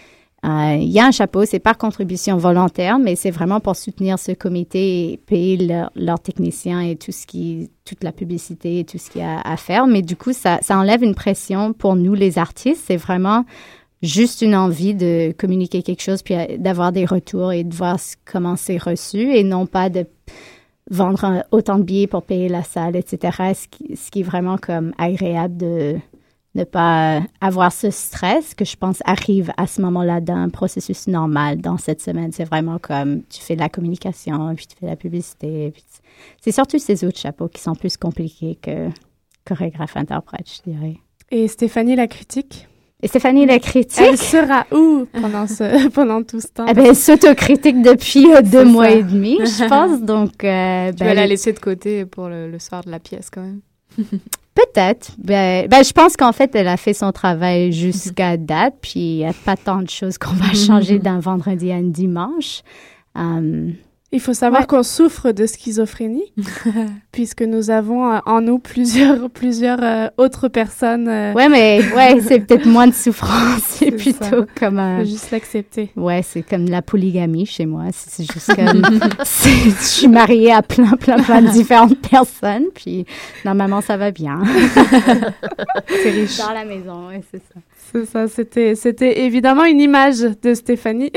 il 0.44 0.88
y 0.88 1.00
a 1.00 1.06
un 1.06 1.10
chapeau, 1.10 1.44
c'est 1.44 1.58
par 1.58 1.76
contribution 1.76 2.36
volontaire, 2.36 2.98
mais 2.98 3.16
c'est 3.16 3.30
vraiment 3.32 3.58
pour 3.60 3.74
soutenir 3.76 4.18
ce 4.18 4.32
comité 4.32 5.12
et 5.12 5.16
payer 5.16 5.56
leur- 5.56 5.90
leurs 5.96 6.20
techniciens 6.20 6.80
et 6.80 6.96
tout 6.96 7.10
ce 7.12 7.26
qui, 7.26 7.70
toute 7.84 8.04
la 8.04 8.12
publicité 8.12 8.78
et 8.80 8.84
tout 8.84 8.98
ce 8.98 9.10
qu'il 9.10 9.20
y 9.20 9.24
a 9.24 9.40
à 9.40 9.56
faire. 9.56 9.86
Mais 9.86 10.00
du 10.02 10.14
coup, 10.16 10.32
ça, 10.32 10.60
enlève 10.70 11.02
une 11.02 11.14
pression 11.16 11.72
pour 11.72 11.96
nous, 11.96 12.14
les 12.14 12.38
artistes. 12.38 12.84
C'est 12.86 12.96
vraiment 12.96 13.44
juste 14.00 14.42
une 14.42 14.54
envie 14.54 14.94
de 14.94 15.32
communiquer 15.36 15.82
quelque 15.82 16.02
chose, 16.02 16.22
puis 16.22 16.34
euh, 16.34 16.56
d'avoir 16.56 16.92
des 16.92 17.04
retours 17.04 17.52
et 17.52 17.64
de 17.64 17.74
voir 17.74 17.98
comment 18.24 18.54
c'est 18.54 18.78
reçu 18.78 19.34
et 19.34 19.42
non 19.42 19.66
pas 19.66 19.90
de 19.90 20.06
vendre 20.88 21.24
un- 21.24 21.42
autant 21.50 21.78
de 21.78 21.82
billets 21.82 22.06
pour 22.06 22.22
payer 22.22 22.48
la 22.48 22.62
salle, 22.62 22.94
etc. 22.94 23.36
Ce 23.54 23.66
qui, 23.68 23.96
ce 23.96 24.10
qui 24.12 24.20
est 24.20 24.22
vraiment 24.22 24.56
comme 24.56 24.92
agréable 24.98 25.56
de 25.56 25.96
ne 26.54 26.64
pas 26.64 27.20
avoir 27.40 27.72
ce 27.72 27.90
stress 27.90 28.54
que 28.54 28.64
je 28.64 28.76
pense 28.76 28.98
arrive 29.04 29.52
à 29.56 29.66
ce 29.66 29.80
moment-là 29.82 30.20
d'un 30.20 30.48
processus 30.48 31.06
normal 31.06 31.60
dans 31.60 31.76
cette 31.78 32.00
semaine. 32.00 32.32
C'est 32.32 32.44
vraiment 32.44 32.78
comme 32.78 33.22
tu 33.28 33.40
fais 33.40 33.54
de 33.54 33.60
la 33.60 33.68
communication, 33.68 34.54
puis 34.54 34.66
tu 34.66 34.76
fais 34.78 34.86
de 34.86 34.90
la 34.90 34.96
publicité. 34.96 35.72
C'est 36.40 36.52
surtout 36.52 36.78
ces 36.78 37.04
autres 37.04 37.18
chapeaux 37.18 37.48
qui 37.48 37.60
sont 37.60 37.74
plus 37.74 37.96
compliqués 37.96 38.58
que 38.60 38.88
chorégraphe-interprète, 39.44 40.50
je 40.64 40.70
dirais. 40.70 40.96
Et 41.30 41.48
Stéphanie 41.48 41.96
la 41.96 42.06
critique? 42.06 42.66
Et 43.02 43.08
Stéphanie 43.08 43.46
la 43.46 43.58
critique? 43.58 44.00
Elle 44.00 44.18
sera 44.18 44.66
où 44.72 45.06
pendant, 45.12 45.46
ce, 45.46 45.88
pendant 45.90 46.22
tout 46.22 46.40
ce 46.40 46.48
temps? 46.48 46.66
Eh 46.68 46.74
ben, 46.74 46.86
elle 46.86 46.96
s'autocritique 46.96 47.80
depuis 47.82 48.32
euh, 48.34 48.42
deux 48.42 48.64
mois 48.64 48.86
ça. 48.86 48.94
et 48.96 49.02
demi, 49.02 49.38
je 49.38 49.68
pense. 49.68 50.00
Donc, 50.00 50.42
euh, 50.42 50.90
Tu 50.92 50.98
ben, 50.98 51.06
vas 51.06 51.14
la 51.14 51.26
laisser 51.26 51.52
de 51.52 51.60
côté 51.60 52.06
pour 52.06 52.28
le, 52.28 52.50
le 52.50 52.58
soir 52.58 52.82
de 52.82 52.90
la 52.90 52.98
pièce 52.98 53.30
quand 53.30 53.42
même. 53.42 53.60
Peut-être. 54.58 55.12
Ben, 55.18 55.68
ben, 55.68 55.84
je 55.84 55.92
pense 55.92 56.16
qu'en 56.16 56.32
fait, 56.32 56.52
elle 56.56 56.66
a 56.66 56.76
fait 56.76 56.92
son 56.92 57.12
travail 57.12 57.72
jusqu'à 57.72 58.36
date, 58.36 58.74
puis 58.80 58.98
il 58.98 59.16
n'y 59.18 59.26
a 59.26 59.32
pas 59.32 59.56
tant 59.56 59.82
de 59.82 59.88
choses 59.88 60.18
qu'on 60.18 60.32
va 60.32 60.52
changer 60.52 60.98
d'un 60.98 61.20
vendredi 61.20 61.70
à 61.70 61.76
un 61.76 61.82
dimanche. 61.82 62.62
Euh, 63.16 63.70
Il 64.10 64.20
faut 64.20 64.32
savoir 64.32 64.62
Ouais. 64.62 64.66
qu'on 64.66 64.82
souffre 64.82 65.32
de 65.32 65.44
schizophrénie, 65.44 66.32
puisque 67.12 67.42
nous 67.42 67.68
avons 67.68 68.10
euh, 68.10 68.18
en 68.24 68.40
nous 68.40 68.58
plusieurs, 68.58 69.28
plusieurs 69.34 69.80
euh, 69.82 70.06
autres 70.16 70.48
personnes. 70.48 71.08
euh, 71.08 71.34
ouais, 71.34 71.50
mais 71.50 71.80
ouais, 71.94 72.18
c'est 72.26 72.40
peut-être 72.40 72.64
moins 72.66 72.86
de 72.86 72.94
souffrance. 72.94 73.60
C'est 73.66 73.90
plutôt 73.90 74.46
comme 74.58 74.78
un. 74.78 75.00
faut 75.00 75.04
juste 75.04 75.30
l'accepter. 75.30 75.90
Ouais, 75.94 76.22
c'est 76.22 76.40
comme 76.42 76.64
la 76.70 76.80
polygamie 76.80 77.44
chez 77.44 77.66
moi. 77.66 77.84
C'est 77.92 78.24
juste 78.32 78.54
comme. 78.56 78.82
je 79.22 79.84
suis 79.84 80.08
mariée 80.08 80.52
à 80.52 80.62
plein, 80.62 80.92
plein, 80.96 81.18
plein 81.22 81.42
de 81.42 81.48
différentes 81.50 81.98
personnes, 82.00 82.64
puis 82.74 83.04
normalement, 83.44 83.82
ça 83.82 83.98
va 83.98 84.10
bien. 84.10 84.40
C'est 86.02 86.10
riche. 86.10 86.38
Dans 86.38 86.52
la 86.54 86.64
maison, 86.64 87.08
ouais, 87.08 87.20
c'est 87.30 87.42
ça. 87.52 87.60
C'est 87.92 88.04
ça, 88.04 88.28
c'était, 88.28 88.74
c'était 88.74 89.20
évidemment 89.24 89.64
une 89.64 89.80
image 89.80 90.18
de 90.42 90.52
Stéphanie. 90.54 91.10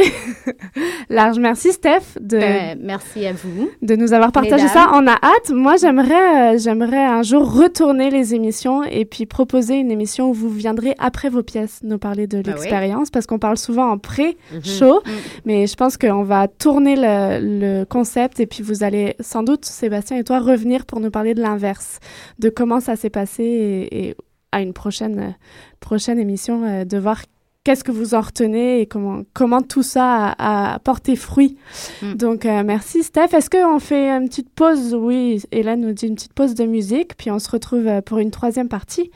Large 1.09 1.37
merci, 1.39 1.73
Steph, 1.73 2.17
de, 2.19 2.37
Ben, 2.37 2.79
merci 2.81 3.25
à 3.25 3.33
vous. 3.33 3.69
de 3.81 3.95
nous 3.95 4.13
avoir 4.13 4.31
partagé 4.31 4.63
Mesdames. 4.63 4.69
ça. 4.73 4.91
On 4.93 5.05
a 5.07 5.13
hâte. 5.13 5.49
Moi, 5.53 5.75
j'aimerais, 5.75 6.55
euh, 6.55 6.57
j'aimerais 6.57 7.03
un 7.03 7.23
jour 7.23 7.51
retourner 7.53 8.09
les 8.09 8.33
émissions 8.35 8.83
et 8.83 9.03
puis 9.03 9.25
proposer 9.25 9.75
une 9.75 9.91
émission 9.91 10.29
où 10.29 10.33
vous 10.33 10.49
viendrez 10.49 10.95
après 10.99 11.29
vos 11.29 11.43
pièces 11.43 11.79
nous 11.83 11.97
parler 11.97 12.27
de 12.27 12.37
oui. 12.37 12.43
l'expérience 12.45 13.09
parce 13.09 13.25
qu'on 13.27 13.39
parle 13.39 13.57
souvent 13.57 13.89
en 13.91 13.97
pré-show. 13.97 15.01
Mhm. 15.05 15.11
Mais 15.45 15.67
je 15.67 15.75
pense 15.75 15.97
qu'on 15.97 16.23
va 16.23 16.47
tourner 16.47 16.95
le, 16.95 17.39
le 17.79 17.83
concept 17.85 18.39
et 18.39 18.45
puis 18.47 18.63
vous 18.63 18.83
allez 18.83 19.15
sans 19.19 19.43
doute, 19.43 19.65
Sébastien 19.65 20.17
et 20.17 20.23
toi, 20.23 20.39
revenir 20.39 20.85
pour 20.85 20.99
nous 21.01 21.11
parler 21.11 21.33
de 21.33 21.41
l'inverse, 21.41 21.99
de 22.39 22.49
comment 22.49 22.79
ça 22.79 22.95
s'est 22.95 23.09
passé 23.09 23.43
et, 23.43 24.09
et 24.09 24.15
à 24.51 24.61
une 24.61 24.73
prochaine, 24.73 25.19
euh, 25.19 25.31
prochaine 25.79 26.19
émission, 26.19 26.63
euh, 26.63 26.85
de 26.85 26.97
voir 26.97 27.21
qu'est-ce 27.63 27.83
que 27.83 27.91
vous 27.91 28.15
en 28.15 28.21
retenez 28.21 28.81
et 28.81 28.85
comment, 28.85 29.21
comment 29.33 29.61
tout 29.61 29.83
ça 29.83 30.33
a, 30.37 30.73
a 30.73 30.79
porté 30.79 31.15
fruit. 31.15 31.57
Mm. 32.01 32.13
Donc, 32.13 32.45
euh, 32.45 32.63
merci 32.63 33.03
Steph. 33.03 33.33
Est-ce 33.33 33.49
qu'on 33.49 33.79
fait 33.79 34.09
une 34.09 34.27
petite 34.27 34.49
pause? 34.49 34.95
Oui, 34.95 35.43
Hélène 35.51 35.81
nous 35.81 35.93
dit 35.93 36.07
une 36.07 36.15
petite 36.15 36.33
pause 36.33 36.55
de 36.55 36.65
musique, 36.65 37.15
puis 37.17 37.31
on 37.31 37.39
se 37.39 37.49
retrouve 37.49 38.01
pour 38.01 38.19
une 38.19 38.31
troisième 38.31 38.67
partie. 38.67 39.11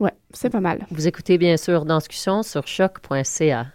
Ouais, 0.00 0.12
c'est 0.32 0.50
pas 0.50 0.60
mal. 0.60 0.86
Vous 0.90 1.06
écoutez 1.08 1.38
bien 1.38 1.56
sûr 1.56 1.84
Danscussion 1.84 2.42
sur 2.42 2.66
choc.ca. 2.66 3.66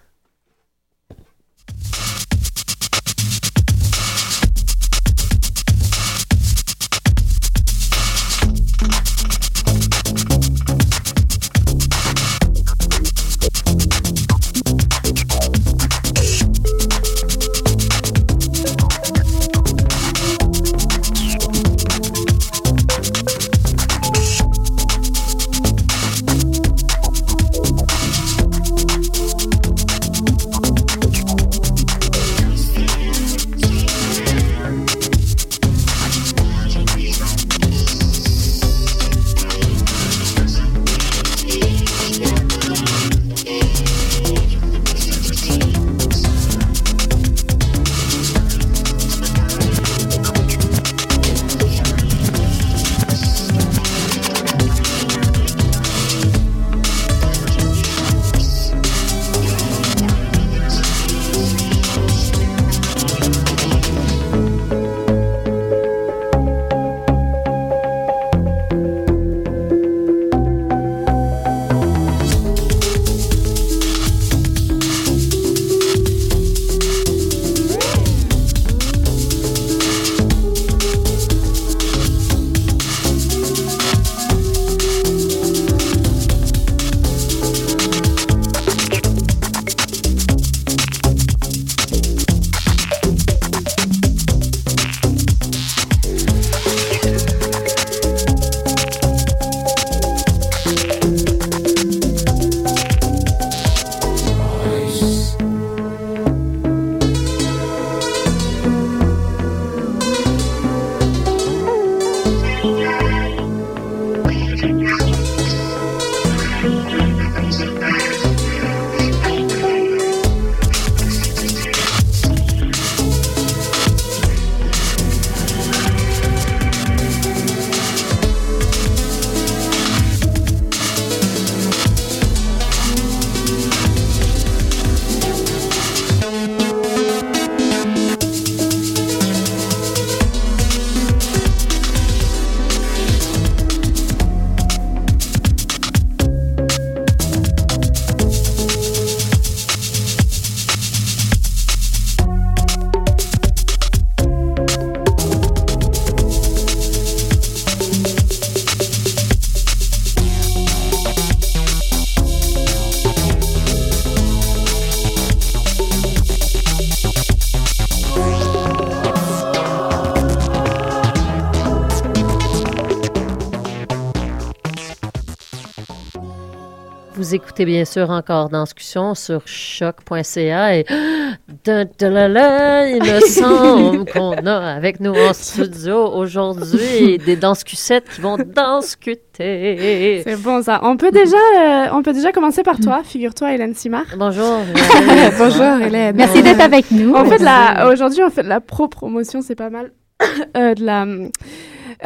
Vous 177.51 177.55
écoutez 177.55 177.65
bien 177.65 177.83
sûr 177.83 178.09
encore 178.11 178.47
dans 178.47 178.63
discussion 178.63 179.13
sur 179.13 179.45
choc.ca 179.45 180.77
et 180.77 180.85
da, 181.65 181.83
da, 181.83 182.09
la, 182.09 182.29
la, 182.29 182.87
il 182.87 183.03
me 183.03 183.19
semble 183.27 184.09
qu'on 184.09 184.37
a 184.45 184.73
avec 184.73 185.01
nous 185.01 185.13
en 185.13 185.33
studio 185.33 186.13
aujourd'hui 186.13 187.17
des 187.25 187.35
danscusettes 187.35 188.07
qui 188.15 188.21
vont 188.21 188.37
danscuter. 188.37 190.21
C'est 190.23 190.41
bon 190.41 190.63
ça. 190.63 190.79
On 190.83 190.95
peut 190.95 191.11
déjà, 191.11 191.35
euh, 191.35 191.87
on 191.91 192.03
peut 192.03 192.13
déjà 192.13 192.31
commencer 192.31 192.63
par 192.63 192.79
toi. 192.79 193.01
Figure-toi, 193.03 193.53
Hélène 193.53 193.75
Simard. 193.75 194.05
Bonjour. 194.17 194.59
Bonjour, 195.37 195.85
Hélène. 195.85 196.15
Merci 196.15 196.41
d'être 196.41 196.61
avec 196.61 196.89
nous. 196.89 197.13
On 197.13 197.25
fait 197.25 197.43
aujourd'hui, 197.91 198.23
on 198.23 198.29
fait 198.29 198.43
de 198.43 198.49
la 198.49 198.61
pro-promotion, 198.61 199.41
c'est 199.41 199.55
pas 199.55 199.69
mal. 199.69 199.91
Euh, 200.55 200.73
de 200.73 200.85
la. 200.85 201.05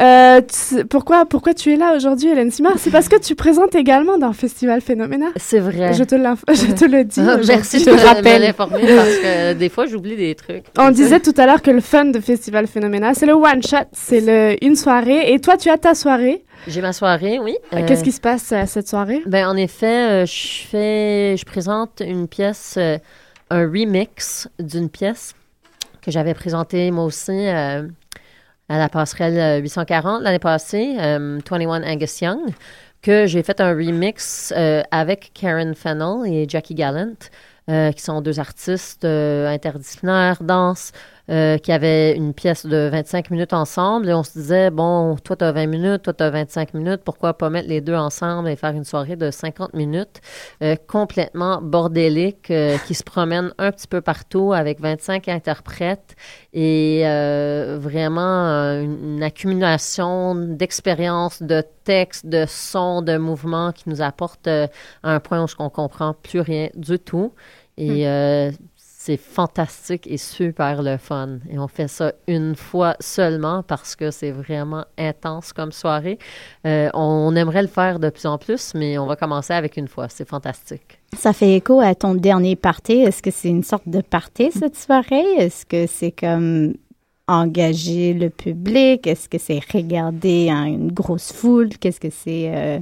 Euh, 0.00 0.40
pourquoi, 0.88 1.26
pourquoi 1.26 1.54
tu 1.54 1.72
es 1.72 1.76
là 1.76 1.94
aujourd'hui, 1.96 2.28
Hélène 2.28 2.50
Simard? 2.50 2.74
C'est 2.78 2.90
parce 2.90 3.08
que 3.08 3.18
tu 3.18 3.34
présentes 3.34 3.74
également 3.74 4.18
dans 4.18 4.32
Festival 4.32 4.80
Phénoména. 4.80 5.26
C'est 5.36 5.58
vrai. 5.58 5.92
Je 5.94 6.04
te, 6.04 6.14
je 6.54 6.72
te 6.72 6.84
le 6.84 7.04
dis. 7.04 7.20
Aujourd'hui. 7.20 7.46
Merci 7.48 7.80
je 7.80 7.84
te 7.84 8.06
rappelle. 8.06 8.54
parce 8.54 8.70
que 8.70 9.52
des 9.54 9.68
fois, 9.68 9.86
j'oublie 9.86 10.16
des 10.16 10.34
trucs. 10.34 10.64
On 10.78 10.90
disait 10.90 11.20
tout 11.20 11.34
à 11.36 11.46
l'heure 11.46 11.62
que 11.62 11.70
le 11.70 11.80
fun 11.80 12.06
de 12.06 12.20
Festival 12.20 12.66
Phénoména, 12.66 13.14
c'est 13.14 13.26
le 13.26 13.34
one 13.34 13.62
shot, 13.62 13.86
c'est 13.92 14.58
une 14.62 14.76
soirée. 14.76 15.32
Et 15.32 15.40
toi, 15.40 15.56
tu 15.56 15.70
as 15.70 15.78
ta 15.78 15.94
soirée. 15.94 16.44
J'ai 16.66 16.80
ma 16.80 16.92
soirée, 16.92 17.38
oui. 17.38 17.56
Euh, 17.72 17.82
Qu'est-ce 17.86 18.02
qui 18.02 18.12
se 18.12 18.20
passe 18.20 18.50
à 18.52 18.66
cette 18.66 18.88
soirée? 18.88 19.22
Ben, 19.26 19.46
en 19.48 19.56
effet, 19.56 20.22
euh, 20.22 20.26
je 20.26 20.66
fais, 20.68 21.36
je 21.36 21.44
présente 21.44 22.02
une 22.04 22.26
pièce, 22.26 22.74
euh, 22.78 22.98
un 23.50 23.62
remix 23.66 24.48
d'une 24.58 24.88
pièce 24.88 25.34
que 26.02 26.10
j'avais 26.10 26.34
présentée 26.34 26.90
moi 26.90 27.04
aussi 27.04 27.32
euh, 27.32 27.82
à 28.68 28.78
la 28.78 28.88
passerelle 28.88 29.38
euh, 29.38 29.60
840 29.60 30.22
l'année 30.22 30.38
passée, 30.38 30.96
euh, 30.98 31.38
21 31.48 31.82
Angus 31.84 32.20
Young, 32.20 32.40
que 33.02 33.26
j'ai 33.26 33.42
fait 33.42 33.60
un 33.60 33.70
remix 33.70 34.52
euh, 34.56 34.82
avec 34.90 35.30
Karen 35.34 35.74
Fennell 35.74 36.26
et 36.26 36.46
Jackie 36.48 36.74
Gallant, 36.74 37.14
euh, 37.70 37.92
qui 37.92 38.02
sont 38.02 38.20
deux 38.20 38.40
artistes 38.40 39.04
euh, 39.04 39.48
interdisciplinaires, 39.48 40.42
danse, 40.42 40.92
euh, 41.30 41.58
qui 41.58 41.72
avaient 41.72 42.16
une 42.16 42.34
pièce 42.34 42.66
de 42.66 42.88
25 42.90 43.30
minutes 43.30 43.52
ensemble. 43.52 44.08
Et 44.08 44.14
on 44.14 44.22
se 44.22 44.32
disait, 44.32 44.70
bon, 44.70 45.16
toi, 45.16 45.36
tu 45.36 45.44
as 45.44 45.52
20 45.52 45.66
minutes, 45.66 46.02
toi, 46.02 46.12
tu 46.12 46.22
as 46.22 46.30
25 46.30 46.74
minutes, 46.74 47.00
pourquoi 47.04 47.34
pas 47.34 47.50
mettre 47.50 47.68
les 47.68 47.80
deux 47.80 47.94
ensemble 47.94 48.48
et 48.48 48.56
faire 48.56 48.70
une 48.72 48.84
soirée 48.84 49.16
de 49.16 49.30
50 49.30 49.74
minutes 49.74 50.20
euh, 50.62 50.76
complètement 50.86 51.60
bordélique, 51.60 52.50
euh, 52.50 52.78
qui 52.86 52.94
se 52.94 53.02
promène 53.02 53.52
un 53.58 53.72
petit 53.72 53.88
peu 53.88 54.00
partout 54.00 54.52
avec 54.52 54.80
25 54.80 55.28
interprètes 55.28 56.14
et 56.52 57.02
euh, 57.04 57.78
vraiment 57.80 58.46
euh, 58.46 58.82
une, 58.82 59.16
une 59.16 59.22
accumulation 59.22 60.34
d'expériences, 60.34 61.42
de 61.42 61.62
textes, 61.84 62.26
de 62.26 62.44
sons, 62.46 63.02
de 63.02 63.16
mouvements 63.16 63.72
qui 63.72 63.88
nous 63.88 64.02
apportent 64.02 64.48
euh, 64.48 64.66
à 65.02 65.14
un 65.14 65.20
point 65.20 65.42
où 65.42 65.46
on 65.58 65.70
comprend 65.70 66.14
plus 66.14 66.40
rien 66.40 66.68
du 66.74 66.98
tout. 66.98 67.32
Et 67.78 68.08
euh, 68.08 68.50
c'est 69.06 69.16
fantastique 69.16 70.08
et 70.08 70.16
super 70.16 70.82
le 70.82 70.96
fun. 70.96 71.38
Et 71.48 71.60
on 71.60 71.68
fait 71.68 71.86
ça 71.86 72.12
une 72.26 72.56
fois 72.56 72.96
seulement 72.98 73.62
parce 73.62 73.94
que 73.94 74.10
c'est 74.10 74.32
vraiment 74.32 74.84
intense 74.98 75.52
comme 75.52 75.70
soirée. 75.70 76.18
Euh, 76.66 76.90
on 76.92 77.36
aimerait 77.36 77.62
le 77.62 77.68
faire 77.68 78.00
de 78.00 78.10
plus 78.10 78.26
en 78.26 78.36
plus, 78.36 78.74
mais 78.74 78.98
on 78.98 79.06
va 79.06 79.14
commencer 79.14 79.52
avec 79.52 79.76
une 79.76 79.86
fois. 79.86 80.08
C'est 80.08 80.28
fantastique. 80.28 80.98
Ça 81.16 81.32
fait 81.32 81.54
écho 81.54 81.80
à 81.80 81.94
ton 81.94 82.16
dernier 82.16 82.56
party. 82.56 82.94
Est-ce 82.94 83.22
que 83.22 83.30
c'est 83.30 83.48
une 83.48 83.62
sorte 83.62 83.88
de 83.88 84.00
party 84.00 84.50
cette 84.50 84.76
soirée? 84.76 85.24
Est-ce 85.38 85.64
que 85.64 85.86
c'est 85.86 86.10
comme 86.10 86.74
engager 87.28 88.12
le 88.12 88.30
public? 88.30 89.06
Est-ce 89.06 89.28
que 89.28 89.38
c'est 89.38 89.60
regarder 89.72 90.48
une 90.48 90.90
grosse 90.90 91.30
foule? 91.30 91.68
Qu'est-ce 91.78 92.00
que 92.00 92.10
c'est 92.10 92.50
euh, 92.52 92.80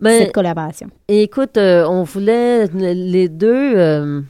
Ben, 0.00 0.18
cette 0.18 0.32
collaboration? 0.32 0.88
Écoute, 1.08 1.56
euh, 1.56 1.86
on 1.88 2.02
voulait 2.02 2.66
les 2.66 3.30
deux, 3.30 4.22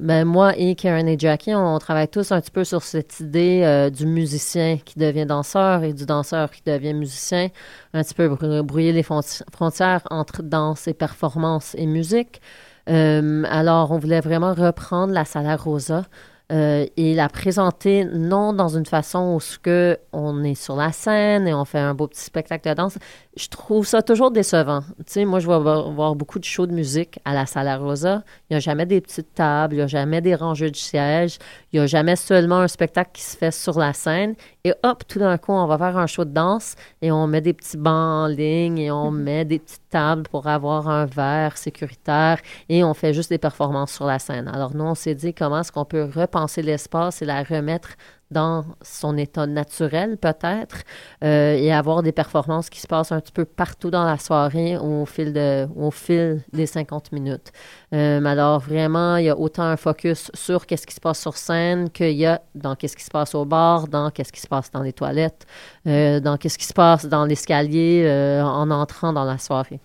ben 0.00 0.24
moi 0.24 0.56
et 0.56 0.74
Karen 0.74 1.06
et 1.06 1.18
Jackie, 1.18 1.54
on, 1.54 1.78
travaille 1.78 2.08
tous 2.08 2.32
un 2.32 2.40
petit 2.40 2.50
peu 2.50 2.64
sur 2.64 2.82
cette 2.82 3.20
idée 3.20 3.60
euh, 3.62 3.90
du 3.90 4.06
musicien 4.06 4.78
qui 4.84 4.98
devient 4.98 5.26
danseur 5.26 5.84
et 5.84 5.92
du 5.92 6.06
danseur 6.06 6.50
qui 6.50 6.62
devient 6.64 6.94
musicien, 6.94 7.48
un 7.92 8.02
petit 8.02 8.14
peu 8.14 8.28
brou- 8.28 8.62
brouiller 8.62 8.92
les 8.92 9.02
frontières 9.02 10.02
entre 10.10 10.42
danse 10.42 10.88
et 10.88 10.94
performance 10.94 11.74
et 11.78 11.86
musique. 11.86 12.40
Euh, 12.88 13.44
alors, 13.50 13.92
on 13.92 13.98
voulait 13.98 14.20
vraiment 14.20 14.54
reprendre 14.54 15.12
la 15.12 15.24
Sala 15.24 15.56
Rosa 15.56 16.04
euh, 16.50 16.84
et 16.96 17.14
la 17.14 17.28
présenter 17.28 18.04
non 18.04 18.52
dans 18.52 18.68
une 18.68 18.86
façon 18.86 19.34
où 19.34 19.40
ce 19.40 19.56
que 19.56 19.98
on 20.12 20.42
est 20.42 20.56
sur 20.56 20.74
la 20.74 20.90
scène 20.90 21.46
et 21.46 21.54
on 21.54 21.64
fait 21.64 21.78
un 21.78 21.94
beau 21.94 22.08
petit 22.08 22.22
spectacle 22.22 22.68
de 22.68 22.74
danse. 22.74 22.98
Je 23.36 23.46
trouve 23.46 23.86
ça 23.86 24.02
toujours 24.02 24.32
décevant. 24.32 24.80
Tu 24.98 25.04
sais, 25.06 25.24
moi, 25.24 25.38
je 25.38 25.48
vais 25.48 25.58
voir, 25.58 26.16
beaucoup 26.16 26.40
de 26.40 26.44
shows 26.44 26.66
de 26.66 26.72
musique 26.72 27.20
à 27.24 27.32
la 27.32 27.46
Sala 27.46 27.76
Rosa. 27.76 28.24
Il 28.48 28.54
n'y 28.54 28.56
a 28.56 28.60
jamais 28.60 28.84
des 28.84 29.00
petites 29.00 29.32
tables, 29.34 29.74
il 29.74 29.76
n'y 29.76 29.84
a 29.84 29.86
jamais 29.86 30.20
des 30.20 30.34
rangées 30.34 30.72
de 30.72 30.76
sièges, 30.76 31.38
il 31.72 31.78
n'y 31.78 31.84
a 31.84 31.86
jamais 31.86 32.16
seulement 32.16 32.58
un 32.58 32.68
spectacle 32.68 33.10
qui 33.12 33.22
se 33.22 33.36
fait 33.36 33.52
sur 33.52 33.78
la 33.78 33.92
scène. 33.92 34.34
Et 34.64 34.74
hop, 34.82 35.04
tout 35.06 35.20
d'un 35.20 35.38
coup, 35.38 35.52
on 35.52 35.66
va 35.66 35.78
faire 35.78 35.96
un 35.96 36.08
show 36.08 36.24
de 36.24 36.32
danse 36.32 36.74
et 37.00 37.12
on 37.12 37.28
met 37.28 37.40
des 37.40 37.52
petits 37.52 37.76
bancs 37.76 37.94
en 37.94 38.26
ligne 38.26 38.78
et 38.78 38.90
on 38.90 39.12
met 39.12 39.44
des 39.44 39.60
petites 39.60 39.88
tables 39.88 40.24
pour 40.24 40.48
avoir 40.48 40.88
un 40.88 41.06
verre 41.06 41.56
sécuritaire 41.56 42.38
et 42.68 42.82
on 42.82 42.92
fait 42.92 43.14
juste 43.14 43.30
des 43.30 43.38
performances 43.38 43.92
sur 43.92 44.06
la 44.06 44.18
scène. 44.18 44.48
Alors 44.48 44.74
nous, 44.74 44.84
on 44.84 44.94
s'est 44.96 45.14
dit 45.14 45.32
comment 45.32 45.60
est-ce 45.60 45.70
qu'on 45.70 45.84
peut 45.84 46.10
repenser 46.14 46.39
l'espace 46.56 47.22
et 47.22 47.24
la 47.24 47.42
remettre 47.42 47.96
dans 48.30 48.64
son 48.82 49.16
état 49.16 49.46
naturel 49.46 50.16
peut-être 50.16 50.82
euh, 51.24 51.54
et 51.54 51.72
avoir 51.72 52.02
des 52.02 52.12
performances 52.12 52.70
qui 52.70 52.80
se 52.80 52.86
passent 52.86 53.12
un 53.12 53.20
petit 53.20 53.32
peu 53.32 53.44
partout 53.44 53.90
dans 53.90 54.04
la 54.04 54.18
soirée 54.18 54.76
au 54.76 55.04
fil, 55.04 55.32
de, 55.32 55.66
au 55.76 55.90
fil 55.90 56.42
des 56.52 56.66
50 56.66 57.12
minutes. 57.12 57.52
Euh, 57.92 58.24
alors 58.24 58.60
vraiment, 58.60 59.16
il 59.16 59.24
y 59.24 59.28
a 59.28 59.36
autant 59.36 59.64
un 59.64 59.76
focus 59.76 60.30
sur 60.34 60.66
qu'est-ce 60.66 60.86
qui 60.86 60.94
se 60.94 61.00
passe 61.00 61.20
sur 61.20 61.36
scène 61.36 61.90
qu'il 61.90 62.12
y 62.12 62.26
a 62.26 62.40
dans 62.54 62.76
qu'est-ce 62.76 62.96
qui 62.96 63.04
se 63.04 63.10
passe 63.10 63.34
au 63.34 63.44
bar, 63.44 63.88
dans 63.88 64.10
qu'est-ce 64.10 64.32
qui 64.32 64.40
se 64.40 64.48
passe 64.48 64.70
dans 64.70 64.82
les 64.82 64.92
toilettes, 64.92 65.46
euh, 65.86 66.20
dans 66.20 66.36
qu'est-ce 66.36 66.58
qui 66.58 66.66
se 66.66 66.74
passe 66.74 67.06
dans 67.06 67.24
l'escalier 67.24 68.04
euh, 68.06 68.42
en 68.42 68.70
entrant 68.70 69.12
dans 69.12 69.24
la 69.24 69.38
soirée. 69.38 69.80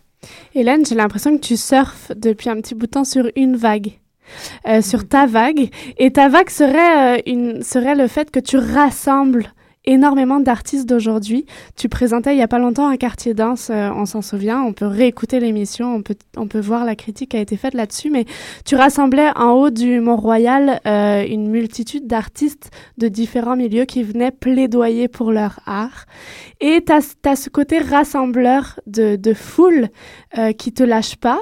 Hélène, 0.54 0.86
j'ai 0.86 0.96
l'impression 0.96 1.36
que 1.36 1.42
tu 1.42 1.58
surfes 1.58 2.12
depuis 2.16 2.50
un 2.50 2.62
petit 2.62 2.76
bout 2.76 2.88
de 2.88 2.92
temps 2.92 3.06
sur 3.06 3.30
une 3.36 3.56
vague. 3.56 4.00
Euh, 4.68 4.82
sur 4.82 5.08
ta 5.08 5.26
vague. 5.26 5.70
Et 5.98 6.12
ta 6.12 6.30
vague 6.30 6.50
serait, 6.50 7.18
euh, 7.18 7.22
une, 7.26 7.64
serait 7.64 7.96
le 7.96 8.08
fait 8.08 8.32
que 8.32 8.40
tu 8.40 8.58
rassembles 8.58 9.54
énormément 9.88 10.40
d'artistes 10.40 10.90
d'aujourd'hui. 10.90 11.46
Tu 11.76 11.90
présentais 11.90 12.34
il 12.34 12.40
y 12.40 12.42
a 12.42 12.48
pas 12.48 12.58
longtemps 12.58 12.88
un 12.88 12.98
quartier 12.98 13.36
danse, 13.36 13.70
euh, 13.70 13.90
on 13.96 14.06
s'en 14.06 14.24
souvient, 14.24 14.64
on 14.64 14.74
peut 14.74 14.88
réécouter 14.88 15.40
l'émission, 15.40 15.94
on 15.94 16.02
peut, 16.02 16.16
on 16.38 16.48
peut 16.48 16.60
voir 16.60 16.86
la 16.86 16.96
critique 16.96 17.32
qui 17.32 17.38
a 17.38 17.40
été 17.40 17.56
faite 17.56 17.76
là-dessus, 17.76 18.10
mais 18.10 18.26
tu 18.66 18.76
rassemblais 18.76 19.30
en 19.36 19.52
haut 19.52 19.70
du 19.70 20.00
Mont-Royal 20.00 20.82
une 20.86 21.50
multitude 21.50 22.08
d'artistes 22.08 22.72
de 22.98 23.08
différents 23.08 23.56
milieux 23.56 23.86
qui 23.86 24.02
venaient 24.02 24.32
plaidoyer 24.32 25.08
pour 25.08 25.32
leur 25.32 25.60
art. 25.68 26.06
Et 26.62 26.84
tu 26.84 26.92
as, 26.92 27.36
ce 27.36 27.50
côté 27.50 27.80
rassembleur 27.80 28.80
de, 28.88 29.16
de 29.16 29.34
foule 29.34 29.90
euh, 30.38 30.52
qui 30.54 30.74
te 30.74 30.84
lâche 30.84 31.16
pas. 31.18 31.40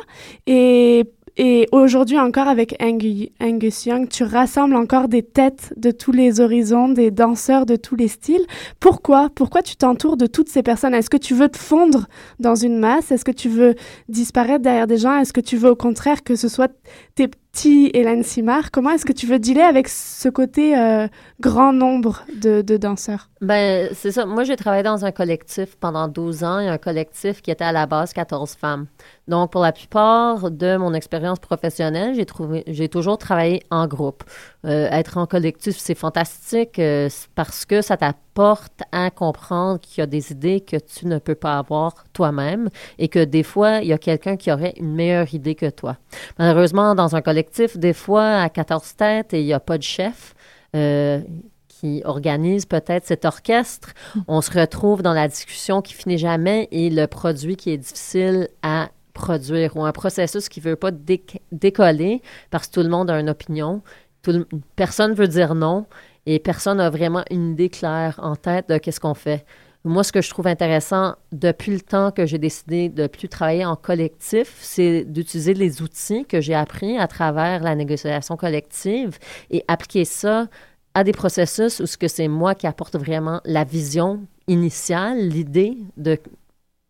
Et 0.48 1.06
et 1.38 1.68
aujourd'hui 1.72 2.20
encore 2.20 2.48
avec 2.48 2.76
Angu- 2.82 3.32
Angus 3.42 3.86
Young, 3.86 4.08
tu 4.08 4.24
rassembles 4.24 4.76
encore 4.76 5.08
des 5.08 5.24
têtes 5.24 5.74
de 5.78 5.92
tous 5.92 6.12
les 6.12 6.40
horizons, 6.42 6.90
des 6.90 7.10
danseurs 7.12 7.66
de 7.66 7.76
tous 7.76 7.96
les 7.96 8.08
styles. 8.08 8.46
Pourquoi? 8.80 9.30
Pourquoi 9.34 9.62
tu 9.62 9.76
t'entoures 9.76 10.18
de 10.18 10.28
toutes 10.28 10.50
ces 10.50 10.62
personnes? 10.64 10.94
Est-ce 10.94 11.10
que 11.10 11.18
tu 11.18 11.34
veux 11.34 11.50
te 11.50 11.58
fondre 11.58 12.06
dans 12.40 12.56
une 12.56 12.78
masse? 12.78 13.12
Est-ce 13.12 13.26
que 13.26 13.32
tu 13.32 13.50
veux 13.50 13.76
disparaître 14.10 14.62
derrière 14.64 14.88
des 14.88 14.98
gens? 14.98 15.18
Est-ce 15.18 15.34
que 15.34 15.42
tu 15.42 15.58
veux 15.58 15.72
au 15.72 15.76
contraire 15.76 16.24
que 16.24 16.36
ce 16.36 16.48
soit 16.48 16.72
tes 17.16 17.28
petits 17.28 17.90
Hélène 17.94 18.24
Simard? 18.24 18.70
Comment 18.72 18.92
est-ce 18.92 19.06
que 19.06 19.14
tu 19.14 19.26
veux 19.26 19.40
dealer 19.40 19.64
avec 19.64 19.88
ce 19.88 20.30
côté 20.30 20.78
euh, 20.78 21.08
grand 21.40 21.74
nombre 21.74 22.24
de, 22.42 22.62
danseurs? 22.78 23.30
Ben, 23.42 23.90
c'est 23.94 24.12
ça. 24.12 24.26
Moi, 24.26 24.44
j'ai 24.44 24.56
travaillé 24.56 24.84
dans 24.84 25.04
un 25.06 25.12
collectif 25.12 25.76
pendant 25.80 26.08
12 26.08 26.44
ans. 26.44 26.58
Un 26.58 26.78
collectif 26.78 27.42
qui 27.42 27.52
était 27.52 27.64
à 27.64 27.72
la 27.72 27.86
base 27.86 28.14
14 28.14 28.54
femmes. 28.56 28.88
Donc, 29.28 29.51
pour 29.51 29.61
la 29.61 29.71
plupart 29.71 30.51
de 30.51 30.76
mon 30.76 30.93
expérience 30.93 31.39
professionnelle, 31.39 32.13
j'ai 32.13 32.26
trouvé, 32.26 32.63
j'ai 32.67 32.89
toujours 32.89 33.17
travaillé 33.17 33.63
en 33.71 33.88
groupe. 33.88 34.24
Euh, 34.65 34.88
être 34.91 35.17
en 35.17 35.26
collectif, 35.26 35.78
c'est 35.78 35.95
fantastique 35.95 36.78
euh, 36.78 37.09
parce 37.36 37.65
que 37.65 37.82
ça 37.82 37.95
t'apporte 37.95 38.82
à 38.91 39.09
comprendre 39.11 39.80
qu'il 39.80 40.01
y 40.01 40.03
a 40.03 40.07
des 40.07 40.32
idées 40.32 40.59
que 40.59 40.76
tu 40.76 41.07
ne 41.07 41.19
peux 41.19 41.36
pas 41.36 41.57
avoir 41.57 42.03
toi-même 42.11 42.69
et 42.99 43.07
que 43.07 43.24
des 43.24 43.43
fois, 43.43 43.78
il 43.78 43.88
y 43.88 43.93
a 43.93 43.97
quelqu'un 43.97 44.36
qui 44.36 44.51
aurait 44.51 44.74
une 44.78 44.93
meilleure 44.93 45.34
idée 45.34 45.55
que 45.55 45.69
toi. 45.69 45.97
Malheureusement, 46.38 46.93
dans 46.93 47.15
un 47.15 47.21
collectif, 47.21 47.78
des 47.78 47.93
fois, 47.93 48.41
à 48.41 48.49
14 48.49 48.95
têtes 48.95 49.34
et 49.34 49.39
il 49.39 49.45
n'y 49.45 49.53
a 49.53 49.59
pas 49.61 49.78
de 49.78 49.84
chef. 49.84 50.34
euh, 50.76 51.21
qui 51.67 52.01
organise 52.05 52.65
peut-être 52.65 53.05
cet 53.05 53.26
orchestre, 53.26 53.93
on 54.30 54.39
se 54.39 54.57
retrouve 54.57 55.01
dans 55.01 55.11
la 55.11 55.28
discussion 55.28 55.82
qui 55.82 55.93
finit 55.93 56.17
jamais 56.17 56.69
et 56.71 56.89
le 56.89 57.07
produit 57.07 57.57
qui 57.57 57.71
est 57.71 57.78
difficile 57.78 58.47
à 58.61 58.89
produire 59.14 59.76
ou 59.78 59.84
un 59.86 59.91
processus 59.91 60.49
qui 60.49 60.59
ne 60.59 60.66
veut 60.66 60.76
pas 60.76 60.91
déc- 60.91 61.39
décoller 61.51 62.22
parce 62.49 62.68
que 62.68 62.74
tout 62.74 62.84
le 62.84 62.89
monde 62.89 63.09
a 63.09 63.20
une 63.20 63.30
opinion, 63.30 63.82
tout 64.22 64.32
le- 64.32 64.47
personne 64.76 65.14
veut 65.14 65.28
dire 65.28 65.55
non 65.55 65.86
et 66.26 66.39
personne 66.39 66.78
n'a 66.78 66.89
vraiment 66.89 67.24
une 67.30 67.51
idée 67.51 67.70
claire 67.70 68.20
en 68.24 68.36
tête 68.36 68.70
de 68.70 68.78
qu'est-ce 68.78 68.99
qu'on 68.99 69.14
fait. 69.14 69.45
moi, 69.86 70.05
ce 70.05 70.14
que 70.14 70.22
je 70.22 70.30
trouve 70.30 70.47
intéressant 70.47 71.16
depuis 71.34 71.74
le 71.74 71.82
temps 71.82 72.11
que 72.11 72.26
j'ai 72.26 72.38
décidé 72.38 72.88
de 72.88 73.05
plus 73.07 73.28
travailler 73.28 73.66
en 73.66 73.76
collectif, 73.76 74.55
c'est 74.61 75.03
d'utiliser 75.03 75.53
les 75.53 75.82
outils 75.82 76.26
que 76.26 76.39
j'ai 76.39 76.55
appris 76.55 76.97
à 76.97 77.07
travers 77.07 77.61
la 77.61 77.76
négociation 77.76 78.38
collective 78.38 79.18
et 79.51 79.66
appliquer 79.68 80.05
ça 80.05 80.47
à 80.93 81.03
des 81.03 81.11
processus 81.11 81.82
où 81.82 81.86
ce 81.86 81.97
que 81.97 82.07
c'est 82.07 82.30
moi 82.30 82.55
qui 82.55 82.66
apporte 82.66 82.95
vraiment 82.95 83.41
la 83.43 83.66
vision 83.66 84.22
initiale, 84.47 85.18
l'idée 85.28 85.76
de 85.97 86.18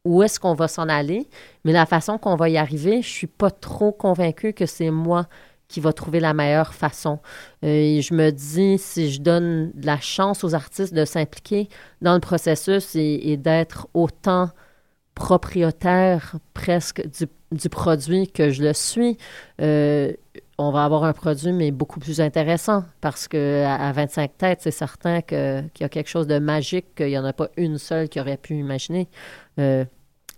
où 0.06 0.22
est-ce 0.24 0.40
qu'on 0.40 0.54
va 0.54 0.68
s'en 0.68 0.90
aller, 0.90 1.28
mais 1.64 1.72
la 1.72 1.86
façon 1.86 2.18
qu'on 2.18 2.36
va 2.36 2.50
y 2.50 2.58
arriver, 2.58 3.02
je 3.02 3.10
suis 3.10 3.28
pas 3.28 3.52
trop 3.52 3.92
convaincue 3.92 4.54
que 4.54 4.66
c'est 4.66 4.92
moi 4.92 5.28
qui 5.68 5.80
va 5.80 5.94
trouver 5.94 6.20
la 6.20 6.34
meilleure 6.34 6.74
façon. 6.74 7.20
Euh, 7.64 7.68
et 7.68 8.02
je 8.02 8.14
me 8.14 8.32
dis, 8.32 8.78
si 8.78 9.12
je 9.12 9.22
donne 9.22 9.72
la 9.82 10.00
chance 10.00 10.44
aux 10.44 10.54
artistes 10.54 10.94
de 10.94 11.06
s'impliquer 11.06 11.68
dans 12.02 12.14
le 12.14 12.20
processus 12.20 12.96
et, 12.96 13.38
d'être 13.38 13.88
autant 13.94 14.50
propriétaire 15.16 16.36
presque 16.54 17.08
du, 17.08 17.28
du, 17.52 17.70
produit 17.70 18.28
que 18.28 18.50
je 18.50 18.64
le 18.64 18.74
suis, 18.74 19.18
euh, 19.62 20.12
on 20.58 20.72
va 20.72 20.86
avoir 20.86 21.04
un 21.04 21.14
produit, 21.14 21.52
mais 21.52 21.72
beaucoup 21.72 22.00
plus 22.00 22.22
intéressant 22.22 22.84
parce 23.02 23.28
que 23.28 23.64
à, 23.66 23.92
25 23.92 24.38
têtes, 24.38 24.60
c'est 24.62 24.72
certain 24.72 25.22
qu'il 25.22 25.70
y 25.80 25.84
a 25.84 25.90
quelque 25.90 26.10
chose 26.10 26.28
de 26.28 26.38
magique 26.38 26.94
qu'il 26.96 27.08
n'y 27.08 27.18
en 27.18 27.26
a 27.26 27.34
pas 27.34 27.50
une 27.58 27.78
seule 27.78 28.10
qui 28.10 28.20
aurait 28.20 28.38
pu 28.38 28.56
imaginer 28.56 29.10
euh, 29.60 29.86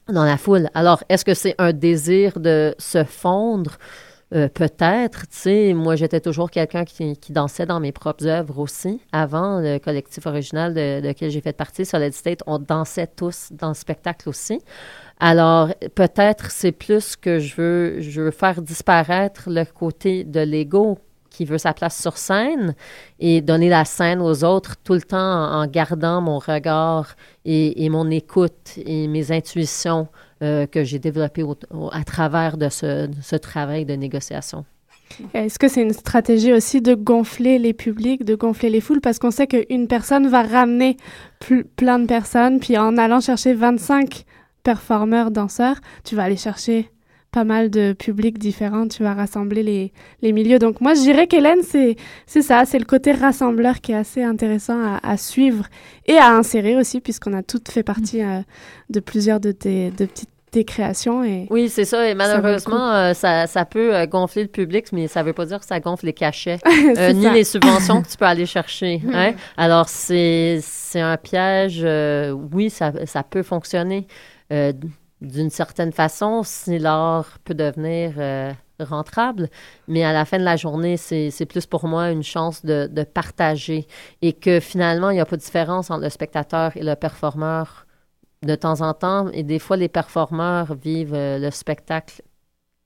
dans 0.08 0.24
la 0.24 0.38
foule. 0.38 0.70
Alors, 0.74 1.04
est-ce 1.10 1.26
que 1.26 1.34
c'est 1.34 1.56
un 1.58 1.74
désir 1.74 2.40
de 2.40 2.76
se 2.78 3.04
fondre? 3.04 3.78
Euh, 4.34 4.50
peut-être, 4.50 5.28
tu 5.28 5.38
sais, 5.38 5.74
moi 5.76 5.96
j'étais 5.96 6.20
toujours 6.20 6.50
quelqu'un 6.50 6.84
qui, 6.84 7.16
dansait 7.30 7.68
dans 7.68 7.80
mes 7.80 7.92
propres 7.92 8.26
œuvres 8.26 8.58
aussi. 8.58 9.00
Avant 9.12 9.60
le 9.60 9.78
collectif 9.78 10.26
original 10.26 10.74
de, 10.74 11.00
de 11.00 11.08
lequel 11.10 11.30
j'ai 11.30 11.42
fait 11.42 11.54
partie, 11.54 11.86
Solid 11.86 12.12
State, 12.12 12.40
on 12.48 12.58
dansait 12.58 13.08
tous 13.08 13.50
dans 13.52 13.70
le 13.70 13.76
spectacle 13.76 14.28
aussi. 14.28 14.60
Alors 15.20 15.70
peut-être 15.94 16.52
c'est 16.52 16.72
plus 16.72 17.16
que 17.16 17.40
je 17.40 17.56
veux, 17.56 18.02
je 18.02 18.24
veux 18.24 18.32
faire 18.32 18.62
disparaître 18.62 19.44
le 19.48 19.64
côté 19.64 20.24
de 20.24 20.42
l'ego 20.42 20.98
qui 21.36 21.44
veut 21.44 21.58
sa 21.58 21.74
place 21.74 22.02
sur 22.02 22.18
scène 22.18 22.76
et 23.20 23.42
donner 23.42 23.68
la 23.68 23.84
scène 23.84 24.22
aux 24.22 24.44
autres 24.46 24.76
tout 24.84 24.94
le 24.94 25.02
temps 25.02 25.18
en, 25.18 25.68
gardant 25.68 26.22
mon 26.22 26.40
regard 26.40 27.16
et, 27.44 27.90
mon 27.90 28.10
écoute 28.10 28.78
et 28.78 29.08
mes 29.08 29.32
intuitions 29.32 30.08
euh, 30.42 30.66
que 30.66 30.84
j'ai 30.84 31.00
développé 31.00 31.44
au, 31.44 31.56
à 31.92 32.04
travers 32.04 32.58
de 32.58 32.70
ce, 32.70 33.08
de 33.08 33.22
ce 33.22 33.36
travail 33.36 33.86
de 33.86 33.96
négociation. 33.96 34.64
Est-ce 35.34 35.60
que 35.60 35.68
c'est 35.68 35.82
une 35.82 35.94
stratégie 35.94 36.54
aussi 36.54 36.82
de 36.82 36.96
gonfler 36.96 37.60
les 37.60 37.74
publics, 37.74 38.24
de 38.24 38.36
gonfler 38.36 38.70
les 38.70 38.82
foules? 38.82 39.02
Parce 39.02 39.20
qu'on 39.20 39.32
sait 39.32 39.48
qu'une 39.48 39.88
personne 39.88 40.28
va 40.28 40.44
ramener 40.44 40.98
plein 41.76 42.00
de 42.00 42.06
personnes, 42.06 42.60
puis 42.60 42.78
en 42.78 42.98
allant 42.98 43.20
chercher 43.20 43.54
25 43.54 44.24
performeurs, 44.64 45.32
danseurs, 45.32 45.78
tu 46.04 46.16
vas 46.16 46.24
aller 46.24 46.38
chercher 46.38 46.90
pas 47.36 47.44
mal 47.44 47.70
de 47.70 47.92
publics 47.92 48.40
différents, 48.40 48.88
tu 48.88 49.04
vas 49.04 49.14
rassembler 49.14 49.62
les, 49.62 49.92
les 50.22 50.32
milieux. 50.32 50.58
Donc 50.58 50.80
moi, 50.80 50.94
je 50.94 51.02
dirais 51.02 51.28
qu'Hélène, 51.28 51.64
c'est, 51.64 51.98
c'est 52.26 52.42
ça, 52.42 52.64
c'est 52.64 52.80
le 52.80 52.86
côté 52.86 53.12
rassembleur 53.12 53.82
qui 53.82 53.92
est 53.92 53.96
assez 53.96 54.24
intéressant 54.24 54.80
à, 54.82 55.00
à 55.04 55.18
suivre 55.18 55.66
et 56.06 56.18
à 56.18 56.32
insérer 56.32 56.78
aussi, 56.78 57.02
puisqu'on 57.02 57.34
a 57.34 57.44
toutes 57.44 57.68
fait 57.70 57.84
partie 57.84 58.24
euh, 58.24 58.40
de 58.90 59.02
plusieurs 59.02 59.42
de 59.42 59.52
tes 59.52 59.92
de 59.92 60.06
petites 60.06 60.30
tes 60.52 60.64
créations. 60.64 61.26
Et 61.26 61.48
oui, 61.50 61.68
c'est 61.68 61.84
ça. 61.84 62.10
Et 62.10 62.14
malheureusement, 62.14 62.78
ça, 62.78 63.08
euh, 63.10 63.14
ça, 63.14 63.48
ça, 63.48 63.66
peut 63.66 63.94
euh, 63.94 64.06
gonfler 64.06 64.44
le 64.44 64.48
public, 64.48 64.94
mais 64.94 65.10
ça 65.10 65.22
ne 65.22 65.26
veut 65.26 65.34
pas 65.34 65.46
dire 65.46 65.60
que 65.60 65.66
ça 65.66 65.82
gonfle 65.82 66.06
les 66.06 66.14
cachets, 66.14 66.60
euh, 66.98 67.12
ni 67.12 67.30
les 67.30 67.44
subventions 67.44 68.02
que 68.02 68.08
tu 68.08 68.16
peux 68.16 68.26
aller 68.26 68.46
chercher. 68.46 69.02
Hein? 69.14 69.34
Alors, 69.58 69.90
c'est, 69.90 70.60
c'est 70.62 71.02
un 71.02 71.18
piège. 71.18 71.86
oui, 72.54 72.70
ça, 72.70 72.94
ça 73.06 73.24
peut 73.24 73.44
fonctionner 73.44 74.08
d'une 75.26 75.50
certaine 75.50 75.92
façon 75.92 76.44
si 76.44 76.80
l'art 76.80 77.40
peut 77.44 77.54
devenir 77.54 78.14
euh, 78.18 78.52
rentrable, 78.80 79.50
mais 79.88 80.04
à 80.04 80.14
la 80.14 80.26
fin 80.26 80.38
de 80.38 80.44
la 80.44 80.56
journée, 80.56 80.98
c'est 80.98 81.46
plus 81.46 81.66
pour 81.66 81.88
moi 81.88 82.12
une 82.12 82.24
chance 82.24 82.64
de, 82.66 82.88
de 82.92 83.04
partager 83.04 83.88
et 84.22 84.34
que 84.34 84.60
finalement, 84.60 85.10
il 85.10 85.16
n'y 85.16 85.22
a 85.22 85.26
pas 85.26 85.38
de 85.38 85.42
différence 85.42 85.92
entre 85.92 86.04
le 86.04 86.10
spectateur 86.10 86.76
et 86.78 86.84
le 86.84 86.96
performeur 86.96 87.86
de 88.44 88.56
temps 88.56 88.82
en 88.82 88.94
temps. 88.94 89.30
Et 89.30 89.44
des 89.44 89.60
fois, 89.60 89.78
les 89.78 89.90
performeurs 89.90 90.76
vivent 90.76 91.14
euh, 91.14 91.40
le 91.40 91.52
spectacle 91.52 92.22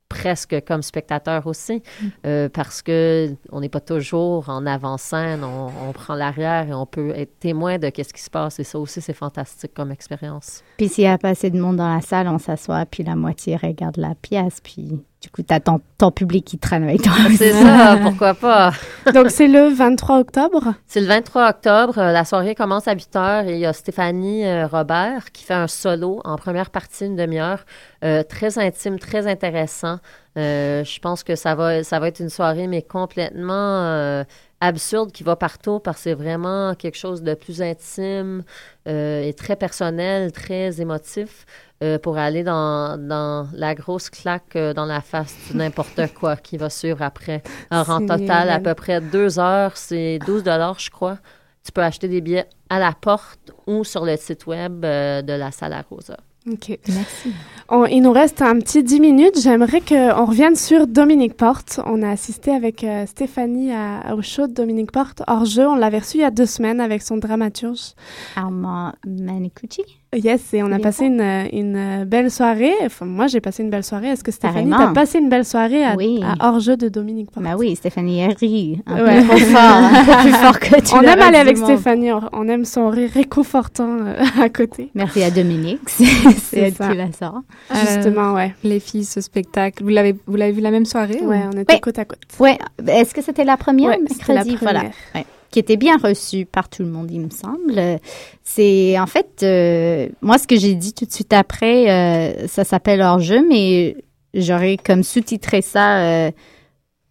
presque 0.10 0.64
comme 0.66 0.82
spectateur 0.82 1.46
aussi, 1.48 1.82
euh, 2.26 2.50
parce 2.50 2.82
que 2.82 3.30
on 3.52 3.62
n'est 3.62 3.70
pas 3.70 3.80
toujours 3.80 4.50
en 4.50 4.66
avant-scène, 4.66 5.44
on, 5.44 5.68
on, 5.88 5.94
prend 5.94 6.16
l'arrière 6.16 6.68
et 6.68 6.74
on 6.74 6.86
peut 6.86 7.12
être 7.12 7.40
témoin 7.40 7.78
de 7.78 7.90
qu'est-ce 7.90 8.14
qui 8.14 8.22
se 8.22 8.30
passe. 8.30 8.60
Et 8.60 8.64
ça 8.64 8.80
aussi, 8.80 9.02
c'est 9.02 9.14
fantastique 9.14 9.74
comme 9.74 9.92
expérience. 9.92 10.64
Puis 10.78 10.90
s'il 10.90 11.04
y 11.04 11.08
a 11.08 11.18
pas 11.18 11.30
assez 11.30 11.52
de 11.52 11.60
monde 11.60 11.78
dans 11.78 11.94
la 11.94 12.02
salle, 12.02 12.28
on 12.28 12.40
s'assoit, 12.40 12.86
puis 12.86 13.04
la 13.04 13.16
moitié 13.16 13.56
regarde 13.56 13.98
la 13.98 14.16
pièce, 14.16 14.60
puis 14.62 15.00
du 15.22 15.30
coup, 15.30 15.44
tu 15.44 15.54
as 15.54 15.60
ton, 15.60 15.82
ton, 15.98 16.12
public 16.12 16.46
qui 16.46 16.58
traîne 16.58 16.84
avec 16.84 17.02
toi. 17.02 17.14
C'est 17.38 17.52
ça, 17.64 17.98
pourquoi 18.02 18.34
pas. 18.34 18.72
Donc, 19.14 19.30
c'est 19.32 19.48
le 19.48 19.68
23 19.68 20.20
octobre? 20.20 20.74
C'est 20.88 21.02
le 21.02 21.08
23 21.08 21.50
octobre. 21.50 21.96
La 21.98 22.24
soirée 22.24 22.56
commence 22.56 22.88
à 22.88 22.94
8 22.94 23.16
heures 23.18 23.46
et 23.46 23.54
il 23.56 23.60
y 23.60 23.66
a 23.66 23.74
Stéphanie 23.74 24.46
euh, 24.46 24.66
Robert 24.66 25.32
qui 25.34 25.44
fait 25.44 25.54
un 25.54 25.68
solo 25.68 26.22
en 26.24 26.38
première 26.38 26.70
partie, 26.70 27.06
une 27.06 27.18
demi-heure, 27.18 27.66
euh, 28.06 28.24
très 28.24 28.58
intime, 28.58 28.98
très 28.98 29.28
intéressant. 29.28 30.00
Euh, 30.38 30.86
je 30.86 31.00
pense 31.00 31.24
que 31.24 31.36
ça 31.36 31.54
va, 31.56 31.84
ça 31.84 32.00
va 32.00 32.08
être 32.08 32.20
une 32.20 32.30
soirée, 32.30 32.68
mais 32.68 32.82
complètement 32.82 33.84
euh, 33.84 34.24
absurde 34.62 35.12
qui 35.12 35.24
va 35.24 35.36
partout 35.36 35.80
parce 35.80 35.98
que 35.98 36.04
c'est 36.04 36.14
vraiment 36.14 36.76
quelque 36.76 36.98
chose 36.98 37.24
de 37.24 37.34
plus 37.34 37.62
intime 37.62 38.44
euh, 38.88 39.24
et 39.24 39.34
très 39.34 39.56
personnel, 39.56 40.32
très 40.32 40.82
émotif. 40.82 41.46
Euh, 41.82 41.98
pour 41.98 42.18
aller 42.18 42.44
dans, 42.44 42.98
dans 42.98 43.48
la 43.54 43.74
grosse 43.74 44.10
claque 44.10 44.58
euh, 44.58 44.74
dans 44.74 44.86
la 44.86 45.00
face 45.00 45.34
de 45.50 45.58
n'importe 45.58 46.14
quoi 46.20 46.36
qui 46.36 46.58
va 46.58 46.70
suivre 46.70 47.02
après. 47.02 47.42
Alors, 47.72 47.90
en 47.90 48.06
total, 48.06 48.50
à 48.50 48.60
peu 48.60 48.74
près 48.74 49.00
deux 49.00 49.40
heures, 49.40 49.78
c'est 49.78 50.20
12 50.26 50.44
dollars, 50.44 50.78
je 50.78 50.90
crois. 50.90 51.20
Tu 51.64 51.72
peux 51.72 51.82
acheter 51.82 52.10
des 52.10 52.20
billets 52.20 52.50
à 52.70 52.80
la 52.80 52.92
porte 52.92 53.54
ou 53.66 53.86
sur 53.86 54.04
le 54.04 54.18
site 54.18 54.46
web 54.46 54.82
de 54.82 55.34
la 55.34 55.52
Salle 55.52 55.72
à 55.72 55.82
Rosa. 55.90 56.18
OK. 56.48 56.80
Merci. 56.88 57.34
On, 57.68 57.86
il 57.86 58.02
nous 58.02 58.12
reste 58.12 58.42
un 58.42 58.58
petit 58.60 58.84
10 58.84 59.00
minutes. 59.00 59.40
J'aimerais 59.42 59.82
qu'on 59.82 60.26
revienne 60.26 60.56
sur 60.56 60.88
Dominique 60.88 61.36
Porte. 61.36 61.80
On 61.86 62.02
a 62.02 62.10
assisté 62.10 62.52
avec 62.52 62.84
euh, 62.84 63.06
Stéphanie 63.06 63.74
à, 63.74 64.16
au 64.16 64.22
show 64.22 64.48
de 64.48 64.54
Dominique 64.54 64.92
Porte 64.92 65.22
hors 65.28 65.46
jeu. 65.46 65.68
On 65.68 65.76
l'avait 65.76 66.00
reçu 66.00 66.18
il 66.18 66.22
y 66.22 66.24
a 66.24 66.32
deux 66.32 66.46
semaines 66.46 66.80
avec 66.80 67.02
son 67.02 67.18
dramaturge. 67.18 67.94
Armand 68.36 68.94
Manicucci. 69.06 69.84
Yes, 70.16 70.56
et 70.56 70.64
on 70.64 70.72
a 70.72 70.80
passé 70.80 71.06
une, 71.06 71.22
une, 71.54 72.04
belle 72.06 72.32
soirée. 72.32 72.74
Enfin, 72.84 73.06
moi, 73.06 73.28
j'ai 73.28 73.42
passé 73.42 73.62
une 73.62 73.70
belle 73.70 73.84
soirée. 73.84 74.08
Est-ce 74.08 74.24
que 74.24 74.32
Stéphanie, 74.32 74.72
t'as 74.72 74.92
passé 74.92 75.20
une 75.20 75.30
belle 75.30 75.46
soirée 75.46 75.84
à, 75.86 75.96
oui. 75.96 76.20
à 76.24 76.50
hors-jeu 76.50 76.78
de 76.78 76.90
Dominique 76.90 77.30
Porte? 77.30 77.46
Bah 77.46 77.56
oui, 77.56 77.76
Stéphanie 77.76 78.26
rit 78.34 78.82
un 78.88 79.06
ouais. 79.06 79.22
peu 79.22 79.28
trop 79.28 79.38
fort, 79.38 79.62
un 79.62 80.06
peu 80.06 80.30
plus 80.30 80.34
fort 80.34 80.60
que 80.60 80.82
tu 80.82 80.96
On 80.96 81.02
aime 81.02 81.22
aller 81.22 81.38
avec 81.38 81.58
Stéphanie, 81.58 82.10
on 82.34 82.48
aime 82.48 82.66
son 82.66 82.90
rire 82.90 83.12
réconfortant 83.14 83.98
euh, 84.00 84.24
à 84.42 84.50
côté. 84.50 84.90
Merci 84.96 85.22
à 85.22 85.30
Dominique, 85.30 85.82
c'est 85.88 86.58
elle 86.58 86.74
qui 86.74 86.96
la 86.96 87.12
sort. 87.12 87.42
Euh, 87.70 87.76
Justement, 87.76 88.34
ouais. 88.34 88.56
Les 88.64 88.80
filles, 88.80 89.06
ce 89.06 89.22
spectacle, 89.22 89.84
vous 89.84 89.90
l'avez 89.90 90.16
vous 90.26 90.36
l'avez 90.36 90.54
vu 90.54 90.62
la 90.62 90.72
même 90.72 90.86
soirée? 90.86 91.20
Ouais, 91.22 91.38
ou? 91.38 91.52
on 91.54 91.58
était 91.60 91.74
ouais. 91.74 91.80
côte 91.80 92.00
à 92.00 92.06
côte. 92.06 92.20
Ouais, 92.40 92.58
est-ce 92.88 93.14
que 93.14 93.22
c'était 93.22 93.44
la 93.44 93.58
première 93.58 93.90
ouais, 93.90 94.00
mercredi? 94.00 94.34
La 94.34 94.42
première. 94.42 94.60
Voilà. 94.60 94.84
Ouais 95.14 95.26
qui 95.52 95.60
était 95.60 95.78
bien 95.78 95.98
reçu 95.98 96.46
par 96.46 96.70
tout 96.70 96.84
le 96.84 96.90
monde, 96.90 97.10
il 97.12 97.22
me 97.22 97.30
semble. 97.30 98.00
C'est 98.44 99.00
en 99.00 99.08
fait, 99.08 99.42
euh, 99.44 100.10
moi, 100.22 100.38
ce 100.38 100.48
que 100.48 100.58
j'ai 100.58 100.76
dit 100.76 100.94
tout 100.94 101.06
de 101.06 101.12
suite 101.12 101.34
après, 101.34 101.90
euh, 101.90 102.48
ça 102.48 102.64
s'appelle 102.64 103.02
hors 103.02 103.20
jeu, 103.20 103.46
mais 103.48 103.96
j'aurais 104.34 104.78
comme 104.78 105.04
sous-titré 105.04 105.62
ça 105.62 106.00
euh, 106.00 106.32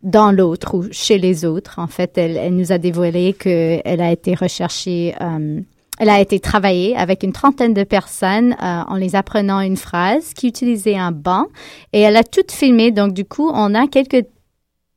dans 0.02 0.30
l'autre 0.30 0.76
ou 0.76 0.86
chez 0.92 1.18
les 1.18 1.44
autres. 1.44 1.78
En 1.78 1.88
fait, 1.88 2.16
elle, 2.18 2.36
elle 2.36 2.54
nous 2.54 2.72
a 2.72 2.78
dévoilé 2.78 3.32
qu'elle 3.32 4.00
a 4.00 4.12
été 4.12 4.34
recherchée. 4.34 5.14
Euh, 5.20 5.60
elle 5.98 6.10
a 6.10 6.20
été 6.20 6.38
travaillée 6.38 6.96
avec 6.96 7.24
une 7.24 7.32
trentaine 7.32 7.74
de 7.74 7.82
personnes 7.82 8.52
euh, 8.52 8.82
en 8.86 8.94
les 8.94 9.16
apprenant 9.16 9.60
une 9.60 9.76
phrase 9.76 10.32
qui 10.32 10.46
utilisait 10.46 10.96
un 10.96 11.10
banc 11.10 11.46
et 11.92 12.00
elle 12.00 12.16
a 12.16 12.22
tout 12.22 12.44
filmé. 12.48 12.92
Donc, 12.92 13.12
du 13.12 13.24
coup, 13.24 13.50
on 13.52 13.74
a 13.74 13.88
quelques 13.88 14.26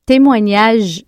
témoignages 0.05 1.03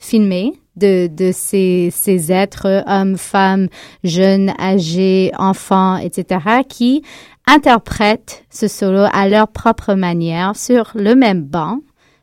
filmés 0.00 0.54
de, 0.80 1.08
de 1.08 1.30
ces, 1.32 1.90
ces 1.92 2.32
êtres, 2.32 2.82
hommes, 2.86 3.16
femmes, 3.16 3.68
jeunes, 4.04 4.52
âgés, 4.58 5.30
enfants, 5.38 5.96
etc., 5.96 6.40
qui 6.68 7.02
interprètent 7.46 8.44
ce 8.50 8.68
solo 8.68 9.04
à 9.12 9.28
leur 9.28 9.48
propre 9.48 9.94
manière 9.94 10.56
sur 10.56 10.92
le 10.94 11.14
même 11.14 11.42
banc. 11.42 11.80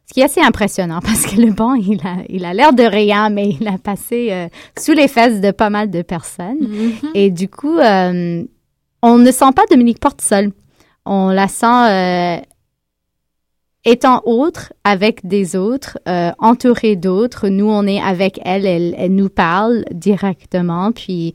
Ce 0.08 0.14
qui 0.14 0.22
est 0.22 0.26
assez 0.26 0.42
impressionnant 0.42 1.00
parce 1.04 1.26
que 1.26 1.40
le 1.40 1.52
banc, 1.52 1.74
il 1.74 2.00
a, 2.06 2.18
il 2.30 2.46
a 2.46 2.54
l'air 2.54 2.74
de 2.74 2.84
rien, 2.84 3.30
mais 3.30 3.50
il 3.60 3.68
a 3.68 3.78
passé 3.78 4.30
euh, 4.32 4.48
sous 4.80 4.94
les 4.94 5.08
fesses 5.08 5.42
de 5.42 5.52
pas 5.52 5.70
mal 5.70 5.90
de 5.90 6.02
personnes. 6.02 6.60
Mm 6.62 6.90
-hmm. 6.90 7.12
Et 7.14 7.30
du 7.32 7.48
coup, 7.50 7.78
euh, 7.78 8.44
on 9.02 9.18
ne 9.18 9.32
sent 9.32 9.52
pas 9.56 9.66
Dominique 9.70 10.00
Porte 10.00 10.22
seule. 10.22 10.52
On 11.06 11.30
la 11.30 11.48
sent 11.48 11.66
euh, 11.90 12.38
étant 13.88 14.22
autre 14.26 14.74
avec 14.84 15.26
des 15.26 15.56
autres, 15.56 15.98
euh, 16.10 16.32
entourée 16.40 16.98
d'autres. 16.98 17.48
Nous, 17.48 17.70
on 17.70 17.88
est 17.88 18.02
avec 18.02 18.38
elle, 18.44 18.66
elle, 18.66 18.94
elle 18.98 19.16
nous 19.16 19.30
parle 19.30 19.86
directement. 19.92 20.92
Puis, 20.92 21.34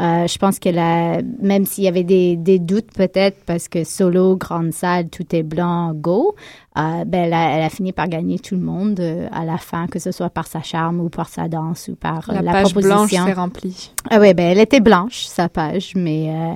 Euh, 0.00 0.26
je 0.26 0.38
pense 0.38 0.58
qu'elle 0.58 0.78
a, 0.78 1.20
même 1.40 1.64
s'il 1.66 1.84
y 1.84 1.88
avait 1.88 2.02
des, 2.02 2.36
des 2.36 2.58
doutes 2.58 2.92
peut-être 2.92 3.44
parce 3.46 3.68
que 3.68 3.84
solo, 3.84 4.36
grande 4.36 4.72
salle, 4.72 5.08
tout 5.08 5.24
est 5.34 5.44
blanc, 5.44 5.92
go, 5.94 6.34
euh, 6.76 7.04
ben, 7.04 7.26
elle, 7.26 7.32
a, 7.32 7.50
elle 7.56 7.62
a 7.62 7.70
fini 7.70 7.92
par 7.92 8.08
gagner 8.08 8.40
tout 8.40 8.56
le 8.56 8.60
monde 8.60 8.98
euh, 8.98 9.28
à 9.30 9.44
la 9.44 9.58
fin, 9.58 9.86
que 9.86 10.00
ce 10.00 10.10
soit 10.10 10.30
par 10.30 10.48
sa 10.48 10.60
charme 10.62 10.98
ou 11.00 11.08
par 11.08 11.28
sa 11.28 11.46
danse 11.46 11.88
ou 11.88 11.94
par 11.94 12.28
euh, 12.30 12.34
La 12.34 12.42
la, 12.42 12.50
page 12.52 12.72
proposition. 12.72 12.96
blanche 12.96 13.10
s'est 13.10 13.32
remplie. 13.32 13.92
Ah 14.10 14.18
ouais, 14.18 14.34
ben 14.34 14.50
elle 14.50 14.58
était 14.58 14.80
blanche 14.80 15.26
sa 15.26 15.48
page, 15.48 15.92
mais 15.94 16.30
euh, 16.30 16.54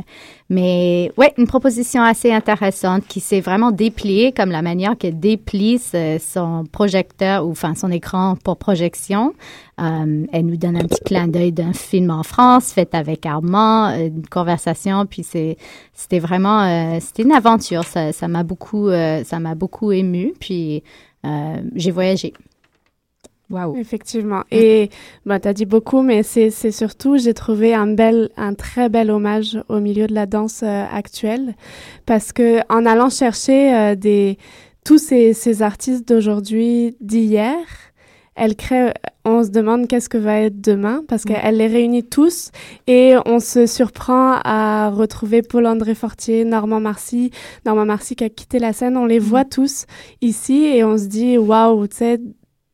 mais 0.51 1.13
ouais, 1.17 1.33
une 1.39 1.47
proposition 1.47 2.03
assez 2.03 2.33
intéressante 2.33 3.05
qui 3.07 3.21
s'est 3.21 3.41
vraiment 3.41 3.71
dépliée 3.71 4.33
comme 4.33 4.51
la 4.51 4.63
manière 4.63 4.99
qu'elle 4.99 5.21
déplie 5.21 5.79
son 5.79 6.65
projecteur 6.73 7.47
ou 7.47 7.53
enfin 7.53 7.77
son 7.77 7.93
écran 7.93 8.35
pour 8.43 8.57
projection. 8.57 9.35
Euh, 9.81 10.27
elle 10.33 10.47
nous 10.47 10.57
donne 10.57 10.77
un 10.77 10.85
petit 10.85 11.03
clin 11.05 11.29
d'œil 11.29 11.53
d'un 11.53 11.73
film 11.73 12.11
en 12.11 12.23
France 12.23 12.73
fait 12.73 12.95
avec 12.95 13.27
Armand, 13.27 13.91
euh, 13.91 14.09
une 14.09 14.27
conversation, 14.27 15.07
puis 15.07 15.23
c'est 15.23 15.57
c'était 15.93 16.19
vraiment 16.19 16.63
euh, 16.63 16.99
c'était 17.01 17.23
une 17.23 17.33
aventure. 17.33 17.85
Ça 17.85 18.13
ça 18.13 18.29
m'a 18.29 18.43
beaucoup 18.43 18.89
euh, 18.89 19.23
ça 19.25 19.39
m'a 19.39 19.55
beaucoup 19.55 19.93
ému, 19.93 20.35
puis 20.41 20.83
euh, 21.25 21.61
j'ai 21.75 21.91
voyagé. 21.91 22.33
Waouh. 23.51 23.79
Effectivement. 23.79 24.43
Et 24.51 24.91
bah, 25.25 25.41
tu 25.41 25.49
as 25.49 25.55
dit 25.55 25.65
beaucoup, 25.65 26.03
mais 26.03 26.23
c'est 26.23 26.51
c'est 26.51 26.71
surtout, 26.71 27.17
j'ai 27.17 27.33
trouvé 27.33 27.75
un, 27.75 27.87
bel, 27.87 28.29
un 28.37 28.53
très 28.53 28.91
bel 28.91 29.11
hommage 29.11 29.59
au 29.69 29.81
milieu 29.81 30.07
de 30.07 30.15
la 30.15 30.27
danse 30.27 30.63
euh, 30.63 30.85
actuelle. 30.93 31.55
Parce 32.05 32.33
que 32.33 32.61
en 32.71 32.85
allant 32.85 33.09
chercher 33.09 33.75
euh, 33.75 33.95
des, 33.95 34.37
tous 34.85 34.99
ces, 34.99 35.33
ces 35.33 35.63
artistes 35.63 36.07
d'aujourd'hui, 36.07 36.95
d'hier, 37.01 37.57
elle 38.39 38.57
crée, 38.57 38.93
on 39.25 39.43
se 39.45 39.51
demande 39.51 39.89
qu'est-ce 39.89 40.09
que 40.09 40.19
va 40.19 40.41
être 40.41 40.61
demain, 40.61 41.03
parce 41.09 41.25
qu'elle 41.25 41.57
les 41.57 41.67
réunit 41.67 42.05
tous 42.05 42.51
et 42.87 43.15
on 43.27 43.41
se 43.41 43.67
surprend 43.67 44.41
à 44.45 44.91
retrouver 44.91 45.43
Paul-André 45.43 45.95
Fortier, 45.95 46.45
Normand 46.45 46.81
Marcy, 46.81 47.31
Normand 47.67 47.85
Marcy 47.87 48.17
qui 48.17 48.25
a 48.25 48.29
quitté 48.29 48.59
la 48.59 48.73
scène, 48.73 48.97
on 48.97 49.07
les 49.07 49.19
voit 49.19 49.45
tous 49.45 49.87
ici 50.23 50.65
et 50.65 50.85
on 50.85 50.97
se 50.97 51.07
dit, 51.07 51.37
waouh, 51.37 51.87
tu 51.89 51.97
sais, 51.97 52.21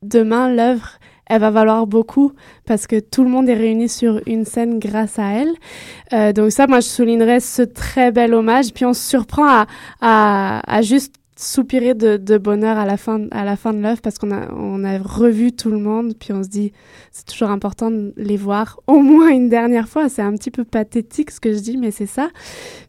demain, 0.03 0.55
l'œuvre, 0.55 0.99
elle 1.27 1.41
va 1.41 1.51
valoir 1.51 1.87
beaucoup 1.87 2.33
parce 2.67 2.87
que 2.87 3.01
tout 3.01 3.25
le 3.25 3.31
monde 3.31 3.49
est 3.49 3.55
réuni 3.55 3.89
sur 3.89 4.21
une 4.27 4.45
scène 4.45 4.79
grâce 4.79 5.19
à 5.19 5.31
elle. 5.33 5.55
Euh, 6.13 6.33
donc 6.33 6.53
ça, 6.53 6.67
moi, 6.67 6.81
je 6.81 6.87
soulignerais 6.87 7.41
ce 7.41 7.63
très 7.63 8.13
bel 8.13 8.35
hommage. 8.35 8.75
Puis 8.75 8.85
on 8.85 8.93
se 8.93 9.09
surprend 9.09 9.47
à, 9.47 9.67
à, 10.03 10.61
à 10.67 10.83
juste 10.83 11.15
soupirer 11.37 11.95
de, 11.95 12.39
bonheur 12.39 12.79
à 12.79 12.87
la 12.87 12.97
fin, 12.97 13.27
à 13.31 13.45
la 13.45 13.57
fin 13.57 13.73
de 13.73 13.81
l'œuvre 13.81 14.01
parce 14.01 14.19
qu'on 14.19 14.31
a, 14.31 14.53
on 14.53 14.85
a 14.85 14.99
revu 14.99 15.53
tout 15.53 15.71
le 15.71 15.79
monde. 15.79 16.15
Puis 16.19 16.33
on 16.33 16.43
se 16.43 16.49
dit, 16.49 16.73
c'est 17.11 17.27
toujours 17.27 17.51
important 17.51 17.91
de 17.91 18.13
les 18.17 18.37
voir 18.37 18.81
au 18.87 19.01
moins 19.01 19.31
une 19.31 19.49
dernière 19.49 19.89
fois. 19.89 20.09
C'est 20.09 20.23
un 20.23 20.33
petit 20.33 20.51
peu 20.51 20.65
pathétique 20.65 21.31
ce 21.31 21.41
que 21.41 21.53
je 21.53 21.59
dis, 21.59 21.77
mais 21.77 21.91
c'est 21.91 22.07
ça. 22.07 22.31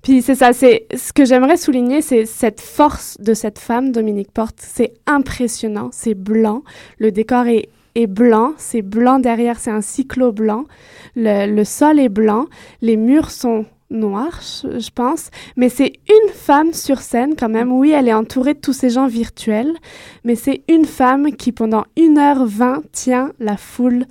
Puis 0.01 0.21
c'est 0.21 0.35
ça, 0.35 0.53
c'est 0.53 0.85
ce 0.95 1.11
que 1.11 1.25
j'aimerais 1.25 1.57
souligner, 1.57 2.01
c'est 2.01 2.25
cette 2.25 2.61
force 2.61 3.17
de 3.19 3.33
cette 3.33 3.59
femme, 3.59 3.91
Dominique 3.91 4.31
Porte. 4.31 4.57
C'est 4.59 4.93
impressionnant, 5.07 5.89
c'est 5.91 6.15
blanc. 6.15 6.63
Le 6.99 7.11
décor 7.11 7.47
est, 7.47 7.69
est 7.95 8.07
blanc, 8.07 8.53
c'est 8.57 8.83
blanc 8.83 9.19
derrière, 9.19 9.59
c'est 9.59 9.71
un 9.71 9.81
cyclo 9.81 10.31
blanc. 10.31 10.65
Le, 11.15 11.47
le 11.51 11.63
sol 11.63 11.99
est 11.99 12.09
blanc, 12.09 12.45
les 12.81 12.97
murs 12.97 13.31
sont 13.31 13.65
noirs, 13.95 14.41
je 14.63 14.89
pense, 14.93 15.29
mais 15.55 15.69
c'est 15.69 15.93
une 16.07 16.33
femme 16.33 16.73
sur 16.73 16.99
scène 16.99 17.35
quand 17.37 17.49
même. 17.49 17.71
Oui, 17.71 17.91
elle 17.91 18.07
est 18.07 18.13
entourée 18.13 18.53
de 18.53 18.59
tous 18.59 18.73
ces 18.73 18.89
gens 18.89 19.07
virtuels, 19.07 19.73
mais 20.23 20.35
c'est 20.35 20.63
une 20.69 20.85
femme 20.85 21.31
qui 21.35 21.51
pendant 21.51 21.85
1h20 21.97 22.83
tient 22.91 23.31
la 23.39 23.57
foule, 23.57 24.05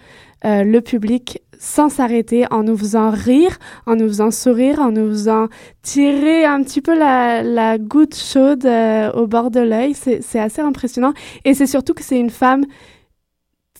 euh, 0.45 0.63
le 0.65 0.81
public 0.81 1.41
sans 1.59 1.89
s'arrêter, 1.89 2.45
en 2.51 2.63
nous 2.63 2.77
faisant 2.77 3.11
rire, 3.11 3.59
en 3.87 3.97
nous 3.97 4.09
faisant 4.09 4.31
sourire, 4.31 4.81
en 4.81 4.93
nous 4.93 5.09
faisant 5.09 5.49
tirer 5.83 6.45
un 6.45 6.63
petit 6.63 6.83
peu 6.83 6.97
la, 6.97 7.79
goutte 7.79 8.15
chaude 8.15 8.67
euh, 8.67 9.11
au 9.13 9.27
bord 9.27 9.51
de 9.51 9.61
l'œil. 9.61 9.95
C'est 9.95 10.39
assez 10.39 10.61
impressionnant. 10.61 11.15
Et 11.45 11.55
c'est 11.55 11.67
surtout 11.67 11.95
que 11.95 12.03
c'est 12.03 12.19
une 12.19 12.31
femme 12.31 12.65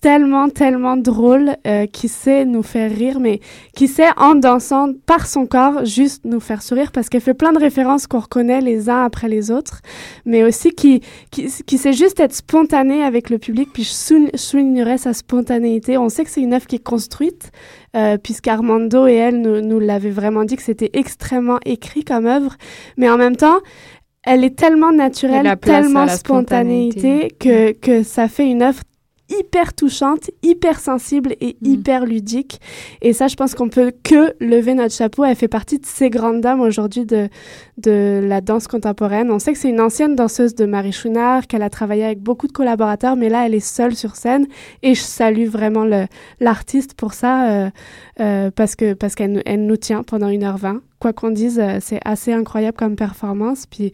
tellement, 0.05 0.51
tellement 0.51 0.99
drôle, 0.99 1.57
euh, 1.67 1.87
qui 1.87 2.09
sait 2.09 2.45
nous 2.45 2.63
faire 2.63 2.91
rire, 2.91 3.21
mais 3.21 3.41
qui 3.75 3.89
sait, 3.89 4.09
en 4.19 4.35
dansant 4.35 4.89
par 5.07 5.27
son 5.27 5.47
corps, 5.47 5.87
juste 5.87 6.27
nous 6.27 6.41
faire 6.41 6.61
sourire, 6.61 6.93
parce 6.93 7.09
qu'elle 7.09 7.23
fait 7.23 7.33
plein 7.33 7.53
de 7.53 7.59
références 7.59 8.07
qu'on 8.07 8.19
reconnaît 8.21 8.61
les 8.61 8.91
uns 8.91 9.03
après 9.03 9.29
les 9.29 9.51
autres, 9.51 9.81
mais 10.27 10.45
aussi 10.45 10.73
qui, 10.73 11.01
qui, 11.31 11.47
qui 11.67 11.79
sait 11.79 11.95
juste 11.95 12.21
être 12.21 12.35
spontanée 12.35 13.03
avec 13.03 13.31
le 13.31 13.39
public, 13.39 13.71
puis 13.73 13.83
je 13.83 13.93
sou- 13.93 14.29
je 14.35 14.39
soulignerais 14.39 14.99
sa 14.99 15.15
spontanéité. 15.15 15.97
On 15.97 16.11
sait 16.11 16.25
que 16.25 16.31
c'est 16.31 16.43
une 16.43 16.53
œuvre 16.53 16.67
qui 16.67 16.77
est 16.77 16.85
construite, 16.95 17.51
euh, 17.97 18.19
puisqu'Armando 18.19 19.07
et 19.07 19.15
elle 19.15 19.41
nous, 19.41 19.63
nous 19.63 19.81
l'avaient 19.81 20.11
vraiment 20.11 20.45
dit 20.45 20.57
que 20.57 20.63
c'était 20.63 20.91
extrêmement 20.93 21.61
écrit 21.65 22.05
comme 22.05 22.27
œuvre, 22.27 22.57
mais 22.99 23.09
en 23.09 23.17
même 23.17 23.37
temps, 23.37 23.59
elle 24.23 24.45
est 24.45 24.55
tellement 24.57 24.93
naturelle, 24.93 25.47
tellement 25.83 26.07
spontanéité, 26.09 27.29
spontanéité. 27.31 27.37
que, 27.41 27.73
que 27.73 28.03
ça 28.03 28.29
fait 28.29 28.47
une 28.51 28.63
œuvre 28.63 28.83
hyper 29.31 29.75
touchante, 29.75 30.31
hyper 30.43 30.79
sensible 30.79 31.35
et 31.41 31.57
Mm. 31.61 31.67
hyper 31.67 32.05
ludique. 32.07 32.61
Et 33.03 33.13
ça, 33.13 33.27
je 33.29 33.37
pense 33.37 33.55
qu'on 33.55 33.69
peut 33.69 33.93
que 34.03 34.35
lever 34.41 34.75
notre 34.75 34.95
chapeau. 34.95 35.25
Elle 35.25 35.37
fait 35.37 35.49
partie 35.49 35.79
de 35.79 35.87
ces 35.87 36.11
grandes 36.11 36.41
dames 36.41 36.61
aujourd'hui 36.61 37.07
de, 37.07 37.29
de 37.79 38.21
la 38.23 38.41
danse 38.41 38.69
contemporaine. 38.69 39.31
On 39.31 39.39
sait 39.39 39.53
que 39.53 39.59
c'est 39.59 39.71
une 39.71 39.81
ancienne 39.81 40.15
danseuse 40.15 40.55
de 40.55 40.67
Marie 40.67 40.93
Chouinard, 40.93 41.47
qu'elle 41.47 41.63
a 41.63 41.71
travaillé 41.71 42.05
avec 42.05 42.21
beaucoup 42.21 42.47
de 42.47 42.53
collaborateurs, 42.53 43.17
mais 43.17 43.29
là, 43.29 43.47
elle 43.47 43.55
est 43.55 43.61
seule 43.61 43.95
sur 43.95 44.17
scène. 44.17 44.47
Et 44.83 44.95
je 44.95 45.01
salue 45.01 45.47
vraiment 45.47 45.87
l'artiste 46.41 46.95
pour 46.95 47.15
ça, 47.15 47.51
euh, 47.51 47.71
euh, 48.21 48.51
parce 48.51 48.77
que 48.77 48.95
parce 48.95 49.15
qu'elle 49.15 49.43
elle 49.47 49.67
nous 49.67 49.77
tient 49.77 50.03
pendant 50.03 50.29
1h20. 50.29 50.81
Quoi 51.05 51.13
qu'on 51.13 51.29
dise, 51.31 51.59
euh, 51.59 51.81
c'est 51.83 52.01
assez 52.07 52.33
incroyable 52.33 52.79
comme 52.79 52.97
performance. 52.97 53.67
Puis, 53.67 53.93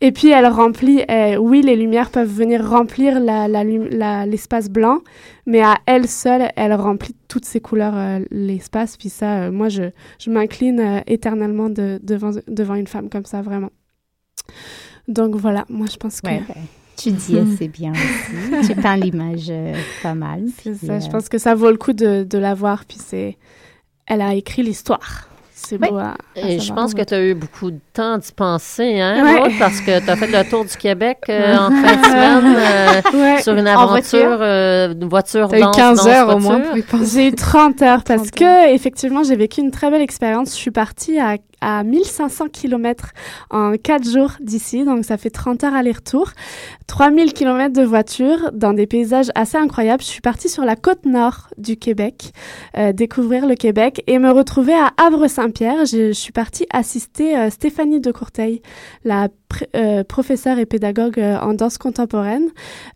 et 0.00 0.12
puis, 0.12 0.28
elle 0.30 0.46
remplit, 0.46 1.02
euh, 1.10 1.34
oui, 1.34 1.62
les 1.62 1.74
lumières 1.74 2.10
peuvent 2.10 2.30
venir 2.32 2.64
remplir 2.64 3.18
la- 3.18 3.48
la 3.48 3.64
lum- 3.64 3.88
la- 3.90 4.24
l'espace 4.24 4.70
blanc, 4.70 5.00
mais 5.46 5.60
à 5.62 5.78
elle 5.86 6.06
seule, 6.06 6.50
elle 6.54 6.72
remplit 6.74 7.16
toutes 7.26 7.44
ses 7.44 7.58
couleurs 7.60 7.96
euh, 7.96 8.20
l'espace. 8.30 8.96
Puis 8.96 9.08
ça, 9.08 9.42
euh, 9.46 9.50
moi, 9.50 9.68
je, 9.68 9.82
je 10.20 10.30
m'incline 10.30 10.78
euh, 10.78 11.00
éternellement 11.08 11.70
de- 11.70 11.98
devant, 12.04 12.30
devant 12.46 12.76
une 12.76 12.86
femme 12.86 13.08
comme 13.08 13.24
ça, 13.24 13.42
vraiment. 13.42 13.70
Donc 15.08 15.34
voilà, 15.34 15.64
moi, 15.68 15.88
je 15.90 15.96
pense 15.96 16.20
que... 16.20 16.28
Ouais, 16.28 16.42
tu 16.96 17.10
dis 17.10 17.36
assez 17.54 17.66
bien 17.66 17.90
aussi. 17.90 18.68
tu 18.68 18.80
peins 18.80 18.96
l'image 18.96 19.52
pas 20.04 20.14
mal. 20.14 20.44
C'est 20.62 20.70
puis, 20.70 20.86
ça, 20.86 21.00
je 21.00 21.10
pense 21.10 21.28
que 21.28 21.38
ça 21.38 21.56
vaut 21.56 21.72
le 21.72 21.78
coup 21.78 21.92
de, 21.94 22.22
de 22.22 22.38
la 22.38 22.54
voir. 22.54 22.84
Puis 22.84 22.98
c'est... 23.04 23.38
Elle 24.06 24.20
a 24.20 24.34
écrit 24.34 24.62
l'histoire. 24.62 25.28
C'est 25.66 25.78
beau 25.78 25.96
à, 25.98 26.14
à 26.36 26.40
Et 26.48 26.58
je 26.60 26.72
pense 26.72 26.92
que 26.94 27.02
tu 27.02 27.14
as 27.14 27.22
eu 27.22 27.34
beaucoup 27.34 27.70
de 27.70 27.78
temps 27.92 28.18
d'y 28.18 28.32
penser, 28.32 29.00
hein. 29.00 29.22
Maud, 29.24 29.52
parce 29.58 29.80
que 29.80 29.98
tu 30.04 30.10
as 30.10 30.16
fait 30.16 30.26
le 30.26 30.48
tour 30.48 30.64
du 30.64 30.76
Québec 30.76 31.18
euh, 31.28 31.56
en 31.56 31.70
fin 31.70 31.96
de 31.96 32.04
semaine 32.04 32.56
euh, 32.56 33.38
sur 33.42 33.54
une 33.54 33.68
En 33.68 33.72
aventure, 33.82 33.88
voiture. 34.28 34.38
euh, 34.42 34.92
une 34.92 35.08
voiture 35.08 35.48
T'as 35.48 35.58
eu 35.58 35.62
danse, 35.62 35.76
15 35.76 35.96
danse, 35.98 36.06
heures 36.06 36.36
au 36.36 36.38
moins 36.38 36.60
pour 36.60 36.76
y 36.76 36.82
penser. 36.82 37.06
J'ai 37.14 37.28
eu 37.28 37.34
30 37.34 37.82
heures 37.82 38.04
parce 38.04 38.30
que, 38.30 38.72
effectivement, 38.74 39.22
j'ai 39.22 39.36
vécu 39.36 39.60
une 39.60 39.70
très 39.70 39.90
belle 39.90 40.02
expérience. 40.02 40.50
Je 40.50 40.56
suis 40.56 40.70
partie 40.70 41.18
à, 41.18 41.36
à 41.64 41.82
1500 41.82 42.48
km 42.52 43.12
en 43.50 43.72
4 43.82 44.06
jours 44.06 44.32
d'ici, 44.40 44.84
donc 44.84 45.04
ça 45.04 45.16
fait 45.16 45.30
30 45.30 45.64
heures 45.64 45.74
aller-retour. 45.74 46.30
3000 46.86 47.32
km 47.32 47.72
de 47.72 47.82
voiture 47.82 48.52
dans 48.52 48.74
des 48.74 48.86
paysages 48.86 49.30
assez 49.34 49.56
incroyables. 49.56 50.02
Je 50.02 50.08
suis 50.08 50.20
partie 50.20 50.50
sur 50.50 50.64
la 50.64 50.76
côte 50.76 51.06
nord 51.06 51.48
du 51.56 51.78
Québec, 51.78 52.32
euh, 52.76 52.92
découvrir 52.92 53.46
le 53.46 53.54
Québec 53.54 54.04
et 54.06 54.18
me 54.18 54.30
retrouver 54.30 54.74
à 54.74 54.92
Havre-Saint-Pierre. 54.98 55.86
Je, 55.86 56.08
je 56.08 56.12
suis 56.12 56.32
partie 56.32 56.66
assister 56.70 57.38
euh, 57.38 57.48
Stéphanie 57.48 58.00
de 58.00 58.12
Courteil, 58.12 58.60
la 59.04 59.28
euh, 59.76 60.04
professeure 60.04 60.58
et 60.58 60.66
pédagogue 60.66 61.18
euh, 61.18 61.38
en 61.38 61.54
danse 61.54 61.78
contemporaine. 61.78 62.48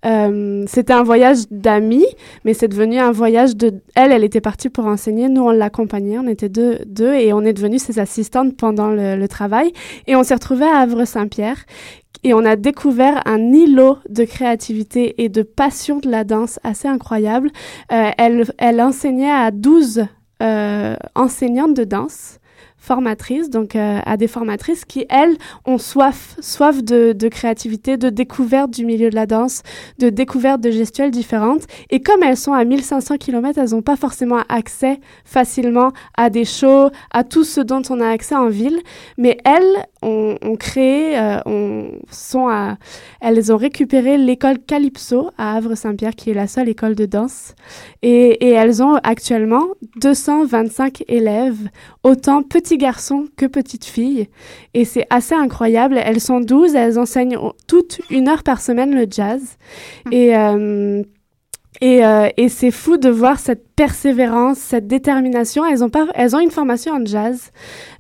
Euh, 0.04 0.64
C'était 0.66 0.92
un 0.92 1.02
voyage 1.02 1.38
d'amis, 1.50 2.06
mais 2.44 2.54
c'est 2.54 2.68
devenu 2.68 2.98
un 2.98 3.12
voyage 3.12 3.56
de... 3.56 3.74
Elle, 3.94 4.12
elle 4.12 4.24
était 4.24 4.40
partie 4.40 4.68
pour 4.68 4.86
enseigner, 4.86 5.28
nous, 5.28 5.42
on 5.42 5.50
l'accompagnait, 5.50 6.18
on 6.18 6.28
était 6.28 6.48
deux, 6.48 6.78
et 7.14 7.32
on 7.32 7.42
est 7.42 7.52
devenus 7.52 7.82
ses 7.82 7.98
assistantes 7.98 8.56
pendant 8.56 8.90
le, 8.90 9.26
travail. 9.28 9.72
Et 10.06 10.16
on 10.16 10.22
s'est 10.22 10.34
retrouvés 10.34 10.64
à 10.64 10.78
Havre-Saint-Pierre 10.78 11.66
et 12.24 12.34
on 12.34 12.44
a 12.44 12.56
découvert 12.56 13.22
un 13.26 13.52
îlot 13.52 13.98
de 14.08 14.24
créativité 14.24 15.22
et 15.22 15.28
de 15.28 15.42
passion 15.42 15.98
de 15.98 16.10
la 16.10 16.24
danse 16.24 16.58
assez 16.64 16.88
incroyable. 16.88 17.50
Euh, 17.92 18.10
elle, 18.58 18.80
enseignait 18.80 19.30
à 19.30 19.50
12 19.50 20.06
euh, 20.42 20.96
enseignantes 21.14 21.74
de 21.74 21.84
danse 21.84 22.38
formatrices, 22.88 23.50
donc 23.50 23.76
euh, 23.76 23.98
à 24.06 24.16
des 24.16 24.28
formatrices 24.28 24.86
qui, 24.86 25.04
elles, 25.10 25.36
ont 25.66 25.76
soif, 25.76 26.36
soif 26.40 26.82
de, 26.82 27.28
créativité, 27.28 27.98
de 27.98 28.08
découverte 28.08 28.70
du 28.70 28.86
milieu 28.86 29.10
de 29.10 29.14
la 29.14 29.26
danse, 29.26 29.62
de 29.98 30.08
découverte 30.08 30.62
de 30.62 30.70
gestuelles 30.70 31.10
différentes. 31.10 31.64
Et 31.90 32.00
comme 32.00 32.22
elles 32.22 32.38
sont 32.38 32.54
à 32.54 32.64
1500 32.64 33.18
km, 33.18 33.58
elles 33.58 33.72
n'ont 33.72 33.82
pas 33.82 33.96
forcément 33.96 34.40
accès 34.48 35.00
facilement 35.26 35.92
à 36.16 36.30
des 36.30 36.46
shows, 36.46 36.88
à 37.10 37.24
tout 37.24 37.44
ce 37.44 37.60
dont 37.60 37.82
on 37.90 38.00
a 38.00 38.08
accès 38.08 38.34
en 38.34 38.48
ville. 38.48 38.80
Mais 39.18 39.36
elles 39.44 39.84
ont, 40.00 40.38
créé, 40.58 41.18
euh, 41.18 41.40
ont, 41.44 41.90
sont 42.10 42.48
elles 43.20 43.52
ont 43.52 43.58
récupéré 43.58 44.16
l'école 44.16 44.60
Calypso 44.60 45.30
à 45.36 45.56
Havre-Saint-Pierre, 45.56 46.14
qui 46.14 46.30
est 46.30 46.34
la 46.34 46.46
seule 46.46 46.70
école 46.70 46.94
de 46.94 47.04
danse. 47.04 47.54
Et 48.00 48.50
elles 48.50 48.82
ont 48.82 48.94
actuellement 49.02 49.66
225 50.00 51.04
élèves, 51.08 51.68
autant 52.02 52.42
petits 52.42 52.77
garçons 52.78 53.26
que 53.36 53.46
petites 53.46 53.84
filles. 53.84 54.28
Et 54.74 54.84
c'est 54.84 55.06
assez 55.10 55.34
incroyable. 55.34 56.00
Elles 56.02 56.20
sont 56.20 56.40
12, 56.40 56.74
elles 56.74 56.98
enseignent 56.98 57.38
toutes 57.66 58.00
une 58.10 58.28
heure 58.28 58.42
par 58.42 58.60
semaine 58.60 58.94
le 58.94 59.06
jazz. 59.10 59.56
Et, 60.10 60.36
euh, 60.36 61.02
et, 61.80 62.04
euh, 62.04 62.28
et 62.36 62.48
c'est 62.48 62.72
fou 62.72 62.96
de 62.96 63.08
voir 63.08 63.38
cette 63.38 63.68
persévérance, 63.76 64.58
cette 64.58 64.88
détermination. 64.88 65.64
Elles 65.64 65.84
ont, 65.84 65.90
pas, 65.90 66.06
elles 66.14 66.34
ont 66.34 66.40
une 66.40 66.50
formation 66.50 66.92
en 66.94 67.04
jazz, 67.04 67.52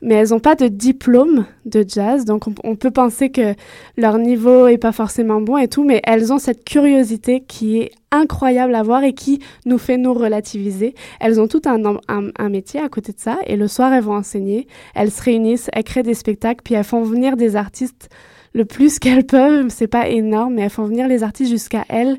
mais 0.02 0.14
elles 0.16 0.30
n'ont 0.30 0.40
pas 0.40 0.56
de 0.56 0.66
diplôme 0.66 1.46
de 1.64 1.84
jazz. 1.86 2.24
Donc 2.24 2.48
on, 2.48 2.54
on, 2.64 2.74
peut 2.74 2.90
penser 2.90 3.30
que 3.30 3.54
leur 3.96 4.18
niveau 4.18 4.66
est 4.66 4.78
pas 4.78 4.90
forcément 4.90 5.40
bon 5.40 5.58
et 5.58 5.68
tout, 5.68 5.84
mais 5.84 6.00
elles 6.04 6.32
ont 6.32 6.38
cette 6.38 6.64
curiosité 6.64 7.44
qui 7.46 7.78
est 7.78 7.92
incroyable 8.10 8.74
à 8.74 8.82
voir 8.82 9.04
et 9.04 9.12
qui 9.12 9.40
nous 9.64 9.78
fait 9.78 9.96
nous 9.96 10.14
relativiser. 10.14 10.94
Elles 11.20 11.40
ont 11.40 11.46
tout 11.46 11.62
un, 11.66 11.84
un, 12.08 12.30
un 12.36 12.48
métier 12.48 12.80
à 12.80 12.88
côté 12.88 13.12
de 13.12 13.20
ça 13.20 13.38
et 13.46 13.56
le 13.56 13.68
soir 13.68 13.92
elles 13.92 14.02
vont 14.02 14.16
enseigner. 14.16 14.66
Elles 14.96 15.12
se 15.12 15.22
réunissent, 15.22 15.70
elles 15.72 15.84
créent 15.84 16.02
des 16.02 16.14
spectacles, 16.14 16.62
puis 16.64 16.74
elles 16.74 16.84
font 16.84 17.02
venir 17.02 17.36
des 17.36 17.54
artistes 17.54 18.08
le 18.54 18.64
plus 18.64 18.98
qu'elles 18.98 19.26
peuvent. 19.26 19.68
C'est 19.68 19.86
pas 19.86 20.08
énorme, 20.08 20.54
mais 20.54 20.62
elles 20.62 20.70
font 20.70 20.84
venir 20.84 21.06
les 21.06 21.22
artistes 21.22 21.50
jusqu'à 21.50 21.84
elles 21.88 22.18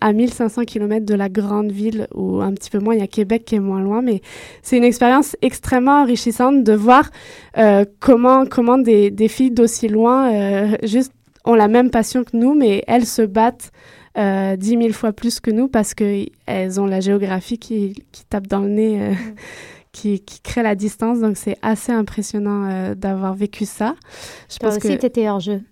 à 0.00 0.12
1500 0.12 0.64
km 0.64 1.04
de 1.04 1.14
la 1.14 1.28
grande 1.28 1.72
ville, 1.72 2.06
ou 2.14 2.40
un 2.40 2.52
petit 2.52 2.70
peu 2.70 2.78
moins, 2.78 2.94
il 2.94 3.00
y 3.00 3.04
a 3.04 3.06
Québec 3.06 3.44
qui 3.44 3.54
est 3.56 3.60
moins 3.60 3.80
loin, 3.80 4.02
mais 4.02 4.20
c'est 4.62 4.76
une 4.76 4.84
expérience 4.84 5.36
extrêmement 5.42 6.02
enrichissante 6.02 6.64
de 6.64 6.72
voir 6.72 7.10
euh, 7.58 7.84
comment, 7.98 8.46
comment 8.46 8.78
des, 8.78 9.10
des 9.10 9.28
filles 9.28 9.50
d'aussi 9.50 9.88
loin 9.88 10.32
euh, 10.32 10.76
juste 10.82 11.12
ont 11.44 11.54
la 11.54 11.68
même 11.68 11.90
passion 11.90 12.24
que 12.24 12.36
nous, 12.36 12.54
mais 12.54 12.84
elles 12.86 13.06
se 13.06 13.22
battent 13.22 13.72
euh, 14.18 14.56
dix 14.56 14.76
mille 14.76 14.92
fois 14.92 15.12
plus 15.12 15.38
que 15.38 15.52
nous 15.52 15.68
parce 15.68 15.94
qu'elles 15.94 16.80
ont 16.80 16.86
la 16.86 17.00
géographie 17.00 17.58
qui, 17.58 18.04
qui 18.10 18.24
tape 18.24 18.46
dans 18.46 18.60
le 18.60 18.68
nez. 18.68 19.00
Euh, 19.00 19.10
mm. 19.12 19.16
Qui, 19.92 20.20
qui, 20.20 20.40
crée 20.40 20.62
la 20.62 20.76
distance. 20.76 21.18
Donc, 21.18 21.36
c'est 21.36 21.56
assez 21.62 21.90
impressionnant 21.90 22.70
euh, 22.70 22.94
d'avoir 22.94 23.34
vécu 23.34 23.64
ça. 23.64 23.96
Je 24.48 24.58
Toi 24.58 24.68
pense 24.68 24.78
aussi, 24.78 24.94
que... 24.94 25.00
tu 25.00 25.06
étais 25.06 25.28
hors 25.28 25.40
jeu. 25.40 25.62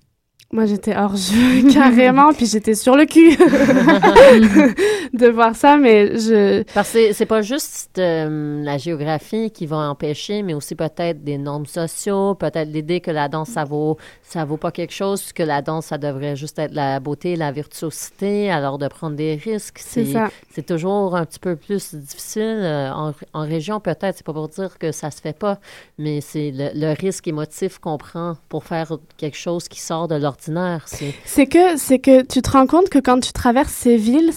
Moi, 0.51 0.65
j'étais 0.65 0.97
hors 0.97 1.15
jeu 1.15 1.69
carrément, 1.75 2.33
puis 2.33 2.47
j'étais 2.47 2.75
sur 2.75 2.97
le 2.97 3.05
cul 3.05 3.37
de 5.13 5.29
voir 5.29 5.55
ça, 5.55 5.77
mais 5.77 6.17
je. 6.17 6.63
Parce 6.73 6.95
que 6.95 7.13
c'est 7.13 7.27
pas 7.27 7.43
juste 7.43 7.99
euh, 7.99 8.65
la 8.65 8.79
géographie 8.79 9.51
qui 9.51 9.67
va 9.67 9.77
empêcher, 9.77 10.43
mais 10.43 10.55
aussi 10.55 10.75
peut-être 10.75 11.23
des 11.23 11.37
normes 11.37 11.67
sociaux, 11.67 12.35
peut-être 12.35 12.71
l'idée 12.71 13.01
que 13.01 13.11
la 13.11 13.29
danse 13.29 13.51
ça 13.51 13.65
vaut 13.65 13.99
ça 14.23 14.47
vaut 14.47 14.57
pas 14.57 14.71
quelque 14.71 14.95
chose, 14.95 15.35
que 15.35 15.43
la 15.43 15.61
danse 15.61 15.87
ça 15.87 15.99
devrait 15.99 16.35
juste 16.35 16.59
être 16.59 16.73
la 16.73 16.99
beauté, 16.99 17.37
la 17.37 17.53
virtuosité, 17.53 18.51
alors 18.51 18.79
de 18.79 18.89
prendre 18.89 19.17
des 19.17 19.35
risques, 19.35 19.81
c'est 19.85 20.07
c'est 20.51 20.65
toujours 20.65 21.15
un 21.15 21.27
petit 21.27 21.41
peu 21.41 21.57
plus 21.57 21.95
difficile 21.95 22.61
euh, 22.63 22.91
en, 22.91 23.13
en, 23.35 23.43
région 23.43 23.81
peut-être. 23.81 24.17
C'est 24.17 24.27
pas 24.27 24.33
pour 24.33 24.49
dire 24.49 24.79
que 24.79 24.93
ça 24.93 25.11
se 25.11 25.21
fait 25.21 25.37
pas, 25.37 25.59
mais 25.99 26.23
c'est 26.23 26.53
le, 26.55 26.71
le 26.75 26.95
risque 26.99 27.29
émotif 27.29 27.79
qu'on 27.79 27.99
prend 27.99 28.39
pour 28.49 28.65
faire 28.65 28.93
quelque 29.19 29.37
chose 29.37 29.69
qui 29.69 29.83
sort 29.83 30.09
de 30.09 30.15
c'est 31.25 31.47
que 31.47 31.97
que 31.99 32.23
tu 32.23 32.43
te 32.43 32.51
rends 32.51 32.67
compte 32.67 32.89
que 32.89 32.99
quand 32.99 33.21
tu 33.21 33.33
traverses 33.33 33.73
ces 33.73 33.97
villes, 33.97 34.33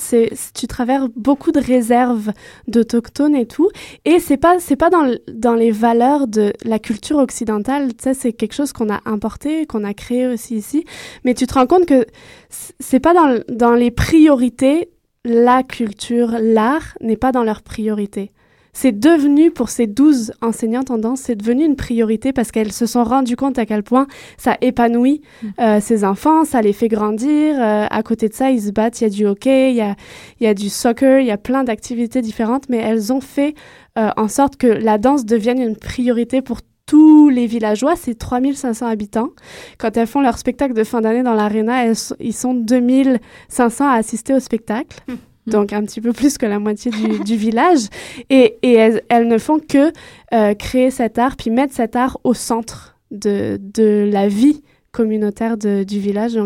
tu 0.54 0.68
traverses 0.68 1.10
beaucoup 1.16 1.52
de 1.52 1.60
réserves 1.60 2.32
d'autochtones 2.68 3.36
et 3.36 3.46
tout, 3.46 3.70
et 4.06 4.20
c'est 4.20 4.38
pas 4.38 4.58
pas 4.80 4.90
dans 4.90 5.16
dans 5.32 5.54
les 5.54 5.72
valeurs 5.72 6.28
de 6.28 6.54
la 6.64 6.80
culture 6.80 7.18
occidentale. 7.18 7.90
C'est 8.14 8.34
quelque 8.34 8.54
chose 8.54 8.74
qu'on 8.74 8.90
a 8.90 9.02
importé, 9.06 9.66
qu'on 9.66 9.84
a 9.84 9.94
créé 9.94 10.28
aussi 10.28 10.56
ici, 10.56 10.86
mais 11.24 11.34
tu 11.34 11.46
te 11.46 11.54
rends 11.54 11.68
compte 11.68 11.86
que 11.86 12.06
c'est 12.50 13.00
pas 13.00 13.14
dans 13.14 13.40
dans 13.50 13.74
les 13.74 13.92
priorités 13.92 14.90
la 15.24 15.62
culture, 15.62 16.38
l'art 16.40 16.98
n'est 17.00 17.18
pas 17.18 17.32
dans 17.32 17.44
leurs 17.44 17.62
priorités 17.62 18.32
c'est 18.74 18.98
devenu 18.98 19.52
pour 19.52 19.70
ces 19.70 19.88
douze 19.88 20.34
enseignantes 20.42 20.92
en 20.92 20.98
danse, 20.98 21.22
c'est 21.22 21.36
devenu 21.36 21.66
une 21.66 21.76
priorité 21.76 22.34
parce 22.34 22.52
qu'elles 22.52 22.72
se 22.72 22.86
sont 22.86 23.04
rendues 23.04 23.36
compte 23.36 23.60
à 23.60 23.66
quel 23.66 23.84
point 23.84 24.08
ça 24.38 24.58
épanouit 24.62 25.22
mm. 25.44 25.48
euh, 25.60 25.80
ces 25.82 26.04
enfants, 26.06 26.46
ça 26.46 26.62
les 26.62 26.74
fait 26.74 26.88
grandir. 26.88 27.56
Euh, 27.60 27.86
à 27.90 28.04
côté 28.04 28.30
de 28.30 28.34
ça, 28.34 28.52
ils 28.52 28.62
se 28.62 28.72
battent, 28.72 29.02
il 29.02 29.04
y 29.06 29.08
a 29.08 29.10
du 29.10 29.26
hockey, 29.26 29.72
il 29.72 29.78
y 29.78 29.82
a, 29.82 29.96
il 30.40 30.46
y 30.46 30.48
a 30.48 30.54
du 30.54 30.70
soccer, 30.70 31.20
il 31.20 31.28
y 31.28 31.32
a 31.32 31.38
plein 31.38 31.64
d'activités 31.64 32.22
différentes, 32.22 32.70
mais 32.70 32.78
elles 32.78 33.12
ont 33.12 33.22
fait 33.22 33.56
euh, 33.98 34.10
en 34.18 34.28
sorte 34.28 34.56
que 34.58 34.68
la 34.68 34.98
danse 34.98 35.26
devienne 35.26 35.62
une 35.62 35.76
priorité 35.76 36.42
pour 36.42 36.60
tous 36.86 37.30
les 37.30 37.48
villageois, 37.48 37.96
c'est 37.96 38.16
3500 38.16 38.86
habitants. 38.86 39.30
Quand 39.78 39.96
elles 39.96 40.08
font 40.08 40.22
leur 40.22 40.38
spectacle 40.38 40.74
de 40.74 40.84
fin 40.84 41.00
d'année 41.00 41.24
dans 41.24 41.34
l'aréna, 41.34 41.86
ils 42.20 42.34
sont 42.34 42.54
2500 42.54 43.88
à 43.88 43.94
assister 43.94 44.34
au 44.34 44.40
spectacle. 44.40 45.00
Mm. 45.08 45.14
Mm. 45.48 45.52
donc 45.52 45.74
un 45.74 45.84
petit 45.84 46.02
peu 46.02 46.14
plus 46.14 46.38
que 46.38 46.46
la 46.46 46.60
moitié 46.60 46.92
du, 47.26 47.36
village. 47.36 47.88
Et, 48.30 48.58
elles, 48.64 49.28
ne 49.28 49.38
font 49.38 49.60
que 49.60 49.92
euh, 50.34 50.54
créer 50.54 50.92
cet 50.92 51.18
art, 51.18 51.36
puis 51.36 51.50
mettre 51.50 51.74
cet 51.74 51.96
art 51.96 52.20
au 52.24 52.34
centre 52.34 52.98
de, 53.12 53.60
la 54.12 54.28
vie 54.28 54.62
communautaire 54.92 55.58
du 55.58 56.00
village. 56.00 56.38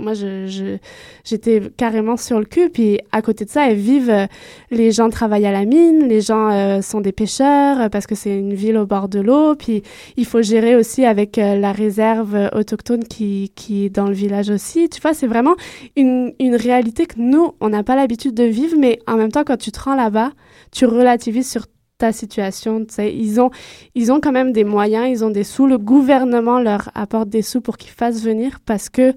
Moi, 0.00 0.14
je, 0.14 0.76
j'étais 1.24 1.62
carrément 1.76 2.16
sur 2.16 2.40
le 2.40 2.44
cul. 2.44 2.68
Puis 2.68 2.98
à 3.12 3.22
côté 3.22 3.44
de 3.44 3.50
ça, 3.50 3.70
elles 3.70 3.76
vivent. 3.76 4.10
Euh, 4.10 4.26
les 4.72 4.90
gens 4.90 5.08
travaillent 5.08 5.46
à 5.46 5.52
la 5.52 5.64
mine, 5.64 6.08
les 6.08 6.20
gens 6.20 6.50
euh, 6.50 6.82
sont 6.82 7.00
des 7.00 7.12
pêcheurs 7.12 7.80
euh, 7.80 7.88
parce 7.88 8.08
que 8.08 8.16
c'est 8.16 8.36
une 8.36 8.54
ville 8.54 8.76
au 8.76 8.86
bord 8.86 9.08
de 9.08 9.20
l'eau. 9.20 9.54
Puis 9.54 9.82
il 10.16 10.26
faut 10.26 10.42
gérer 10.42 10.74
aussi 10.74 11.04
avec 11.04 11.36
la 11.36 11.70
réserve 11.70 12.50
autochtone 12.54 13.04
qui, 13.04 13.52
qui 13.54 13.84
est 13.84 13.90
dans 13.90 14.08
le 14.08 14.14
village 14.14 14.50
aussi. 14.50 14.88
Tu 14.88 15.00
vois, 15.00 15.14
c'est 15.14 15.28
vraiment 15.28 15.54
une, 15.96 16.32
une 16.40 16.56
réalité 16.56 17.06
que 17.06 17.18
nous, 17.18 17.52
on 17.60 17.68
n'a 17.68 17.84
pas 17.84 17.94
l'habitude 17.94 18.34
de 18.34 18.44
vivre. 18.44 18.76
Mais 18.78 18.98
en 19.06 19.16
même 19.16 19.30
temps, 19.30 19.44
quand 19.44 19.56
tu 19.56 19.70
te 19.70 19.80
rends 19.80 19.94
là-bas, 19.94 20.32
tu 20.72 20.86
relativises 20.86 21.48
sur 21.48 21.66
ta 21.98 22.12
situation. 22.12 22.84
Ils 22.98 23.40
ont, 23.40 23.50
ils 23.94 24.12
ont 24.12 24.20
quand 24.20 24.32
même 24.32 24.52
des 24.52 24.64
moyens, 24.64 25.08
ils 25.08 25.24
ont 25.24 25.30
des 25.30 25.44
sous. 25.44 25.66
Le 25.66 25.78
gouvernement 25.78 26.60
leur 26.60 26.90
apporte 26.94 27.28
des 27.28 27.42
sous 27.42 27.60
pour 27.60 27.76
qu'ils 27.76 27.92
fassent 27.92 28.22
venir 28.22 28.58
parce 28.66 28.88
que, 28.88 29.14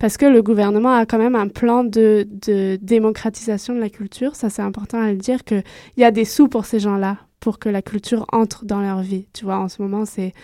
parce 0.00 0.16
que 0.16 0.26
le 0.26 0.42
gouvernement 0.42 0.94
a 0.94 1.06
quand 1.06 1.18
même 1.18 1.36
un 1.36 1.46
plan 1.46 1.84
de, 1.84 2.26
de 2.28 2.76
démocratisation 2.82 3.74
de 3.74 3.80
la 3.80 3.90
culture. 3.90 4.34
Ça, 4.34 4.50
c'est 4.50 4.62
important 4.62 5.00
à 5.00 5.12
le 5.12 5.18
dire 5.18 5.44
qu'il 5.44 5.62
y 5.98 6.04
a 6.04 6.10
des 6.10 6.24
sous 6.24 6.48
pour 6.48 6.64
ces 6.64 6.80
gens-là 6.80 7.18
pour 7.40 7.58
que 7.58 7.68
la 7.68 7.82
culture 7.82 8.26
entre 8.32 8.64
dans 8.64 8.80
leur 8.80 9.00
vie. 9.00 9.26
Tu 9.32 9.44
vois, 9.44 9.58
en 9.58 9.68
ce 9.68 9.82
moment, 9.82 10.04
c'est, 10.04 10.34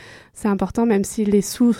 important, 0.44 0.86
même 0.86 1.04
si 1.04 1.24
les 1.24 1.42
sous 1.42 1.72